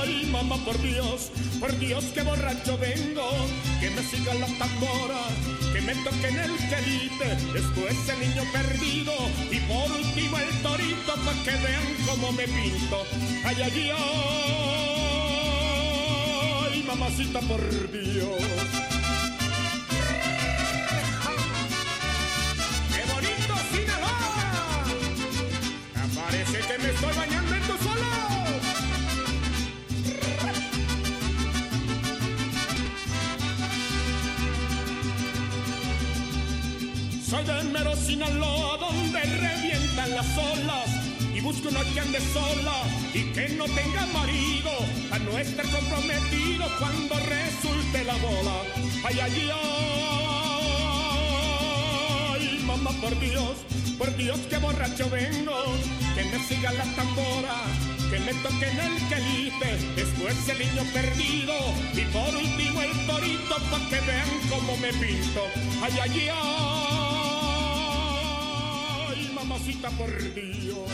ay, 0.00 0.26
mamá, 0.32 0.56
por 0.64 0.80
Dios, 0.80 1.30
por 1.60 1.78
Dios, 1.78 2.02
que 2.14 2.22
borracho 2.22 2.78
vengo. 2.78 3.30
Que 3.78 3.90
me 3.90 4.02
siga 4.04 4.32
la 4.36 4.46
tambora, 4.56 5.20
que 5.74 5.82
me 5.82 5.94
toquen 5.96 6.38
el 6.38 6.56
quelite. 6.70 7.36
Después 7.52 8.08
el 8.08 8.20
niño 8.20 8.44
perdido, 8.50 9.12
y 9.52 9.60
por 9.68 9.92
último 9.92 10.38
el 10.38 10.62
torito, 10.62 11.14
para 11.26 11.42
que 11.44 11.50
vean 11.50 11.94
cómo 12.06 12.32
me 12.32 12.48
pinto. 12.48 13.04
Ay, 13.44 13.56
ay, 13.62 13.90
ay 16.72 16.82
mamacita 16.86 17.40
por 17.40 17.60
Dios. 17.92 18.85
Parece 26.56 26.76
que 26.76 26.82
me 26.82 26.90
estoy 26.90 27.14
bañando 27.14 27.54
en 27.54 27.62
tu 27.62 27.76
solo. 27.84 28.06
Soy 37.28 37.44
de 37.44 37.64
mero 37.64 37.96
Sinaloa 37.96 38.78
donde 38.78 39.20
revientan 39.20 40.10
las 40.14 40.38
olas 40.38 41.06
busco 41.46 41.68
una 41.68 41.84
que 41.94 42.00
ande 42.00 42.20
sola 42.32 42.82
y 43.14 43.22
que 43.32 43.48
no 43.50 43.66
tenga 43.66 44.04
marido, 44.06 44.72
a 45.12 45.18
no 45.20 45.38
estar 45.38 45.64
comprometido 45.70 46.66
cuando 46.80 47.14
resulte 47.20 48.02
la 48.04 48.16
bola. 48.16 48.62
Ay, 49.04 49.20
ay, 49.20 49.50
ay, 52.34 52.58
mamá, 52.66 52.90
por 53.00 53.16
Dios, 53.20 53.58
por 53.98 54.14
Dios 54.16 54.38
que 54.50 54.58
borracho 54.58 55.08
vengo, 55.10 55.54
que 56.14 56.24
me 56.24 56.38
siga 56.46 56.72
la 56.72 56.84
tambora, 56.94 57.62
que 58.10 58.18
me 58.20 58.34
toque 58.34 58.68
en 58.68 58.78
el 58.78 58.96
quelite, 59.08 59.78
después 59.96 60.48
el 60.48 60.58
niño 60.58 60.82
perdido 60.92 61.54
y 61.94 62.02
por 62.12 62.34
último 62.36 62.82
el 62.82 62.92
torito 63.06 63.56
para 63.70 63.88
que 63.88 64.00
vean 64.06 64.28
cómo 64.50 64.76
me 64.78 64.92
pinto. 64.92 65.42
Ay, 65.82 65.92
ay, 66.02 66.28
ay, 69.08 69.30
mamacita 69.34 69.90
por 69.90 70.10
Dios. 70.34 70.90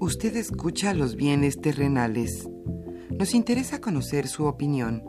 Usted 0.00 0.36
escucha 0.36 0.92
los 0.92 1.16
bienes 1.16 1.60
terrenales. 1.60 2.48
Nos 3.20 3.34
interesa 3.34 3.82
conocer 3.82 4.26
su 4.28 4.46
opinión. 4.46 5.04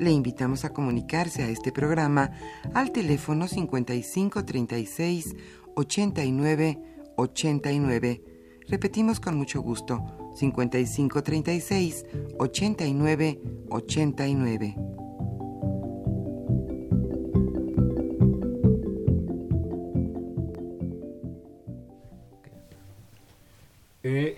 Le 0.00 0.10
invitamos 0.10 0.64
a 0.64 0.70
comunicarse 0.70 1.44
a 1.44 1.48
este 1.48 1.70
programa 1.70 2.32
al 2.74 2.90
teléfono 2.90 3.46
5536 3.46 5.36
89 5.76 6.82
89. 7.14 8.24
Repetimos 8.66 9.20
con 9.20 9.36
mucho 9.36 9.62
gusto, 9.62 10.04
5536 10.34 12.06
89 12.40 13.40
89. 13.70 15.03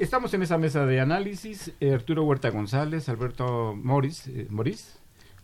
Estamos 0.06 0.32
en 0.34 0.42
esa 0.44 0.56
mesa 0.56 0.86
de 0.86 1.00
análisis. 1.00 1.72
Eh, 1.80 1.92
Arturo 1.92 2.22
Huerta 2.22 2.50
González, 2.50 3.08
Alberto 3.08 3.74
Moris, 3.74 4.28
eh, 4.28 4.46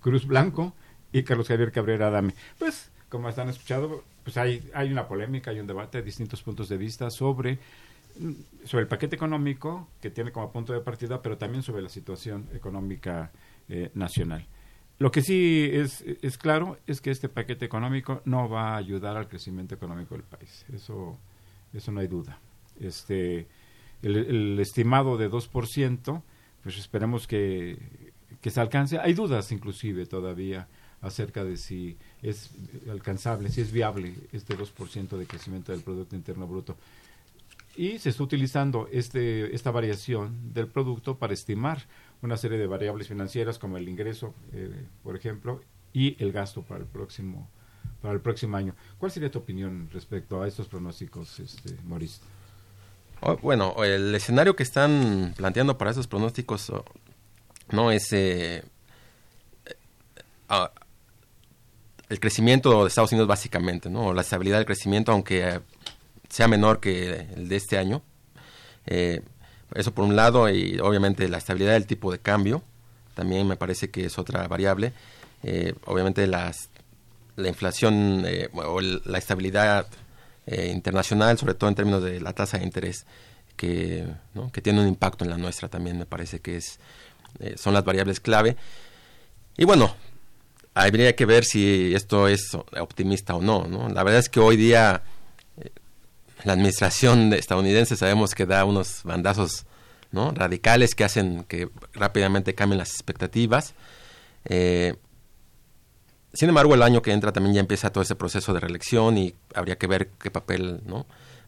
Cruz 0.00 0.24
Blanco 0.24 0.72
y 1.12 1.24
Carlos 1.24 1.48
Javier 1.48 1.72
Cabrera 1.72 2.06
Adame. 2.06 2.32
Pues, 2.60 2.92
como 3.08 3.28
están 3.28 3.48
escuchado, 3.48 4.04
pues 4.22 4.36
hay, 4.36 4.62
hay 4.72 4.92
una 4.92 5.08
polémica, 5.08 5.50
hay 5.50 5.58
un 5.58 5.66
debate, 5.66 6.00
distintos 6.00 6.44
puntos 6.44 6.68
de 6.68 6.76
vista 6.76 7.10
sobre, 7.10 7.58
mm, 8.20 8.32
sobre 8.64 8.82
el 8.82 8.88
paquete 8.88 9.16
económico 9.16 9.88
que 10.00 10.10
tiene 10.10 10.30
como 10.30 10.52
punto 10.52 10.72
de 10.72 10.80
partida, 10.80 11.20
pero 11.20 11.36
también 11.36 11.64
sobre 11.64 11.82
la 11.82 11.88
situación 11.88 12.48
económica 12.54 13.32
nacional. 13.94 14.46
Lo 14.98 15.10
que 15.10 15.22
sí 15.22 15.68
es, 15.72 16.04
es 16.20 16.36
claro 16.36 16.76
es 16.86 17.00
que 17.00 17.10
este 17.10 17.28
paquete 17.28 17.64
económico 17.64 18.20
no 18.26 18.48
va 18.48 18.74
a 18.74 18.76
ayudar 18.76 19.16
al 19.16 19.28
crecimiento 19.28 19.74
económico 19.74 20.14
del 20.14 20.24
país. 20.24 20.66
Eso, 20.72 21.18
eso 21.72 21.90
no 21.90 22.00
hay 22.00 22.06
duda. 22.06 22.38
este 22.78 23.48
el, 24.02 24.58
estimado 24.60 25.16
de 25.16 25.30
2%, 25.30 26.22
pues 26.62 26.78
esperemos 26.78 27.26
que, 27.26 28.12
que 28.40 28.50
se 28.50 28.60
alcance. 28.60 28.98
Hay 28.98 29.14
dudas 29.14 29.52
inclusive 29.52 30.06
todavía 30.06 30.68
acerca 31.00 31.44
de 31.44 31.56
si 31.56 31.98
es 32.22 32.50
alcanzable, 32.88 33.48
si 33.50 33.60
es 33.60 33.72
viable 33.72 34.14
este 34.32 34.56
2% 34.56 35.16
de 35.16 35.26
crecimiento 35.26 35.72
del 35.72 35.82
Producto 35.82 36.16
Interno 36.16 36.46
Bruto. 36.46 36.76
Y 37.74 37.98
se 37.98 38.10
está 38.10 38.22
utilizando 38.22 38.88
este, 38.92 39.54
esta 39.54 39.70
variación 39.70 40.52
del 40.52 40.68
producto 40.68 41.18
para 41.18 41.32
estimar 41.32 41.86
una 42.20 42.36
serie 42.36 42.58
de 42.58 42.66
variables 42.66 43.08
financieras 43.08 43.58
como 43.58 43.78
el 43.78 43.88
ingreso, 43.88 44.34
eh, 44.52 44.86
por 45.02 45.16
ejemplo, 45.16 45.60
y 45.92 46.22
el 46.22 46.32
gasto 46.32 46.62
para 46.62 46.80
el 46.80 46.86
próximo 46.86 47.50
para 48.00 48.14
el 48.14 48.20
próximo 48.20 48.56
año. 48.56 48.74
¿Cuál 48.98 49.12
sería 49.12 49.30
tu 49.30 49.38
opinión 49.38 49.88
respecto 49.92 50.42
a 50.42 50.48
estos 50.48 50.66
pronósticos, 50.66 51.38
este, 51.38 51.76
Maurice? 51.84 52.20
Bueno, 53.40 53.76
el 53.84 54.14
escenario 54.14 54.56
que 54.56 54.64
están 54.64 55.34
planteando 55.36 55.78
para 55.78 55.92
esos 55.92 56.08
pronósticos 56.08 56.72
no 57.70 57.92
es 57.92 58.12
eh, 58.12 58.64
ah, 60.48 60.72
el 62.08 62.18
crecimiento 62.20 62.82
de 62.82 62.88
Estados 62.88 63.12
Unidos 63.12 63.28
básicamente, 63.28 63.88
¿no? 63.88 64.12
La 64.12 64.22
estabilidad 64.22 64.58
del 64.58 64.66
crecimiento, 64.66 65.12
aunque 65.12 65.60
sea 66.28 66.48
menor 66.48 66.80
que 66.80 67.28
el 67.34 67.48
de 67.48 67.56
este 67.56 67.78
año. 67.78 68.02
Eh, 68.86 69.22
eso 69.74 69.94
por 69.94 70.04
un 70.04 70.16
lado, 70.16 70.50
y 70.50 70.78
obviamente 70.80 71.28
la 71.28 71.38
estabilidad 71.38 71.72
del 71.72 71.86
tipo 71.86 72.10
de 72.10 72.18
cambio, 72.18 72.62
también 73.14 73.46
me 73.46 73.56
parece 73.56 73.90
que 73.90 74.06
es 74.06 74.18
otra 74.18 74.48
variable. 74.48 74.92
Eh, 75.42 75.74
obviamente 75.86 76.26
las, 76.26 76.70
la 77.36 77.48
inflación 77.48 78.24
eh, 78.26 78.48
o 78.52 78.80
la 78.80 79.18
estabilidad 79.18 79.86
internacional, 80.46 81.38
sobre 81.38 81.54
todo 81.54 81.68
en 81.68 81.76
términos 81.76 82.02
de 82.02 82.20
la 82.20 82.32
tasa 82.32 82.58
de 82.58 82.64
interés, 82.64 83.06
que, 83.56 84.06
que 84.52 84.60
tiene 84.60 84.80
un 84.80 84.88
impacto 84.88 85.24
en 85.24 85.30
la 85.30 85.38
nuestra 85.38 85.68
también, 85.68 85.98
me 85.98 86.06
parece 86.06 86.40
que 86.40 86.56
es, 86.56 86.80
son 87.56 87.74
las 87.74 87.84
variables 87.84 88.20
clave. 88.20 88.56
Y 89.56 89.64
bueno, 89.64 89.94
habría 90.74 91.14
que 91.14 91.26
ver 91.26 91.44
si 91.44 91.94
esto 91.94 92.28
es 92.28 92.54
optimista 92.54 93.34
o 93.34 93.42
no, 93.42 93.66
¿no? 93.66 93.88
La 93.88 94.02
verdad 94.02 94.20
es 94.20 94.28
que 94.28 94.40
hoy 94.40 94.56
día 94.56 95.02
eh, 95.58 95.70
la 96.44 96.54
administración 96.54 97.32
estadounidense 97.32 97.96
sabemos 97.96 98.34
que 98.34 98.46
da 98.46 98.64
unos 98.64 99.02
bandazos 99.04 99.66
¿no? 100.10 100.30
radicales 100.32 100.94
que 100.94 101.04
hacen 101.04 101.44
que 101.44 101.68
rápidamente 101.94 102.54
cambien 102.54 102.78
las 102.78 102.90
expectativas. 102.90 103.74
Eh, 104.44 104.94
sin 106.32 106.48
embargo, 106.48 106.74
el 106.74 106.82
año 106.82 107.02
que 107.02 107.12
entra 107.12 107.32
también 107.32 107.54
ya 107.54 107.60
empieza 107.60 107.90
todo 107.90 108.02
ese 108.02 108.14
proceso 108.14 108.52
de 108.52 108.60
reelección 108.60 109.18
y 109.18 109.34
habría 109.54 109.76
que 109.76 109.86
ver 109.86 110.08
qué 110.20 110.30
papel 110.30 110.80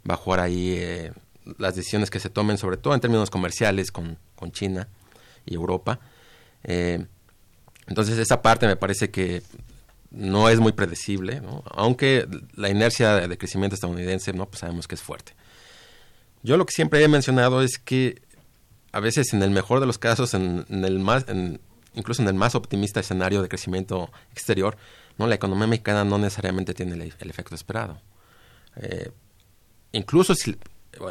va 0.09 0.15
a 0.15 0.17
jugar 0.17 0.41
ahí 0.41 0.75
eh, 0.77 1.13
las 1.59 1.75
decisiones 1.75 2.11
que 2.11 2.21
se 2.21 2.31
tomen, 2.31 2.59
sobre 2.59 2.77
todo 2.77 2.95
en 2.95 3.01
términos 3.01 3.31
comerciales 3.31 3.91
con, 3.91 4.19
con 4.37 4.53
China 4.53 4.89
y 5.47 5.55
Europa. 5.55 6.01
Eh, 6.65 7.07
entonces 7.87 8.19
esa 8.19 8.43
parte 8.43 8.67
me 8.67 8.77
parece 8.77 9.11
que 9.11 9.43
no 10.11 10.49
es 10.49 10.61
muy 10.61 10.73
predecible, 10.73 11.43
aunque 11.73 12.29
la 12.55 12.69
inercia 12.69 13.27
de 13.27 13.39
crecimiento 13.39 13.75
estadounidense 13.75 14.33
no 14.33 14.47
pues 14.47 14.61
sabemos 14.61 14.87
que 14.87 14.95
es 14.95 15.03
fuerte. 15.03 15.33
Yo 16.43 16.57
lo 16.57 16.67
que 16.67 16.73
siempre 16.73 17.03
he 17.03 17.09
mencionado 17.09 17.63
es 17.63 17.79
que 17.79 18.23
a 18.93 19.01
veces 19.01 19.33
en 19.33 19.43
el 19.43 19.51
mejor 19.51 19.81
de 19.81 19.87
los 19.87 19.99
casos, 19.99 20.35
en, 20.35 20.67
el 20.69 20.99
más, 21.01 21.27
incluso 21.95 22.23
en 22.23 22.29
el 22.29 22.35
más 22.35 22.55
optimista 22.55 23.01
escenario 23.01 23.43
de 23.43 23.49
crecimiento 23.49 24.11
exterior, 24.33 24.77
no 25.19 25.27
la 25.27 25.35
economía 25.35 25.67
mexicana 25.67 26.05
no 26.05 26.19
necesariamente 26.19 26.75
tiene 26.75 26.95
el, 26.95 27.31
efecto 27.31 27.55
esperado. 27.55 28.01
Eh, 28.77 29.11
incluso 29.93 30.35
si 30.35 30.57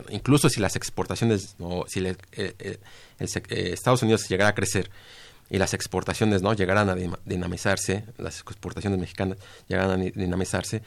incluso 0.09 0.47
si 0.49 0.61
las 0.61 0.77
exportaciones 0.77 1.55
o 1.59 1.85
si 1.87 2.05
eh, 2.05 2.15
eh, 2.31 2.79
Estados 3.19 4.01
Unidos 4.01 4.29
llegara 4.29 4.51
a 4.51 4.55
crecer 4.55 4.89
y 5.49 5.57
las 5.57 5.73
exportaciones 5.73 6.41
no 6.41 6.53
llegarán 6.53 6.89
a 6.89 6.95
dinamizarse, 7.25 8.05
las 8.17 8.39
exportaciones 8.39 8.97
mexicanas 8.97 9.37
llegarán 9.67 9.91
a 9.91 9.97
dinamizarse. 9.97 10.81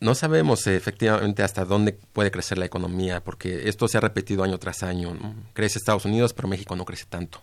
No 0.00 0.14
sabemos 0.14 0.66
efectivamente 0.66 1.42
hasta 1.42 1.66
dónde 1.66 1.92
puede 1.92 2.30
crecer 2.30 2.56
la 2.56 2.64
economía, 2.64 3.22
porque 3.22 3.68
esto 3.68 3.86
se 3.86 3.98
ha 3.98 4.00
repetido 4.00 4.42
año 4.42 4.56
tras 4.58 4.82
año. 4.82 5.14
Crece 5.52 5.78
Estados 5.78 6.06
Unidos, 6.06 6.32
pero 6.32 6.48
México 6.48 6.74
no 6.74 6.86
crece 6.86 7.04
tanto. 7.06 7.42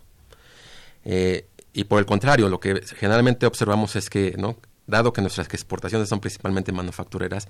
Eh, 1.10 1.48
y 1.72 1.84
por 1.84 1.98
el 1.98 2.06
contrario, 2.06 2.50
lo 2.50 2.60
que 2.60 2.82
generalmente 2.96 3.46
observamos 3.46 3.96
es 3.96 4.10
que, 4.10 4.34
¿no? 4.36 4.58
dado 4.86 5.12
que 5.12 5.20
nuestras 5.20 5.46
exportaciones 5.48 6.08
son 6.08 6.20
principalmente 6.20 6.72
manufactureras 6.72 7.48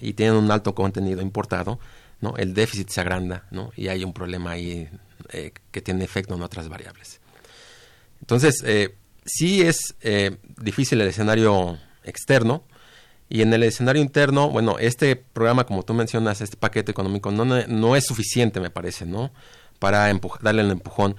y 0.00 0.12
tienen 0.12 0.36
un 0.36 0.50
alto 0.50 0.74
contenido 0.74 1.22
importado, 1.22 1.78
¿no? 2.20 2.34
el 2.36 2.52
déficit 2.52 2.88
se 2.90 3.00
agranda 3.00 3.46
¿no? 3.50 3.70
y 3.76 3.88
hay 3.88 4.04
un 4.04 4.12
problema 4.12 4.52
ahí 4.52 4.88
eh, 5.30 5.52
que 5.70 5.80
tiene 5.80 6.04
efecto 6.04 6.34
en 6.34 6.42
otras 6.42 6.68
variables. 6.68 7.20
Entonces, 8.20 8.62
eh, 8.64 8.96
sí 9.24 9.62
es 9.62 9.94
eh, 10.00 10.36
difícil 10.58 11.00
el 11.00 11.08
escenario 11.08 11.78
externo 12.04 12.64
y 13.28 13.42
en 13.42 13.52
el 13.52 13.62
escenario 13.62 14.02
interno, 14.02 14.50
bueno, 14.50 14.78
este 14.78 15.16
programa, 15.16 15.64
como 15.64 15.82
tú 15.82 15.94
mencionas, 15.94 16.40
este 16.40 16.56
paquete 16.56 16.90
económico 16.90 17.30
no, 17.30 17.44
no 17.44 17.96
es 17.96 18.04
suficiente, 18.04 18.60
me 18.60 18.70
parece, 18.70 19.06
¿no? 19.06 19.32
Para 19.78 20.12
darle 20.42 20.62
el 20.62 20.70
empujón. 20.70 21.16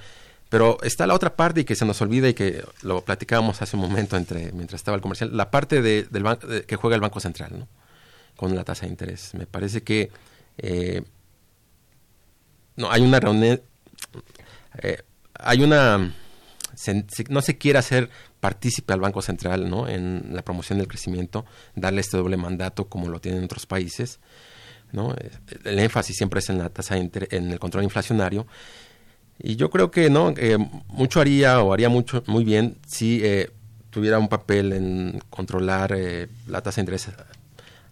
Pero 0.52 0.78
está 0.84 1.08
la 1.08 1.16
otra 1.16 1.36
parte 1.36 1.62
y 1.62 1.64
que 1.64 1.76
se 1.76 1.86
nos 1.86 2.02
olvida 2.02 2.28
y 2.28 2.34
que 2.34 2.62
lo 2.84 3.04
platicábamos 3.04 3.62
hace 3.62 3.78
un 3.78 3.82
momento 3.82 4.18
entre 4.18 4.52
mientras 4.52 4.82
estaba 4.82 4.96
el 4.96 5.02
comercial, 5.02 5.36
la 5.36 5.50
parte 5.50 5.82
de, 5.82 6.04
del 6.04 6.66
que 6.68 6.76
juega 6.76 6.96
el 6.96 7.02
Banco 7.02 7.22
Central, 7.22 7.58
¿no? 7.58 7.68
Con 8.36 8.54
la 8.54 8.66
tasa 8.66 8.86
de 8.86 8.92
interés. 8.92 9.34
Me 9.34 9.48
parece 9.48 9.82
que 9.82 10.12
no 12.76 12.92
hay 12.92 13.02
una 13.02 13.20
reunión, 13.22 13.62
eh, 14.84 15.02
hay 15.36 15.64
una 15.64 16.14
no 17.30 17.42
se 17.42 17.58
quiere 17.58 17.80
hacer 17.80 18.10
partícipe 18.40 18.94
al 18.94 19.00
Banco 19.00 19.22
Central 19.22 19.70
¿no? 19.70 19.88
en 19.88 20.30
la 20.32 20.42
promoción 20.42 20.80
del 20.80 20.88
crecimiento, 20.88 21.46
darle 21.76 22.02
este 22.02 22.18
doble 22.18 22.38
mandato 22.38 22.90
como 22.90 23.08
lo 23.08 23.22
tienen 23.22 23.44
otros 23.44 23.66
países. 23.66 24.20
¿no? 24.92 25.16
El 25.64 25.80
énfasis 25.80 26.18
siempre 26.18 26.40
es 26.40 26.50
en 26.50 26.58
la 26.58 26.70
tasa 26.70 26.98
en 26.98 27.52
el 27.52 27.60
control 27.60 27.84
inflacionario. 27.84 28.48
Y 29.44 29.56
yo 29.56 29.70
creo 29.70 29.90
que 29.92 30.10
no 30.10 30.34
mucho 30.88 31.20
haría 31.20 31.62
o 31.62 31.74
haría 31.74 31.90
mucho 31.90 32.24
muy 32.28 32.44
bien 32.44 32.78
si 32.88 33.22
eh, 33.24 33.50
tuviera 33.90 34.20
un 34.20 34.30
papel 34.30 34.74
en 34.74 35.22
controlar 35.30 35.94
eh, 35.96 36.28
la 36.48 36.62
tasa 36.62 36.78
de 36.78 36.84
interés 36.84 37.10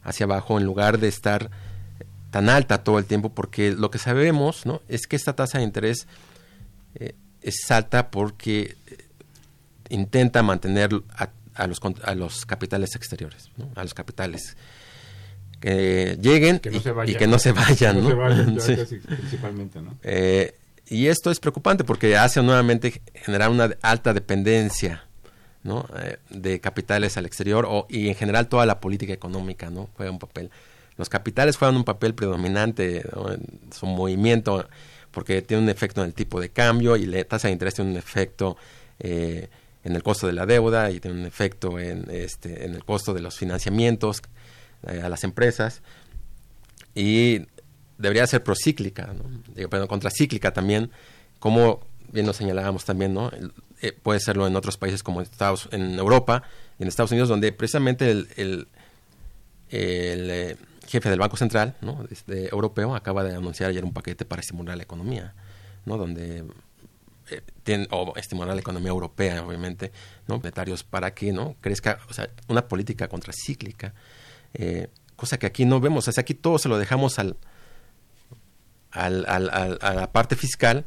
hacia 0.03 0.25
abajo 0.25 0.57
en 0.57 0.65
lugar 0.65 0.99
de 0.99 1.07
estar 1.07 1.49
tan 2.31 2.49
alta 2.49 2.83
todo 2.83 2.99
el 2.99 3.05
tiempo, 3.05 3.29
porque 3.29 3.71
lo 3.71 3.91
que 3.91 3.97
sabemos 3.97 4.65
¿no? 4.65 4.81
es 4.87 5.07
que 5.07 5.15
esta 5.15 5.35
tasa 5.35 5.57
de 5.57 5.63
interés 5.63 6.07
eh, 6.95 7.15
es 7.41 7.69
alta 7.71 8.11
porque 8.11 8.75
eh, 8.87 8.97
intenta 9.89 10.43
mantener 10.43 10.91
a, 11.55 11.67
los, 11.67 11.79
a 12.03 12.15
los 12.15 12.45
capitales 12.45 12.95
exteriores, 12.95 13.49
a 13.75 13.83
los 13.83 13.93
capitales 13.93 14.55
que 15.59 16.17
lleguen 16.21 16.55
y, 16.55 16.59
que 17.15 17.27
no 17.27 17.39
se 17.39 17.51
vayan. 17.51 18.01
principalmente, 18.55 19.79
eh, 20.03 20.55
y 20.89 21.07
esto 21.07 21.31
es 21.31 21.39
preocupante 21.39 21.83
porque 21.83 22.17
hace 22.17 22.41
nuevamente 22.41 23.01
generar 23.13 23.49
una 23.49 23.69
alta 23.81 24.13
dependencia 24.13 25.05
¿no? 25.63 25.85
de 26.29 26.59
capitales 26.59 27.15
al 27.17 27.25
exterior 27.25 27.65
o, 27.67 27.85
y 27.89 28.09
en 28.09 28.15
general 28.15 28.47
toda 28.47 28.65
la 28.65 28.79
política 28.79 29.13
económica 29.13 29.69
no 29.69 29.89
juega 29.95 30.11
un 30.11 30.19
papel. 30.19 30.49
Los 30.97 31.07
capitales 31.07 31.57
juegan 31.57 31.77
un 31.77 31.85
papel 31.85 32.13
predominante 32.15 33.01
en 33.01 33.71
su 33.71 33.85
movimiento 33.85 34.67
porque 35.11 35.41
tiene 35.41 35.63
un 35.63 35.69
efecto 35.69 36.01
en 36.01 36.07
el 36.07 36.13
tipo 36.13 36.41
de 36.41 36.49
cambio 36.49 36.97
y 36.97 37.05
la 37.05 37.23
tasa 37.23 37.47
de 37.47 37.53
interés 37.53 37.75
tiene 37.75 37.91
un 37.91 37.97
efecto 37.97 38.57
eh, 38.99 39.47
en 39.83 39.95
el 39.95 40.03
costo 40.03 40.27
de 40.27 40.33
la 40.33 40.45
deuda 40.45 40.91
y 40.91 40.99
tiene 40.99 41.19
un 41.19 41.25
efecto 41.25 41.79
en, 41.79 42.09
este, 42.11 42.65
en 42.65 42.73
el 42.73 42.83
costo 42.83 43.13
de 43.13 43.21
los 43.21 43.37
financiamientos 43.37 44.21
eh, 44.87 45.01
a 45.03 45.09
las 45.09 45.23
empresas 45.23 45.81
y 46.95 47.45
debería 47.99 48.25
ser 48.25 48.43
procíclica, 48.43 49.13
¿no? 49.13 49.23
pero 49.69 49.87
contracíclica 49.87 50.51
también, 50.51 50.89
como 51.37 51.81
bien 52.11 52.25
lo 52.25 52.33
señalábamos 52.33 52.85
también, 52.85 53.13
¿no? 53.13 53.31
Eh, 53.81 53.91
puede 53.91 54.19
serlo 54.19 54.47
en 54.47 54.55
otros 54.55 54.77
países 54.77 55.03
como 55.03 55.21
Estados, 55.21 55.69
en 55.71 55.99
Europa 55.99 56.41
y 56.79 56.83
en 56.83 56.89
Estados 56.89 57.11
Unidos, 57.11 57.29
donde 57.29 57.51
precisamente 57.51 58.09
el, 58.09 58.67
el 59.69 60.57
jefe 60.89 61.09
del 61.09 61.19
Banco 61.19 61.37
Central 61.37 61.75
¿no? 61.81 62.05
este, 62.09 62.49
europeo 62.49 62.95
acaba 62.95 63.23
de 63.23 63.35
anunciar 63.35 63.69
ayer 63.69 63.85
un 63.85 63.93
paquete 63.93 64.25
para 64.25 64.41
estimular 64.41 64.75
la 64.75 64.83
economía, 64.83 65.35
¿no? 65.85 65.97
donde 65.97 66.45
eh, 67.29 67.41
tiene, 67.63 67.87
o 67.91 68.13
estimular 68.15 68.55
la 68.55 68.61
economía 68.61 68.89
europea, 68.89 69.45
obviamente, 69.45 69.91
¿no? 70.27 70.37
monetarios 70.37 70.83
para 70.83 71.13
que 71.13 71.31
no 71.31 71.55
crezca, 71.61 71.99
o 72.09 72.13
sea, 72.13 72.29
una 72.47 72.67
política 72.67 73.07
contracíclica, 73.07 73.93
eh, 74.55 74.87
cosa 75.15 75.37
que 75.37 75.45
aquí 75.45 75.65
no 75.65 75.79
vemos, 75.79 76.07
o 76.07 76.19
aquí 76.19 76.33
todo 76.33 76.57
se 76.57 76.69
lo 76.69 76.79
dejamos 76.79 77.19
al, 77.19 77.37
al, 78.91 79.25
al, 79.27 79.79
a 79.81 79.93
la 79.93 80.11
parte 80.11 80.35
fiscal 80.35 80.85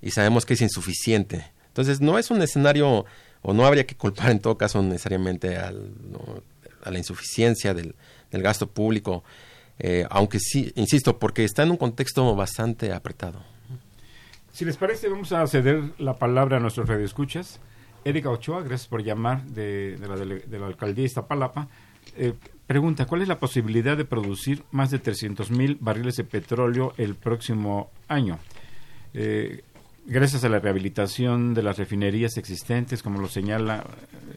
y 0.00 0.10
sabemos 0.10 0.46
que 0.46 0.54
es 0.54 0.60
insuficiente. 0.60 1.50
Entonces, 1.68 2.00
no 2.00 2.18
es 2.18 2.30
un 2.30 2.42
escenario, 2.42 3.06
o 3.42 3.52
no 3.52 3.66
habría 3.66 3.86
que 3.86 3.96
culpar 3.96 4.30
en 4.30 4.40
todo 4.40 4.58
caso 4.58 4.82
necesariamente 4.82 5.56
al, 5.56 5.92
a 6.82 6.90
la 6.90 6.98
insuficiencia 6.98 7.74
del, 7.74 7.94
gasto 8.30 8.66
público 8.68 9.24
Eh, 9.80 10.04
aunque 10.10 10.40
sí, 10.40 10.72
insisto, 10.74 11.20
porque 11.20 11.44
está 11.44 11.62
en 11.62 11.70
un 11.70 11.76
contexto 11.76 12.34
bastante 12.34 12.92
apretado. 12.92 13.44
Si 14.50 14.64
les 14.64 14.76
parece, 14.76 15.08
vamos 15.08 15.30
a 15.30 15.46
ceder 15.46 15.92
la 15.98 16.18
palabra 16.18 16.56
a 16.56 16.60
nuestros 16.60 16.88
radioescuchas. 16.88 17.60
Erika 18.04 18.28
Ochoa, 18.28 18.62
gracias 18.62 18.88
por 18.88 19.04
llamar 19.04 19.44
de, 19.44 19.96
la, 20.00 20.16
de 20.16 20.64
alcaldía 20.64 21.04
Iztapalapa. 21.04 21.68
Eh, 22.16 22.34
pregunta, 22.68 23.06
¿cuál 23.06 23.22
es 23.22 23.28
la 23.28 23.40
posibilidad 23.40 23.96
de 23.96 24.04
producir 24.04 24.62
más 24.70 24.90
de 24.90 24.98
300 24.98 25.50
mil 25.50 25.78
barriles 25.80 26.16
de 26.16 26.24
petróleo 26.24 26.92
el 26.98 27.14
próximo 27.14 27.90
año? 28.08 28.38
Eh, 29.14 29.64
gracias 30.04 30.44
a 30.44 30.50
la 30.50 30.58
rehabilitación 30.58 31.54
de 31.54 31.62
las 31.62 31.78
refinerías 31.78 32.36
existentes, 32.36 33.02
como 33.02 33.20
lo 33.20 33.26
señala 33.26 33.84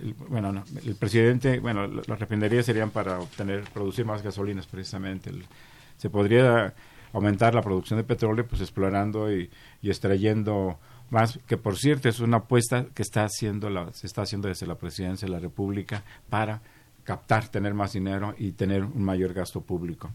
el, 0.02 0.96
presidente, 0.96 1.60
bueno, 1.60 1.86
las 1.88 2.20
refinerías 2.20 2.66
serían 2.66 2.90
para 2.90 3.20
obtener, 3.20 3.66
producir 3.74 4.06
más 4.06 4.24
gasolinas 4.24 4.66
precisamente. 4.66 5.30
se 5.98 6.10
podría 6.10 6.74
aumentar 7.12 7.54
la 7.54 7.62
producción 7.62 8.00
de 8.00 8.06
petróleo, 8.06 8.48
pues 8.48 8.62
explorando 8.62 9.30
y, 9.30 9.50
extrayendo 9.84 10.80
más, 11.10 11.38
que 11.48 11.58
por 11.58 11.78
cierto 11.78 12.08
es 12.08 12.22
una 12.22 12.38
apuesta 12.38 12.86
que 12.96 13.02
está 13.02 13.26
haciendo 13.26 13.70
la, 13.70 13.92
se 13.92 14.08
está 14.08 14.22
haciendo 14.22 14.48
desde 14.48 14.68
la 14.68 14.76
presidencia 14.76 15.26
de 15.26 15.34
la 15.34 15.40
República 15.40 16.06
para 16.30 16.62
captar, 17.04 17.48
tener 17.48 17.74
más 17.74 17.94
dinero 17.94 18.36
y 18.38 18.52
tener 18.52 18.84
un 18.84 19.04
mayor 19.04 19.34
gasto 19.34 19.62
público. 19.62 20.12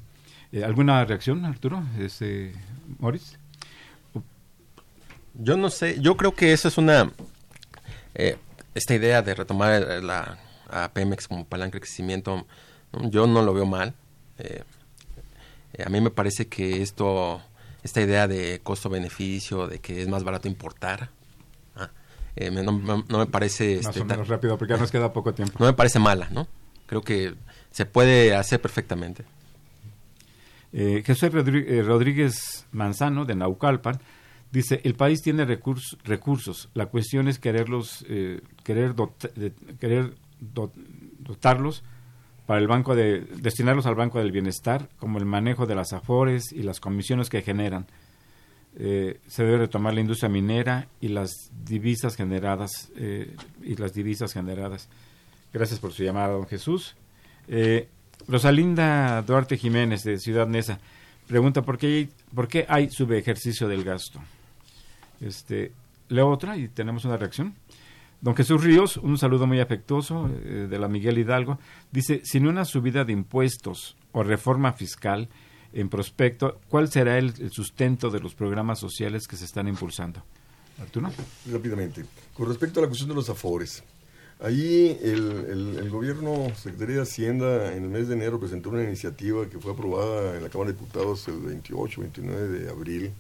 Eh, 0.53 0.65
¿Alguna 0.65 1.05
reacción, 1.05 1.45
Arturo? 1.45 1.83
Este, 1.99 2.53
¿Moritz? 2.99 3.39
Yo 5.35 5.57
no 5.57 5.69
sé, 5.71 6.01
yo 6.01 6.17
creo 6.17 6.35
que 6.35 6.53
eso 6.53 6.69
es 6.69 6.79
una... 6.79 7.11
Eh, 8.15 8.39
esta 8.75 8.95
idea 8.95 9.23
de 9.23 9.35
retomar 9.35 9.83
la 10.03 10.39
a 10.69 10.91
Pemex 10.93 11.29
como 11.29 11.45
palanca 11.45 11.77
de 11.77 11.81
crecimiento, 11.81 12.47
yo 12.93 13.27
no 13.27 13.43
lo 13.43 13.55
veo 13.55 13.67
mal. 13.67 13.95
Eh, 14.39 14.63
eh, 15.75 15.83
a 15.85 15.89
mí 15.89 16.01
me 16.01 16.11
parece 16.11 16.49
que 16.49 16.83
esto, 16.83 17.41
esta 17.83 18.01
idea 18.01 18.27
de 18.29 18.61
costo-beneficio, 18.63 19.69
de 19.69 19.79
que 19.79 20.03
es 20.03 20.09
más 20.09 20.25
barato 20.25 20.49
importar, 20.49 21.11
ah, 21.77 21.91
no, 22.63 23.19
me 23.19 23.27
parece... 23.27 23.77
Más 23.77 23.87
este, 23.87 24.01
o 24.01 24.05
menos 24.05 24.29
rápido, 24.29 24.59
porque 24.59 24.75
ya 24.75 24.81
nos 24.81 24.91
queda 24.91 25.13
poco 25.13 25.35
tiempo. 25.35 25.57
No 25.59 25.67
me 25.67 25.73
parece 25.73 25.99
mala, 25.99 26.29
¿no? 26.31 26.47
Creo 26.87 27.03
que 27.03 27.35
se 27.71 27.87
puede 27.87 28.35
hacer 28.35 28.61
perfectamente. 28.61 29.25
Jesús 30.73 31.33
Rodríguez 31.33 32.67
Manzano, 32.71 33.25
de 33.25 33.35
Naucalpan, 33.35 33.99
Dice, 34.57 34.81
el 34.85 34.95
país 34.95 35.21
tiene 35.23 35.45
recursos, 35.45 36.69
la 36.73 36.87
cuestión 36.87 37.29
es 37.29 37.39
quererlos, 37.39 38.07
eh, 38.09 38.41
querer, 38.65 38.95
querer 39.79 40.15
dotarlos 40.41 41.83
para 42.47 42.61
el 42.61 42.69
banco 42.69 42.95
de, 42.95 43.21
destinarlos 43.21 43.87
al 43.87 43.97
Banco 43.97 44.19
del 44.19 44.31
Bienestar, 44.31 44.89
como 44.99 45.19
el 45.19 45.27
manejo 45.27 45.67
de 45.67 45.75
las 45.75 45.93
afores 45.93 46.53
y 46.53 46.63
las 46.63 46.81
comisiones 46.81 47.29
que 47.29 47.43
generan. 47.43 47.87
Eh, 48.79 49.21
se 49.27 49.43
debe 49.43 49.59
retomar 49.59 49.95
la 49.95 50.01
industria 50.01 50.29
minera 50.29 50.89
y 51.01 51.09
las 51.09 51.51
divisas 51.65 52.15
generadas 52.15 52.93
eh, 52.97 53.35
y 53.63 53.75
las 53.77 53.93
divisas 53.93 54.33
generadas. 54.33 54.89
Gracias 55.57 55.81
por 55.81 55.91
su 55.91 56.03
llamada, 56.03 56.35
don 56.35 56.47
Jesús. 56.47 56.95
Rosalinda 58.29 59.23
Duarte 59.23 59.57
Jiménez 59.57 60.05
de 60.05 60.19
Ciudad 60.19 60.47
Neza 60.47 60.79
pregunta 61.27 61.63
por 61.63 61.79
qué, 61.79 62.11
por 62.35 62.47
qué 62.47 62.67
hay 62.69 62.91
subejercicio 62.91 63.67
del 63.67 63.83
gasto. 63.83 64.21
Este, 65.19 65.73
leo 66.11 66.29
otra 66.29 66.59
y 66.59 66.69
tenemos 66.69 67.07
una 67.07 67.17
reacción. 67.17 67.55
Don 68.21 68.37
Jesús 68.37 68.63
Ríos, 68.63 68.99
un 68.99 69.17
saludo 69.17 69.47
muy 69.47 69.61
afectuoso 69.61 70.29
eh, 70.29 70.67
de 70.69 70.79
la 70.79 70.89
Miguel 70.89 71.17
Hidalgo, 71.17 71.59
dice, 71.91 72.21
sin 72.23 72.47
una 72.47 72.67
subida 72.67 73.05
de 73.07 73.15
impuestos 73.15 73.97
o 74.13 74.23
reforma 74.23 74.75
fiscal 74.75 75.31
en 75.73 75.89
prospecto, 75.89 76.61
¿cuál 76.69 76.91
será 76.91 77.17
el, 77.17 77.51
sustento 77.51 78.11
de 78.11 78.21
los 78.21 78.35
programas 78.35 78.79
sociales 78.79 79.27
que 79.27 79.37
se 79.37 79.47
están 79.47 79.69
impulsando? 79.69 80.23
Arturo. 80.79 81.11
Rápidamente. 81.51 82.05
Con 82.35 82.47
respecto 82.47 82.81
a 82.81 82.83
la 82.83 82.89
cuestión 82.89 83.09
de 83.09 83.15
los 83.15 83.31
afores, 83.31 83.83
ahí 84.41 84.99
el, 85.03 85.77
el, 85.79 85.91
gobierno, 85.91 86.53
Secretaría 86.57 86.97
de 86.97 87.03
Hacienda, 87.03 87.75
en 87.75 87.85
el 87.85 87.89
mes 87.89 88.09
de 88.09 88.15
enero 88.15 88.39
presentó 88.39 88.71
una 88.71 88.83
iniciativa 88.83 89.49
que 89.49 89.59
fue 89.59 89.73
aprobada 89.73 90.37
en 90.37 90.43
la 90.43 90.49
Cámara 90.49 90.71
de 90.71 90.77
Diputados 90.77 91.27
el 91.29 91.39
28, 91.39 92.01
29 92.01 92.49
de 92.61 92.71
abril, 92.71 93.13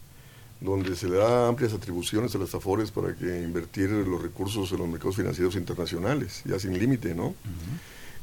donde 0.60 0.96
se 0.96 1.08
le 1.08 1.16
da 1.16 1.48
amplias 1.48 1.72
atribuciones 1.72 2.34
a 2.34 2.38
las 2.38 2.54
AFORES 2.54 2.90
para 2.90 3.14
que 3.14 3.42
invertir 3.42 3.90
los 3.90 4.22
recursos 4.22 4.70
en 4.72 4.78
los 4.78 4.88
mercados 4.88 5.16
financieros 5.16 5.56
internacionales, 5.56 6.42
ya 6.44 6.58
sin 6.58 6.78
límite, 6.78 7.14
¿no? 7.14 7.34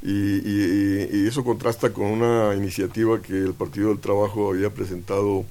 y, 0.02 1.28
eso 1.28 1.44
contrasta 1.44 1.91
con 1.91 2.06
una 2.06 2.54
iniciativa 2.56 3.22
que 3.22 3.34
el 3.34 3.54
Partido 3.54 3.89
del 3.89 4.00
Trabajo 4.00 4.52
había 4.52 4.70
presentado 4.70 5.46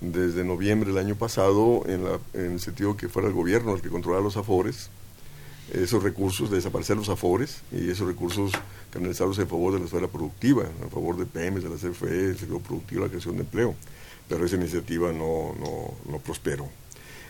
desde 0.00 0.44
noviembre 0.44 0.90
del 0.90 1.04
año 1.04 1.16
pasado, 1.16 1.82
en, 1.86 2.04
la, 2.04 2.18
en 2.34 2.52
el 2.52 2.60
sentido 2.60 2.96
que 2.96 3.08
fuera 3.08 3.28
el 3.28 3.34
gobierno 3.34 3.74
el 3.74 3.82
que 3.82 3.88
controlara 3.88 4.22
los 4.22 4.36
AFORES, 4.36 4.90
esos 5.72 6.02
recursos, 6.02 6.50
de 6.50 6.56
desaparecer 6.56 6.96
los 6.96 7.08
AFORES 7.08 7.62
y 7.72 7.90
esos 7.90 8.06
recursos 8.06 8.52
canalizarlos 8.90 9.38
en 9.38 9.48
favor 9.48 9.72
de 9.72 9.80
la 9.80 9.86
esfera 9.86 10.08
productiva, 10.08 10.64
en 10.82 10.90
favor 10.90 11.16
de 11.16 11.26
PMs, 11.26 11.64
de 11.64 11.70
la 11.70 11.76
CFE, 11.76 12.30
el 12.30 12.38
sector 12.38 12.60
productivo, 12.60 13.02
la 13.02 13.08
creación 13.08 13.36
de 13.36 13.42
empleo 13.42 13.74
pero 14.28 14.44
esa 14.44 14.56
iniciativa 14.56 15.12
no, 15.12 15.54
no, 16.08 16.18
prosperó. 16.18 16.68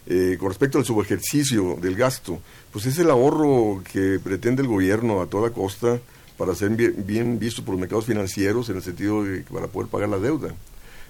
Eh, 0.06 0.36
con 0.38 0.48
respecto 0.48 0.78
al 0.78 0.84
subejercicio 0.84 1.76
del 1.80 1.96
gasto, 1.96 2.40
pues 2.72 2.86
es 2.86 2.98
el 2.98 3.10
ahorro 3.10 3.82
que 3.92 4.20
pretende 4.22 4.62
el 4.62 4.68
gobierno 4.68 5.20
a 5.20 5.26
toda 5.26 5.50
costa 5.50 6.00
para 6.38 6.54
ser 6.54 6.70
bien, 6.70 7.38
visto 7.38 7.64
por 7.64 7.72
los 7.72 7.80
mercados 7.80 8.06
financieros 8.06 8.68
en 8.68 8.76
el 8.76 8.82
sentido 8.82 9.24
de 9.24 9.40
para 9.42 9.66
poder 9.66 9.90
pagar 9.90 10.08
la 10.08 10.18
deuda. 10.18 10.54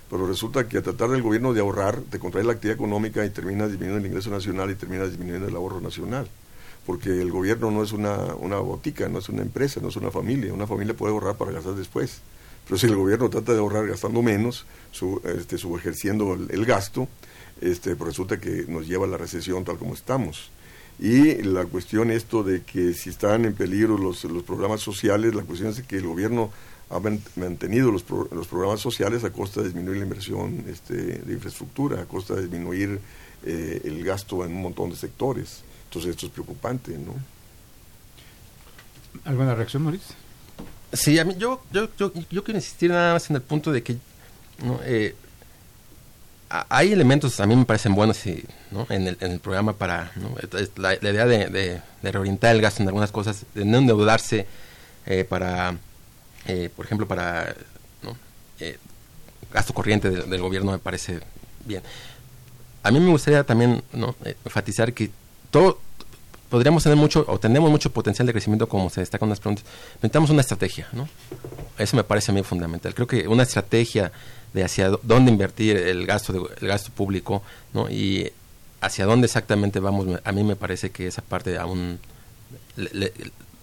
Pero 0.08 0.26
resulta 0.26 0.68
que 0.68 0.78
a 0.78 0.82
tratar 0.82 1.10
del 1.10 1.22
gobierno 1.22 1.52
de 1.52 1.60
ahorrar, 1.60 2.00
te 2.00 2.18
contrae 2.18 2.44
la 2.44 2.52
actividad 2.52 2.76
económica 2.76 3.24
y 3.24 3.30
termina 3.30 3.66
disminuyendo 3.66 3.98
el 3.98 4.06
ingreso 4.06 4.30
nacional 4.30 4.70
y 4.70 4.76
termina 4.76 5.04
disminuyendo 5.04 5.48
el 5.48 5.56
ahorro 5.56 5.80
nacional. 5.80 6.28
Porque 6.86 7.10
el 7.10 7.30
gobierno 7.30 7.70
no 7.70 7.82
es 7.82 7.92
una, 7.92 8.34
una 8.36 8.58
botica, 8.58 9.08
no 9.08 9.18
es 9.18 9.28
una 9.28 9.42
empresa, 9.42 9.80
no 9.80 9.88
es 9.88 9.96
una 9.96 10.10
familia. 10.10 10.54
Una 10.54 10.66
familia 10.66 10.94
puede 10.94 11.12
ahorrar 11.12 11.36
para 11.36 11.50
gastar 11.52 11.74
después. 11.74 12.20
Pero 12.66 12.78
si 12.78 12.86
el 12.86 12.96
gobierno 12.96 13.28
trata 13.28 13.52
de 13.52 13.58
ahorrar 13.58 13.86
gastando 13.86 14.22
menos, 14.22 14.66
su, 14.92 15.20
este, 15.24 15.58
subejerciendo 15.58 16.34
el, 16.34 16.64
gasto, 16.64 17.08
este, 17.60 17.96
pues 17.96 18.08
resulta 18.08 18.40
que 18.40 18.64
nos 18.68 18.86
lleva 18.86 19.06
a 19.06 19.08
la 19.08 19.16
recesión 19.16 19.64
tal 19.64 19.78
como 19.78 19.94
estamos. 19.94 20.50
Y 20.98 21.42
la 21.42 21.66
cuestión 21.66 22.10
esto 22.10 22.42
de 22.42 22.62
que 22.62 22.94
si 22.94 23.10
están 23.10 23.44
en 23.44 23.54
peligro 23.54 23.98
los, 23.98 24.24
los 24.24 24.42
programas 24.42 24.80
sociales, 24.80 25.34
la 25.34 25.42
cuestión 25.42 25.70
es 25.70 25.82
que 25.82 25.96
el 25.96 26.06
gobierno 26.06 26.50
ha 26.88 27.00
mantenido 27.36 27.90
los, 27.90 28.04
los 28.30 28.46
programas 28.46 28.80
sociales 28.80 29.24
a 29.24 29.30
costa 29.30 29.60
de 29.60 29.66
disminuir 29.66 29.98
la 29.98 30.04
inversión 30.04 30.64
este, 30.68 30.94
de 30.94 31.32
infraestructura, 31.32 32.00
a 32.00 32.04
costa 32.06 32.34
de 32.34 32.42
disminuir 32.42 33.00
eh, 33.44 33.80
el 33.84 34.04
gasto 34.04 34.44
en 34.44 34.52
un 34.52 34.62
montón 34.62 34.90
de 34.90 34.96
sectores. 34.96 35.62
Entonces 35.86 36.10
esto 36.10 36.26
es 36.26 36.32
preocupante, 36.32 36.96
¿no? 36.98 37.14
¿Alguna 39.24 39.54
reacción, 39.54 39.82
Mauricio? 39.82 40.14
Sí, 40.92 41.18
a 41.18 41.24
mí, 41.24 41.34
yo, 41.38 41.62
yo, 41.72 41.88
yo, 41.96 42.12
yo 42.30 42.44
quiero 42.44 42.58
insistir 42.58 42.90
nada 42.90 43.14
más 43.14 43.28
en 43.30 43.36
el 43.36 43.42
punto 43.42 43.72
de 43.72 43.82
que 43.82 43.96
¿no? 44.62 44.80
Eh, 44.84 45.14
hay 46.48 46.92
elementos, 46.92 47.40
a 47.40 47.46
mí 47.46 47.56
me 47.56 47.64
parecen 47.64 47.94
buenos 47.94 48.24
y, 48.26 48.44
¿no? 48.70 48.86
en, 48.88 49.08
el, 49.08 49.16
en 49.20 49.32
el 49.32 49.40
programa 49.40 49.72
para 49.72 50.12
la, 50.76 50.94
idea 50.94 51.26
de, 51.26 51.48
de, 52.02 52.12
reorientar 52.12 52.54
el 52.54 52.62
gasto 52.62 52.82
en 52.82 52.88
algunas 52.88 53.10
cosas, 53.10 53.44
de 53.54 53.64
no 53.64 53.78
endeudarse 53.78 54.46
eh, 55.06 55.24
para, 55.24 55.76
eh, 56.46 56.70
por 56.74 56.86
ejemplo, 56.86 57.08
para 57.08 57.54
¿no? 58.02 58.16
gasto 59.52 59.74
corriente 59.74 60.08
del 60.10 60.40
gobierno 60.40 60.70
me 60.70 60.78
parece 60.78 61.20
bien. 61.64 61.82
A 62.84 62.92
mí 62.92 63.00
me 63.00 63.10
gustaría 63.10 63.42
también 63.42 63.82
¿no? 63.92 64.14
enfatizar 64.44 64.92
que 64.92 65.10
todo, 65.50 65.80
podríamos 66.48 66.82
tener 66.82 66.96
mucho, 66.96 67.24
o 67.28 67.38
tenemos 67.38 67.70
mucho 67.70 67.90
potencial 67.90 68.26
de 68.26 68.32
crecimiento, 68.32 68.68
como 68.68 68.90
se 68.90 69.00
destaca 69.00 69.24
en 69.24 69.30
las 69.30 69.40
preguntas. 69.40 69.64
Necesitamos 69.96 70.30
una 70.30 70.40
estrategia, 70.40 70.88
¿no? 70.92 71.08
Eso 71.78 71.96
me 71.96 72.04
parece 72.04 72.30
a 72.30 72.34
mí 72.34 72.42
fundamental. 72.42 72.94
Creo 72.94 73.06
que 73.06 73.28
una 73.28 73.42
estrategia 73.42 74.12
de 74.52 74.64
hacia 74.64 74.90
dónde 75.02 75.30
invertir 75.30 75.76
el 75.76 76.06
gasto, 76.06 76.48
el 76.60 76.68
gasto 76.68 76.90
público, 76.92 77.42
¿no? 77.74 77.90
Y 77.90 78.32
hacia 78.80 79.04
dónde 79.06 79.26
exactamente 79.26 79.80
vamos, 79.80 80.20
a 80.22 80.32
mí 80.32 80.44
me 80.44 80.56
parece 80.56 80.90
que 80.90 81.06
esa 81.06 81.22
parte 81.22 81.58
aún 81.58 81.98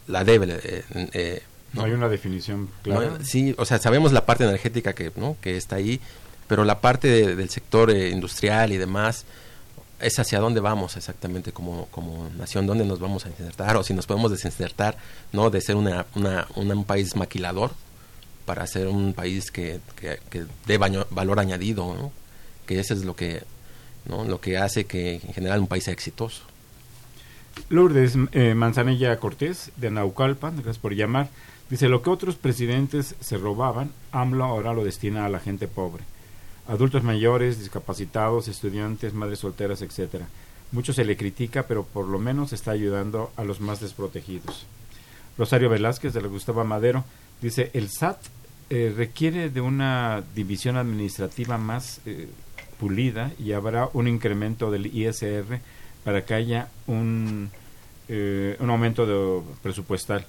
la 0.07 0.23
debe. 0.23 0.59
Eh, 0.63 0.83
eh, 1.13 1.43
¿no? 1.73 1.83
hay 1.83 1.91
una 1.91 2.09
definición 2.09 2.69
clara. 2.83 3.17
sí, 3.23 3.55
o 3.57 3.65
sea, 3.65 3.79
sabemos 3.79 4.11
la 4.11 4.25
parte 4.25 4.43
energética 4.43 4.93
que, 4.93 5.11
¿no? 5.15 5.37
que 5.41 5.57
está 5.57 5.77
ahí, 5.77 5.99
pero 6.47 6.65
la 6.65 6.81
parte 6.81 7.35
del 7.35 7.49
sector 7.49 7.91
eh, 7.91 8.09
industrial 8.09 8.71
y 8.71 8.77
demás, 8.77 9.25
es 10.03 10.19
hacia 10.19 10.39
dónde 10.39 10.59
vamos 10.59 10.97
exactamente 10.97 11.51
como, 11.51 11.87
como 11.87 12.29
nación, 12.37 12.67
dónde 12.67 12.85
nos 12.85 12.99
vamos 12.99 13.25
a 13.25 13.29
insertar 13.29 13.77
o 13.77 13.83
si 13.83 13.93
nos 13.93 14.05
podemos 14.05 14.31
desinsertar, 14.31 14.97
¿no? 15.31 15.49
De 15.49 15.61
ser 15.61 15.75
una, 15.75 16.05
una, 16.15 16.47
un 16.55 16.85
país 16.85 17.15
maquilador 17.15 17.71
para 18.45 18.67
ser 18.67 18.87
un 18.87 19.13
país 19.13 19.51
que, 19.51 19.79
que, 19.95 20.45
dé 20.65 20.77
valor 20.77 21.39
añadido, 21.39 22.11
Que 22.65 22.79
eso 22.79 22.93
es 22.93 23.05
lo 23.05 23.15
que, 23.15 23.43
¿no? 24.05 24.25
Lo 24.25 24.39
que 24.41 24.57
hace 24.57 24.85
que 24.85 25.15
en 25.15 25.33
general 25.33 25.61
un 25.61 25.67
país 25.67 25.85
sea 25.85 25.93
exitoso. 25.93 26.43
Lourdes 27.69 28.17
eh, 28.31 28.53
Manzanilla 28.55 29.17
Cortés, 29.19 29.71
de 29.77 29.91
Naucalpan, 29.91 30.55
gracias 30.55 30.79
por 30.79 30.93
llamar. 30.93 31.29
Dice, 31.69 31.87
lo 31.87 32.01
que 32.01 32.09
otros 32.09 32.35
presidentes 32.35 33.15
se 33.19 33.37
robaban, 33.37 33.91
AMLO 34.11 34.43
ahora 34.43 34.73
lo 34.73 34.83
destina 34.83 35.25
a 35.25 35.29
la 35.29 35.39
gente 35.39 35.67
pobre. 35.67 36.03
Adultos 36.67 37.03
mayores, 37.03 37.59
discapacitados, 37.59 38.47
estudiantes, 38.47 39.13
madres 39.13 39.39
solteras, 39.39 39.81
etcétera. 39.81 40.27
Mucho 40.71 40.93
se 40.93 41.05
le 41.05 41.17
critica, 41.17 41.63
pero 41.67 41.83
por 41.83 42.07
lo 42.07 42.19
menos 42.19 42.53
está 42.53 42.71
ayudando 42.71 43.31
a 43.35 43.43
los 43.43 43.61
más 43.61 43.79
desprotegidos. 43.79 44.65
Rosario 45.37 45.69
Velázquez 45.69 46.13
de 46.13 46.21
la 46.21 46.27
Gustavo 46.27 46.63
Madero 46.63 47.03
dice, 47.41 47.69
el 47.73 47.89
SAT 47.89 48.17
eh, 48.69 48.93
requiere 48.95 49.49
de 49.49 49.61
una 49.61 50.23
división 50.33 50.77
administrativa 50.77 51.57
más 51.57 52.01
eh, 52.05 52.27
pulida 52.79 53.31
y 53.37 53.51
habrá 53.51 53.89
un 53.93 54.07
incremento 54.07 54.71
del 54.71 54.87
ISR 54.87 55.59
para 56.03 56.25
que 56.25 56.33
haya 56.33 56.69
un, 56.87 57.51
eh, 58.07 58.57
un 58.59 58.69
aumento 58.69 59.05
de, 59.05 59.41
presupuestal. 59.61 60.25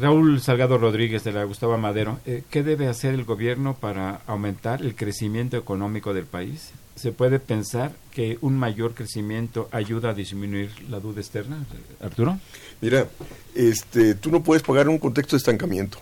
Raúl 0.00 0.40
Salgado 0.40 0.76
Rodríguez 0.76 1.22
de 1.22 1.32
la 1.32 1.44
Gustavo 1.44 1.78
Madero, 1.78 2.18
eh, 2.26 2.42
¿qué 2.50 2.64
debe 2.64 2.88
hacer 2.88 3.14
el 3.14 3.24
gobierno 3.24 3.74
para 3.74 4.22
aumentar 4.26 4.82
el 4.82 4.96
crecimiento 4.96 5.56
económico 5.56 6.12
del 6.12 6.24
país? 6.24 6.70
¿Se 6.96 7.12
puede 7.12 7.38
pensar 7.38 7.92
que 8.10 8.38
un 8.40 8.58
mayor 8.58 8.94
crecimiento 8.94 9.68
ayuda 9.70 10.10
a 10.10 10.14
disminuir 10.14 10.70
la 10.90 10.98
duda 10.98 11.20
externa? 11.20 11.64
Arturo. 12.00 12.38
Mira, 12.80 13.06
este, 13.54 14.16
tú 14.16 14.32
no 14.32 14.42
puedes 14.42 14.64
pagar 14.64 14.88
un 14.88 14.98
contexto 14.98 15.36
de 15.36 15.38
estancamiento. 15.38 15.98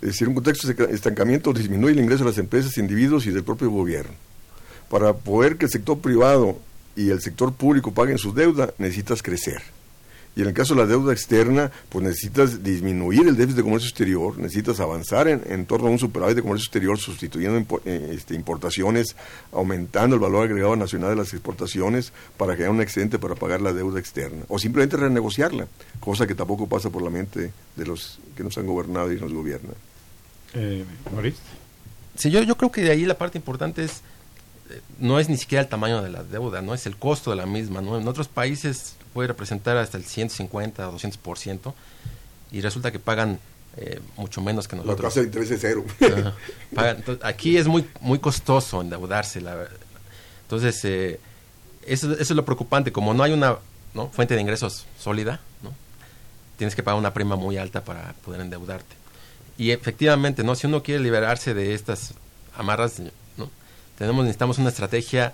Es 0.00 0.08
decir, 0.08 0.28
un 0.28 0.34
contexto 0.34 0.68
de 0.68 0.94
estancamiento 0.94 1.52
disminuye 1.52 1.92
el 1.92 2.00
ingreso 2.00 2.24
de 2.24 2.30
las 2.30 2.38
empresas, 2.38 2.76
individuos 2.76 3.26
y 3.26 3.30
del 3.30 3.44
propio 3.44 3.70
gobierno. 3.70 4.12
Para 4.90 5.14
poder 5.14 5.56
que 5.56 5.64
el 5.66 5.70
sector 5.70 5.98
privado 5.98 6.58
y 6.94 7.08
el 7.10 7.20
sector 7.20 7.54
público 7.54 7.92
paguen 7.92 8.18
sus 8.18 8.34
deudas, 8.34 8.72
necesitas 8.78 9.22
crecer. 9.22 9.73
Y 10.36 10.42
en 10.42 10.48
el 10.48 10.54
caso 10.54 10.74
de 10.74 10.80
la 10.80 10.86
deuda 10.86 11.12
externa, 11.12 11.70
pues 11.88 12.04
necesitas 12.04 12.62
disminuir 12.62 13.28
el 13.28 13.36
déficit 13.36 13.58
de 13.58 13.62
comercio 13.62 13.88
exterior, 13.88 14.36
necesitas 14.36 14.80
avanzar 14.80 15.28
en, 15.28 15.66
torno 15.66 15.86
a 15.86 15.90
un 15.90 15.98
superávit 15.98 16.36
de 16.36 16.42
comercio 16.42 16.64
exterior, 16.64 16.98
sustituyendo 16.98 17.80
eh, 17.84 18.10
este, 18.14 18.34
importaciones, 18.34 19.14
aumentando 19.52 20.16
el 20.16 20.20
valor 20.20 20.44
agregado 20.44 20.74
nacional 20.74 21.10
de 21.10 21.16
las 21.16 21.32
exportaciones 21.32 22.12
para 22.36 22.56
que 22.56 22.62
haya 22.62 22.70
un 22.70 22.80
excedente 22.80 23.18
para 23.18 23.36
pagar 23.36 23.60
la 23.60 23.72
deuda 23.72 24.00
externa. 24.00 24.42
O 24.48 24.58
simplemente 24.58 24.96
renegociarla, 24.96 25.68
cosa 26.00 26.26
que 26.26 26.34
tampoco 26.34 26.68
pasa 26.68 26.90
por 26.90 27.02
la 27.02 27.10
mente 27.10 27.52
de 27.76 27.86
los 27.86 28.18
que 28.36 28.42
nos 28.42 28.58
han 28.58 28.66
gobernado 28.66 29.12
y 29.12 29.20
nos 29.20 29.32
gobiernan. 29.32 29.74
Eh, 30.54 30.84
Maurice. 31.12 31.38
Sí, 32.16 32.30
yo, 32.30 32.42
yo 32.42 32.56
creo 32.56 32.72
que 32.72 32.82
de 32.82 32.90
ahí 32.90 33.06
la 33.06 33.18
parte 33.18 33.38
importante 33.38 33.84
es 33.84 34.02
no 34.98 35.18
es 35.18 35.28
ni 35.28 35.36
siquiera 35.36 35.62
el 35.62 35.68
tamaño 35.68 36.02
de 36.02 36.10
la 36.10 36.22
deuda, 36.22 36.62
no 36.62 36.74
es 36.74 36.86
el 36.86 36.96
costo 36.96 37.30
de 37.30 37.36
la 37.36 37.46
misma. 37.46 37.80
¿no? 37.80 37.98
En 37.98 38.06
otros 38.08 38.28
países 38.28 38.96
puede 39.12 39.28
representar 39.28 39.76
hasta 39.76 39.96
el 39.96 40.04
150 40.04 40.88
o 40.88 40.98
200% 40.98 41.72
y 42.52 42.60
resulta 42.60 42.90
que 42.90 42.98
pagan 42.98 43.38
eh, 43.76 44.00
mucho 44.16 44.40
menos 44.40 44.68
que 44.68 44.76
nosotros. 44.76 45.00
La 45.00 45.08
tasa 45.08 45.20
de 45.20 45.26
interés 45.26 45.50
es 45.50 45.60
cero. 45.60 45.84
aquí 47.22 47.56
es 47.56 47.66
muy 47.66 47.84
muy 48.00 48.18
costoso 48.18 48.80
endeudarse. 48.80 49.40
La, 49.40 49.66
entonces, 50.42 50.84
eh, 50.84 51.18
eso, 51.86 52.12
eso, 52.12 52.22
es 52.22 52.30
lo 52.30 52.44
preocupante. 52.44 52.92
Como 52.92 53.14
no 53.14 53.22
hay 53.22 53.32
una 53.32 53.56
¿no? 53.94 54.08
fuente 54.10 54.34
de 54.34 54.40
ingresos 54.40 54.86
sólida, 54.98 55.40
¿no? 55.62 55.72
tienes 56.56 56.76
que 56.76 56.82
pagar 56.82 56.98
una 56.98 57.12
prima 57.12 57.36
muy 57.36 57.56
alta 57.56 57.84
para 57.84 58.14
poder 58.24 58.40
endeudarte. 58.40 58.94
Y 59.58 59.70
efectivamente, 59.70 60.44
¿no? 60.44 60.54
si 60.54 60.66
uno 60.66 60.82
quiere 60.82 61.02
liberarse 61.02 61.54
de 61.54 61.74
estas 61.74 62.14
amarras. 62.56 63.02
Tenemos 63.98 64.24
necesitamos 64.24 64.58
una 64.58 64.70
estrategia 64.70 65.32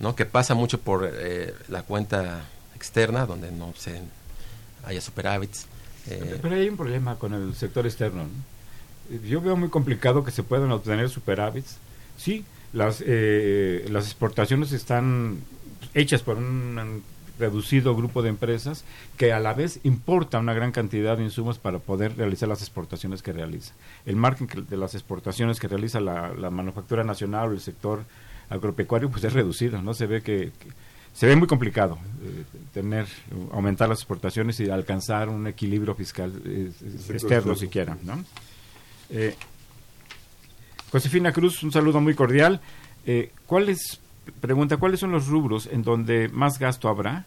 ¿no? 0.00 0.14
que 0.14 0.26
pasa 0.26 0.54
mucho 0.54 0.80
por 0.80 1.10
eh, 1.12 1.54
la 1.68 1.82
cuenta 1.82 2.44
externa, 2.74 3.26
donde 3.26 3.50
no 3.50 3.72
se 3.76 4.00
haya 4.84 5.00
superávits. 5.00 5.66
Eh, 6.08 6.38
Pero 6.40 6.54
hay 6.54 6.68
un 6.68 6.76
problema 6.76 7.16
con 7.18 7.34
el 7.34 7.54
sector 7.54 7.86
externo. 7.86 8.24
Yo 9.28 9.40
veo 9.40 9.56
muy 9.56 9.68
complicado 9.68 10.24
que 10.24 10.30
se 10.30 10.42
puedan 10.42 10.70
obtener 10.72 11.08
superávits. 11.08 11.78
Sí, 12.16 12.44
las, 12.72 13.02
eh, 13.04 13.86
las 13.90 14.06
exportaciones 14.06 14.72
están 14.72 15.40
hechas 15.94 16.22
por 16.22 16.36
un 16.36 17.02
reducido 17.38 17.94
grupo 17.94 18.22
de 18.22 18.28
empresas 18.28 18.84
que 19.16 19.32
a 19.32 19.40
la 19.40 19.54
vez 19.54 19.80
importa 19.84 20.38
una 20.38 20.54
gran 20.54 20.72
cantidad 20.72 21.16
de 21.16 21.24
insumos 21.24 21.58
para 21.58 21.78
poder 21.78 22.16
realizar 22.16 22.48
las 22.48 22.60
exportaciones 22.60 23.22
que 23.22 23.32
realiza. 23.32 23.74
El 24.04 24.16
margen 24.16 24.48
de 24.68 24.76
las 24.76 24.94
exportaciones 24.94 25.60
que 25.60 25.68
realiza 25.68 26.00
la, 26.00 26.50
manufactura 26.50 27.04
nacional 27.04 27.50
o 27.50 27.52
el 27.52 27.60
sector 27.60 28.04
agropecuario 28.48 29.10
pues 29.10 29.24
es 29.24 29.32
reducido, 29.32 29.82
¿no? 29.82 29.94
Se 29.94 30.06
ve 30.06 30.22
que 30.22 30.52
se 31.12 31.26
ve 31.26 31.34
muy 31.34 31.48
complicado 31.48 31.98
eh, 32.22 32.44
tener 32.74 33.06
aumentar 33.52 33.88
las 33.88 33.98
exportaciones 33.98 34.60
y 34.60 34.68
alcanzar 34.68 35.30
un 35.30 35.46
equilibrio 35.46 35.94
fiscal 35.94 36.30
eh, 36.44 36.70
externo 37.08 37.54
siquiera 37.54 37.96
¿no? 38.02 38.22
Eh, 39.08 39.34
Josefina 40.92 41.32
Cruz 41.32 41.62
un 41.62 41.72
saludo 41.72 42.00
muy 42.02 42.14
cordial 42.14 42.60
¿cuáles 43.46 44.00
pregunta 44.40 44.76
cuáles 44.76 45.00
son 45.00 45.12
los 45.12 45.26
rubros 45.26 45.68
en 45.70 45.82
donde 45.82 46.28
más 46.28 46.58
gasto 46.58 46.88
habrá 46.88 47.26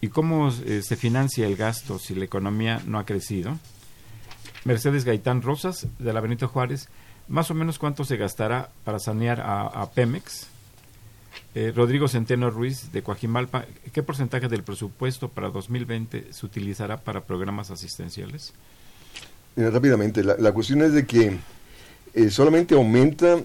y 0.00 0.08
cómo 0.08 0.50
se 0.50 0.96
financia 0.96 1.46
el 1.46 1.56
gasto 1.56 1.98
si 1.98 2.14
la 2.14 2.24
economía 2.24 2.82
no 2.86 2.98
ha 2.98 3.06
crecido 3.06 3.58
Mercedes 4.64 5.04
Gaitán 5.04 5.42
Rosas 5.42 5.86
de 5.98 6.12
la 6.12 6.20
Benito 6.20 6.48
Juárez 6.48 6.88
más 7.28 7.50
o 7.50 7.54
menos 7.54 7.78
cuánto 7.78 8.04
se 8.04 8.16
gastará 8.16 8.70
para 8.84 8.98
sanear 8.98 9.40
a 9.40 9.88
Pemex 9.94 10.48
eh, 11.54 11.72
Rodrigo 11.74 12.08
Centeno 12.08 12.50
Ruiz 12.50 12.90
de 12.90 13.02
Coajimalpa, 13.02 13.66
¿qué 13.92 14.02
porcentaje 14.02 14.48
del 14.48 14.64
presupuesto 14.64 15.28
para 15.28 15.50
2020 15.50 16.32
se 16.32 16.46
utilizará 16.46 16.96
para 16.96 17.20
programas 17.20 17.70
asistenciales? 17.70 18.52
Mira, 19.54 19.70
rápidamente, 19.70 20.24
la, 20.24 20.52
cuestión 20.52 20.82
es 20.82 20.92
de 20.94 21.06
que 21.06 21.38
eh, 22.14 22.30
solamente 22.30 22.74
aumenta 22.74 23.38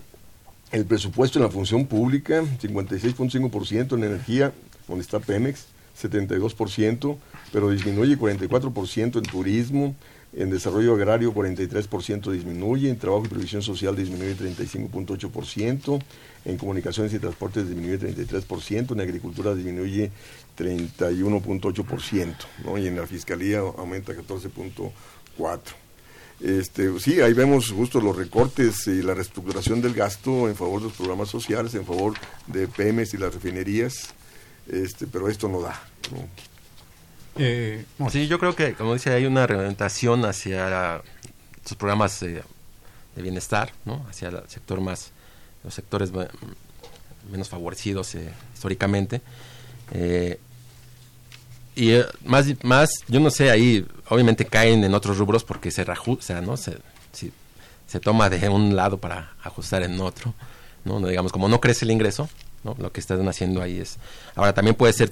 el 0.71 0.85
presupuesto 0.85 1.39
en 1.39 1.43
la 1.45 1.51
función 1.51 1.85
pública, 1.87 2.43
56.5% 2.43 3.93
en 3.95 4.03
energía, 4.03 4.53
donde 4.87 5.03
está 5.03 5.19
Pemex, 5.19 5.67
72%, 5.99 7.17
pero 7.51 7.69
disminuye 7.69 8.17
44% 8.17 9.17
en 9.17 9.23
turismo, 9.23 9.95
en 10.31 10.51
desarrollo 10.51 10.93
agrario 10.93 11.33
43% 11.33 12.31
disminuye, 12.31 12.89
en 12.89 12.99
trabajo 12.99 13.25
y 13.25 13.29
previsión 13.29 13.63
social 13.63 13.95
disminuye 13.95 14.35
35.8%, 14.37 16.01
en 16.45 16.57
comunicaciones 16.57 17.13
y 17.13 17.19
transportes 17.19 17.67
disminuye 17.67 17.99
33%, 17.99 18.91
en 18.91 19.01
agricultura 19.01 19.55
disminuye 19.55 20.11
31.8%, 20.57 22.35
¿no? 22.63 22.77
y 22.77 22.87
en 22.87 22.95
la 22.95 23.07
fiscalía 23.07 23.59
aumenta 23.59 24.13
14.4%. 24.13 25.88
Este, 26.39 26.97
sí, 26.99 27.19
ahí 27.21 27.33
vemos 27.33 27.69
justo 27.69 27.99
los 27.99 28.15
recortes 28.15 28.87
y 28.87 29.01
la 29.01 29.13
reestructuración 29.13 29.81
del 29.81 29.93
gasto 29.93 30.47
en 30.47 30.55
favor 30.55 30.79
de 30.81 30.87
los 30.87 30.95
programas 30.95 31.29
sociales, 31.29 31.75
en 31.75 31.85
favor 31.85 32.13
de 32.47 32.67
PMs 32.67 33.13
y 33.13 33.17
las 33.17 33.33
refinerías, 33.33 34.13
este, 34.71 35.05
pero 35.05 35.27
esto 35.27 35.49
no 35.49 35.61
da. 35.61 35.81
Eh, 37.35 37.83
sí, 38.09 38.27
yo 38.27 38.39
creo 38.39 38.55
que, 38.55 38.73
como 38.73 38.93
dice, 38.93 39.11
hay 39.11 39.25
una 39.25 39.47
reorientación 39.47 40.23
hacia 40.25 41.01
sus 41.65 41.77
programas 41.77 42.19
de 42.21 42.43
bienestar, 43.15 43.73
¿no? 43.83 44.05
hacia 44.09 44.29
el 44.29 44.39
sector 44.47 44.79
más 44.79 45.11
los 45.63 45.73
sectores 45.73 46.11
menos 47.31 47.49
favorecidos 47.49 48.15
eh, 48.15 48.31
históricamente. 48.53 49.21
Eh, 49.91 50.39
y 51.75 51.91
eh, 51.91 52.05
más, 52.25 52.47
más, 52.63 52.89
yo 53.07 53.19
no 53.19 53.29
sé, 53.29 53.51
ahí 53.51 53.85
obviamente 54.09 54.45
caen 54.45 54.83
en 54.83 54.93
otros 54.93 55.17
rubros 55.17 55.43
porque 55.43 55.71
se 55.71 55.85
sea, 56.19 56.41
¿no? 56.41 56.57
Se, 56.57 56.77
se 57.87 57.99
toma 57.99 58.29
de 58.29 58.49
un 58.49 58.75
lado 58.75 58.97
para 58.97 59.33
ajustar 59.43 59.83
en 59.83 59.99
otro, 59.99 60.33
¿no? 60.85 60.99
Digamos, 61.07 61.31
como 61.31 61.47
no 61.47 61.59
crece 61.59 61.85
el 61.85 61.91
ingreso, 61.91 62.29
¿no? 62.63 62.75
Lo 62.79 62.91
que 62.91 62.99
están 62.99 63.27
haciendo 63.27 63.61
ahí 63.61 63.79
es... 63.79 63.97
Ahora, 64.35 64.53
también 64.53 64.75
puede 64.75 64.93
ser, 64.93 65.09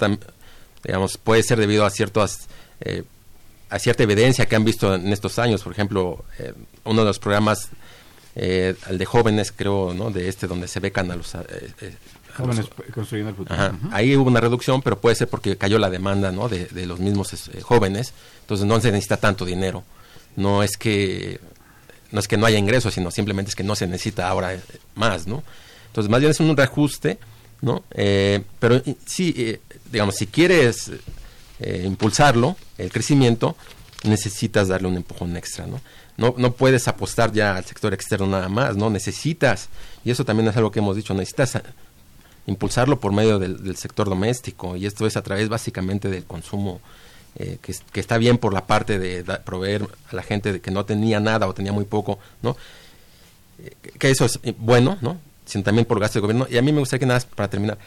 digamos, 0.84 1.18
puede 1.18 1.44
ser 1.44 1.60
debido 1.60 1.86
a 1.86 1.90
ciertas... 1.90 2.48
a 3.70 3.80
cierta 3.80 4.04
evidencia 4.04 4.46
que 4.46 4.56
han 4.56 4.64
visto 4.64 4.94
en 4.94 5.12
estos 5.12 5.40
años, 5.40 5.64
por 5.64 5.72
ejemplo, 5.72 6.24
uno 6.84 7.02
de 7.02 7.08
los 7.08 7.20
programas 7.20 7.70
eh, 8.40 8.76
al 8.86 9.00
de 9.00 9.06
jóvenes, 9.06 9.52
creo, 9.52 9.96
¿no? 9.96 10.12
De 10.12 10.30
este, 10.30 10.46
donde 10.46 10.68
se 10.68 10.80
becan 10.80 11.10
a 11.10 11.16
los... 11.16 11.34
Eh, 12.38 12.42
eh, 12.42 12.46
jóvenes 12.46 12.70
construyendo 12.94 13.30
el 13.32 13.36
futuro. 13.36 13.78
Ahí 13.92 14.16
hubo 14.16 14.28
una 14.28 14.40
reducción, 14.40 14.82
pero 14.82 15.00
puede 15.00 15.16
ser 15.16 15.28
porque 15.28 15.58
cayó 15.58 15.80
la 15.80 15.90
demanda, 15.90 16.32
¿no? 16.32 16.50
De, 16.50 16.66
de 16.66 16.86
los 16.86 17.00
mismos 17.00 17.34
jóvenes, 17.64 18.14
entonces 18.42 18.66
no 18.66 18.80
se 18.80 18.92
necesita 18.92 19.18
tanto 19.18 19.46
dinero. 19.46 19.84
No 20.36 20.64
es 20.64 20.78
que 20.78 21.40
no 22.12 22.20
es 22.20 22.28
que 22.28 22.38
no 22.38 22.46
haya 22.46 22.58
ingresos, 22.58 22.94
sino 22.94 23.12
simplemente 23.12 23.50
es 23.50 23.56
que 23.56 23.64
no 23.64 23.76
se 23.76 23.88
necesita 23.88 24.30
ahora 24.30 24.58
más, 24.96 25.28
¿no? 25.28 25.44
Entonces, 25.88 26.10
más 26.10 26.20
bien 26.20 26.32
es 26.32 26.40
un 26.40 26.56
reajuste, 26.56 27.18
¿no? 27.62 27.84
pero 28.60 28.82
sí, 29.06 29.58
digamos, 29.92 30.16
si 30.16 30.28
quieres 30.28 30.92
impulsarlo, 31.60 32.56
el 32.78 32.92
crecimiento, 32.92 33.58
necesitas 34.04 34.68
darle 34.68 34.88
un 34.88 34.96
empujón 34.96 35.36
extra, 35.36 35.66
¿no? 35.66 35.82
no, 36.18 36.34
no 36.38 36.52
puedes 36.54 36.88
apostar 36.88 37.32
ya 37.32 37.56
al 37.56 37.64
sector 37.64 37.94
externo 37.94 38.28
nada 38.28 38.50
más, 38.50 38.76
¿no? 38.76 38.90
Necesitas, 38.90 39.70
y 40.04 40.12
eso 40.12 40.26
también 40.26 40.50
es 40.50 40.58
algo 40.58 40.72
que 40.72 40.80
hemos 40.80 40.96
dicho, 40.96 41.14
necesitas 41.14 41.56
eh, 41.56 41.62
impulsarlo 42.48 43.00
por 43.00 43.12
medio 43.12 43.40
del, 43.40 43.78
sector 43.78 44.10
doméstico, 44.10 44.76
y 44.76 44.86
esto 44.86 45.06
es 45.06 45.18
a 45.18 45.22
través 45.22 45.50
básicamente 45.50 46.10
del 46.10 46.24
consumo 46.24 46.82
eh, 47.36 47.60
que, 47.62 48.00
está 48.00 48.18
bien 48.18 48.38
por 48.38 48.54
la 48.54 48.66
parte 48.66 48.98
de 48.98 49.24
proveer 49.46 49.88
a 50.12 50.16
la 50.16 50.24
gente 50.24 50.54
de 50.54 50.62
que 50.62 50.72
no 50.72 50.86
tenía 50.86 51.20
nada 51.20 51.48
o 51.48 51.54
tenía 51.54 51.72
muy 51.74 51.86
poco, 51.86 52.20
¿no? 52.42 52.58
Eh, 53.64 53.76
que 54.00 54.10
eso 54.10 54.26
es 54.26 54.40
bueno, 54.58 54.98
¿no? 55.02 55.20
Sino 55.46 55.64
también 55.64 55.86
por 55.86 56.00
gasto 56.00 56.20
de 56.20 56.22
gobierno. 56.22 56.48
Y 56.50 56.58
a 56.58 56.62
mí 56.62 56.72
me 56.72 56.80
gustaría 56.80 57.02
que 57.02 57.06
nada, 57.06 57.22
para 57.36 57.50
terminar, 57.50 57.78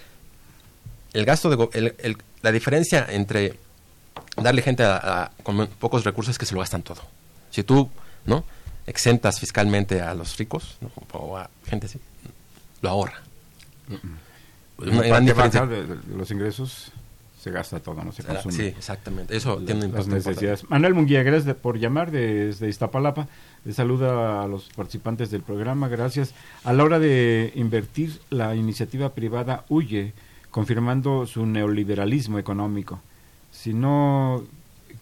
el 1.12 1.24
gasto 1.24 1.50
de 1.50 2.24
la 2.42 2.52
diferencia 2.52 3.06
entre 3.10 3.58
darle 4.36 4.62
gente 4.62 4.84
a, 4.84 5.30
con 5.42 5.66
pocos 5.66 6.04
recursos 6.04 6.32
es 6.32 6.38
que 6.38 6.46
se 6.46 6.54
lo 6.54 6.60
gastan 6.60 6.82
todo. 6.82 7.02
Si 7.50 7.62
tú, 7.62 7.90
¿no? 8.26 8.44
Exentas 8.86 9.40
fiscalmente 9.40 10.00
a 10.00 10.14
los 10.14 10.36
ricos, 10.36 10.78
o 11.12 11.36
a 11.36 11.50
gente 11.66 11.86
así, 11.86 11.98
lo 12.82 12.90
ahorra. 12.90 13.20
Una 14.80 15.02
gran 15.02 15.24
diferencia. 15.24 15.66
De, 15.66 15.98
los 16.16 16.30
ingresos 16.30 16.92
se 17.40 17.50
gasta 17.50 17.80
todo, 17.80 18.04
no 18.04 18.12
se 18.12 18.22
consume. 18.22 18.54
Sí, 18.54 18.62
exactamente. 18.64 19.34
Eso 19.34 19.56
tiene 19.58 19.80
un 19.80 19.86
impacto. 19.86 20.10
necesidades. 20.10 20.68
Manuel 20.68 20.94
Munguía, 20.94 21.22
gracias 21.22 21.56
por 21.56 21.78
llamar 21.78 22.10
desde 22.10 22.68
Iztapalapa. 22.68 23.28
Le 23.64 23.72
saluda 23.72 24.42
a 24.42 24.46
los 24.46 24.68
participantes 24.68 25.30
del 25.30 25.42
programa. 25.42 25.88
Gracias. 25.88 26.34
A 26.64 26.72
la 26.72 26.84
hora 26.84 26.98
de 26.98 27.52
invertir, 27.54 28.20
la 28.28 28.54
iniciativa 28.54 29.14
privada 29.14 29.64
huye, 29.68 30.12
confirmando 30.50 31.26
su 31.26 31.46
neoliberalismo 31.46 32.38
económico. 32.38 33.00
Si 33.50 33.72
no 33.72 34.44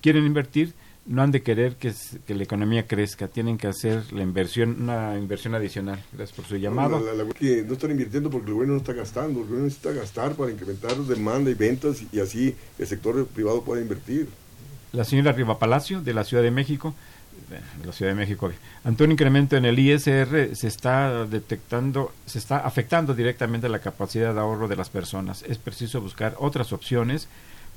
quieren 0.00 0.24
invertir, 0.24 0.74
no 1.08 1.22
han 1.22 1.30
de 1.30 1.42
querer 1.42 1.76
que, 1.76 1.92
la 2.28 2.42
economía 2.42 2.86
crezca, 2.86 3.28
tienen 3.28 3.56
que 3.56 3.66
hacer 3.66 4.12
la 4.12 4.22
inversión, 4.22 4.76
una 4.82 5.16
inversión 5.16 5.54
adicional. 5.54 6.02
Gracias 6.12 6.36
por 6.36 6.44
su 6.44 6.56
llamado. 6.56 7.00
No, 7.00 7.28
que 7.30 7.64
no 7.66 7.72
están 7.72 7.90
invirtiendo 7.90 8.28
porque 8.30 8.48
el 8.48 8.54
gobierno 8.54 8.74
no 8.74 8.80
está 8.80 8.92
gastando, 8.92 9.40
el 9.40 9.46
gobierno 9.46 9.64
necesita 9.64 9.92
gastar 9.92 10.34
para 10.34 10.52
incrementar 10.52 10.94
demanda 10.96 11.50
y 11.50 11.54
ventas 11.54 12.02
y, 12.12 12.20
así 12.20 12.54
el 12.78 12.86
sector 12.86 13.26
privado 13.26 13.62
puede 13.62 13.82
invertir. 13.82 14.28
La 14.92 15.04
señora 15.04 15.32
Riva 15.32 15.58
Palacio, 15.58 16.02
de 16.02 16.12
la 16.12 16.24
Ciudad 16.24 16.42
de 16.42 16.50
México, 16.50 16.94
de 17.80 17.86
la 17.86 17.92
Ciudad 17.92 18.12
de 18.12 18.16
México, 18.16 18.50
ante 18.84 19.04
un 19.04 19.12
incremento 19.12 19.56
en 19.56 19.64
el 19.64 19.78
ISR 19.78 20.54
se 20.54 20.66
está 20.66 21.24
detectando, 21.24 22.12
se 22.26 22.38
está 22.38 22.58
afectando 22.58 23.14
directamente 23.14 23.68
la 23.70 23.78
capacidad 23.78 24.34
de 24.34 24.40
ahorro 24.40 24.68
de 24.68 24.76
las 24.76 24.90
personas. 24.90 25.42
Es 25.48 25.56
preciso 25.56 26.02
buscar 26.02 26.34
otras 26.38 26.72
opciones 26.74 27.28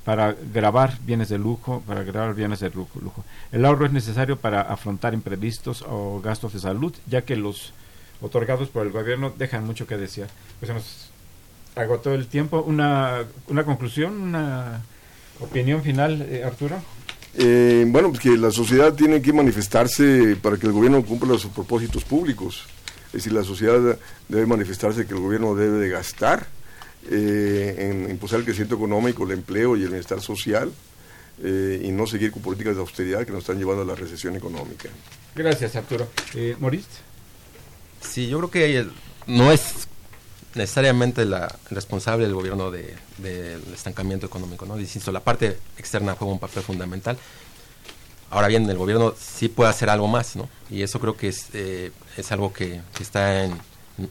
para 0.04 0.34
grabar 0.52 0.98
bienes 1.04 1.28
de 1.28 1.38
lujo, 1.38 1.82
para 1.86 2.02
grabar 2.02 2.34
bienes 2.34 2.60
de 2.60 2.70
lujo, 2.70 3.00
lujo. 3.00 3.24
El 3.52 3.64
ahorro 3.64 3.86
es 3.86 3.92
necesario 3.92 4.36
para 4.36 4.62
afrontar 4.62 5.14
imprevistos 5.14 5.84
o 5.88 6.20
gastos 6.20 6.52
de 6.54 6.60
salud, 6.60 6.92
ya 7.06 7.22
que 7.22 7.36
los 7.36 7.72
otorgados 8.20 8.68
por 8.68 8.86
el 8.86 8.92
gobierno 8.92 9.32
dejan 9.36 9.64
mucho 9.64 9.86
que 9.86 9.96
desear. 9.96 10.28
Pues 10.58 10.68
se 10.68 10.74
nos 10.74 11.10
agotó 11.74 12.14
el 12.14 12.26
tiempo. 12.26 12.62
Una, 12.62 13.24
una 13.48 13.64
conclusión, 13.64 14.20
una 14.20 14.82
opinión 15.40 15.82
final, 15.82 16.22
eh, 16.22 16.44
Arturo. 16.44 16.76
Eh, 17.34 17.84
bueno, 17.88 18.10
pues 18.10 18.20
que 18.20 18.36
la 18.36 18.50
sociedad 18.50 18.92
tiene 18.94 19.22
que 19.22 19.32
manifestarse 19.32 20.36
para 20.36 20.56
que 20.56 20.66
el 20.66 20.72
gobierno 20.72 21.02
cumpla 21.04 21.38
sus 21.38 21.50
propósitos 21.50 22.04
públicos. 22.04 22.66
Es 23.06 23.24
decir, 23.24 23.32
la 23.32 23.44
sociedad 23.44 23.98
debe 24.28 24.46
manifestarse 24.46 25.06
que 25.06 25.14
el 25.14 25.20
gobierno 25.20 25.54
debe 25.54 25.78
de 25.78 25.88
gastar 25.88 26.46
en 27.10 28.10
impulsar 28.10 28.40
el 28.40 28.44
crecimiento 28.44 28.76
económico, 28.76 29.24
el 29.24 29.32
empleo 29.32 29.76
y 29.76 29.82
el 29.82 29.88
bienestar 29.88 30.20
social 30.20 30.72
eh, 31.42 31.82
y 31.84 31.90
no 31.90 32.06
seguir 32.06 32.30
con 32.30 32.42
políticas 32.42 32.74
de 32.74 32.80
austeridad 32.80 33.24
que 33.24 33.32
nos 33.32 33.40
están 33.40 33.58
llevando 33.58 33.82
a 33.82 33.86
la 33.86 33.94
recesión 33.94 34.36
económica. 34.36 34.88
Gracias, 35.34 35.74
Arturo. 35.76 36.08
Eh, 36.34 36.56
¿Maurice? 36.60 36.86
Sí, 38.00 38.28
yo 38.28 38.38
creo 38.38 38.50
que 38.50 38.86
no 39.26 39.50
es 39.50 39.88
necesariamente 40.54 41.24
la 41.24 41.58
responsable 41.70 42.26
del 42.26 42.34
gobierno 42.34 42.70
del 42.70 43.62
estancamiento 43.72 44.26
económico, 44.26 44.66
¿no? 44.66 44.78
Insisto, 44.78 45.10
la 45.10 45.20
parte 45.20 45.58
externa 45.78 46.14
juega 46.14 46.32
un 46.32 46.38
papel 46.38 46.62
fundamental. 46.62 47.16
Ahora 48.30 48.48
bien, 48.48 48.68
el 48.68 48.78
gobierno 48.78 49.14
sí 49.18 49.48
puede 49.48 49.70
hacer 49.70 49.90
algo 49.90 50.08
más, 50.08 50.36
¿no? 50.36 50.48
Y 50.70 50.82
eso 50.82 51.00
creo 51.00 51.16
que 51.16 51.28
es, 51.28 51.46
eh, 51.54 51.90
es 52.16 52.32
algo 52.32 52.52
que, 52.52 52.82
que 52.94 53.02
está 53.02 53.44
en, 53.44 53.58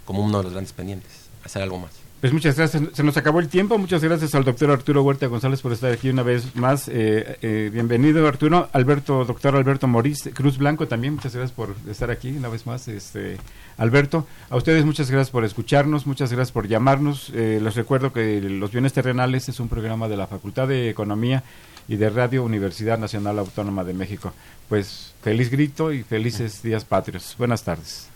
como 0.05 0.23
uno 0.23 0.39
de 0.39 0.43
los 0.45 0.53
grandes 0.53 0.73
pendientes, 0.73 1.11
hacer 1.43 1.61
algo 1.61 1.79
más. 1.79 1.91
Pues 2.21 2.33
muchas 2.33 2.55
gracias. 2.55 2.83
Se 2.93 3.01
nos 3.01 3.17
acabó 3.17 3.39
el 3.39 3.47
tiempo. 3.47 3.79
Muchas 3.79 4.03
gracias 4.03 4.35
al 4.35 4.43
doctor 4.43 4.69
Arturo 4.69 5.01
Huerta 5.01 5.25
González 5.25 5.59
por 5.59 5.73
estar 5.73 5.91
aquí 5.91 6.07
una 6.07 6.21
vez 6.21 6.55
más. 6.55 6.87
Eh, 6.87 7.39
eh, 7.41 7.71
bienvenido, 7.73 8.27
Arturo. 8.27 8.69
Alberto, 8.73 9.25
doctor 9.25 9.55
Alberto 9.55 9.87
Morís 9.87 10.29
Cruz 10.31 10.59
Blanco 10.59 10.87
también. 10.87 11.15
Muchas 11.15 11.33
gracias 11.33 11.51
por 11.51 11.75
estar 11.89 12.11
aquí 12.11 12.29
una 12.29 12.47
vez 12.47 12.67
más. 12.67 12.87
Este, 12.87 13.37
Alberto, 13.75 14.27
a 14.51 14.55
ustedes 14.55 14.85
muchas 14.85 15.09
gracias 15.09 15.31
por 15.31 15.45
escucharnos. 15.45 16.05
Muchas 16.05 16.31
gracias 16.31 16.51
por 16.51 16.67
llamarnos. 16.67 17.31
Eh, 17.33 17.59
les 17.59 17.73
recuerdo 17.73 18.13
que 18.13 18.39
Los 18.39 18.71
Bienes 18.71 18.93
Terrenales 18.93 19.49
es 19.49 19.59
un 19.59 19.67
programa 19.67 20.07
de 20.07 20.17
la 20.17 20.27
Facultad 20.27 20.67
de 20.67 20.91
Economía 20.91 21.43
y 21.87 21.95
de 21.95 22.11
Radio 22.11 22.43
Universidad 22.43 22.99
Nacional 22.99 23.39
Autónoma 23.39 23.83
de 23.83 23.95
México. 23.95 24.31
Pues 24.69 25.15
feliz 25.23 25.49
grito 25.49 25.91
y 25.91 26.03
felices 26.03 26.61
días 26.61 26.85
patrios. 26.85 27.33
Buenas 27.39 27.63
tardes. 27.63 28.09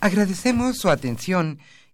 Agradecemos 0.00 0.76
su 0.76 0.90
atención 0.90 1.58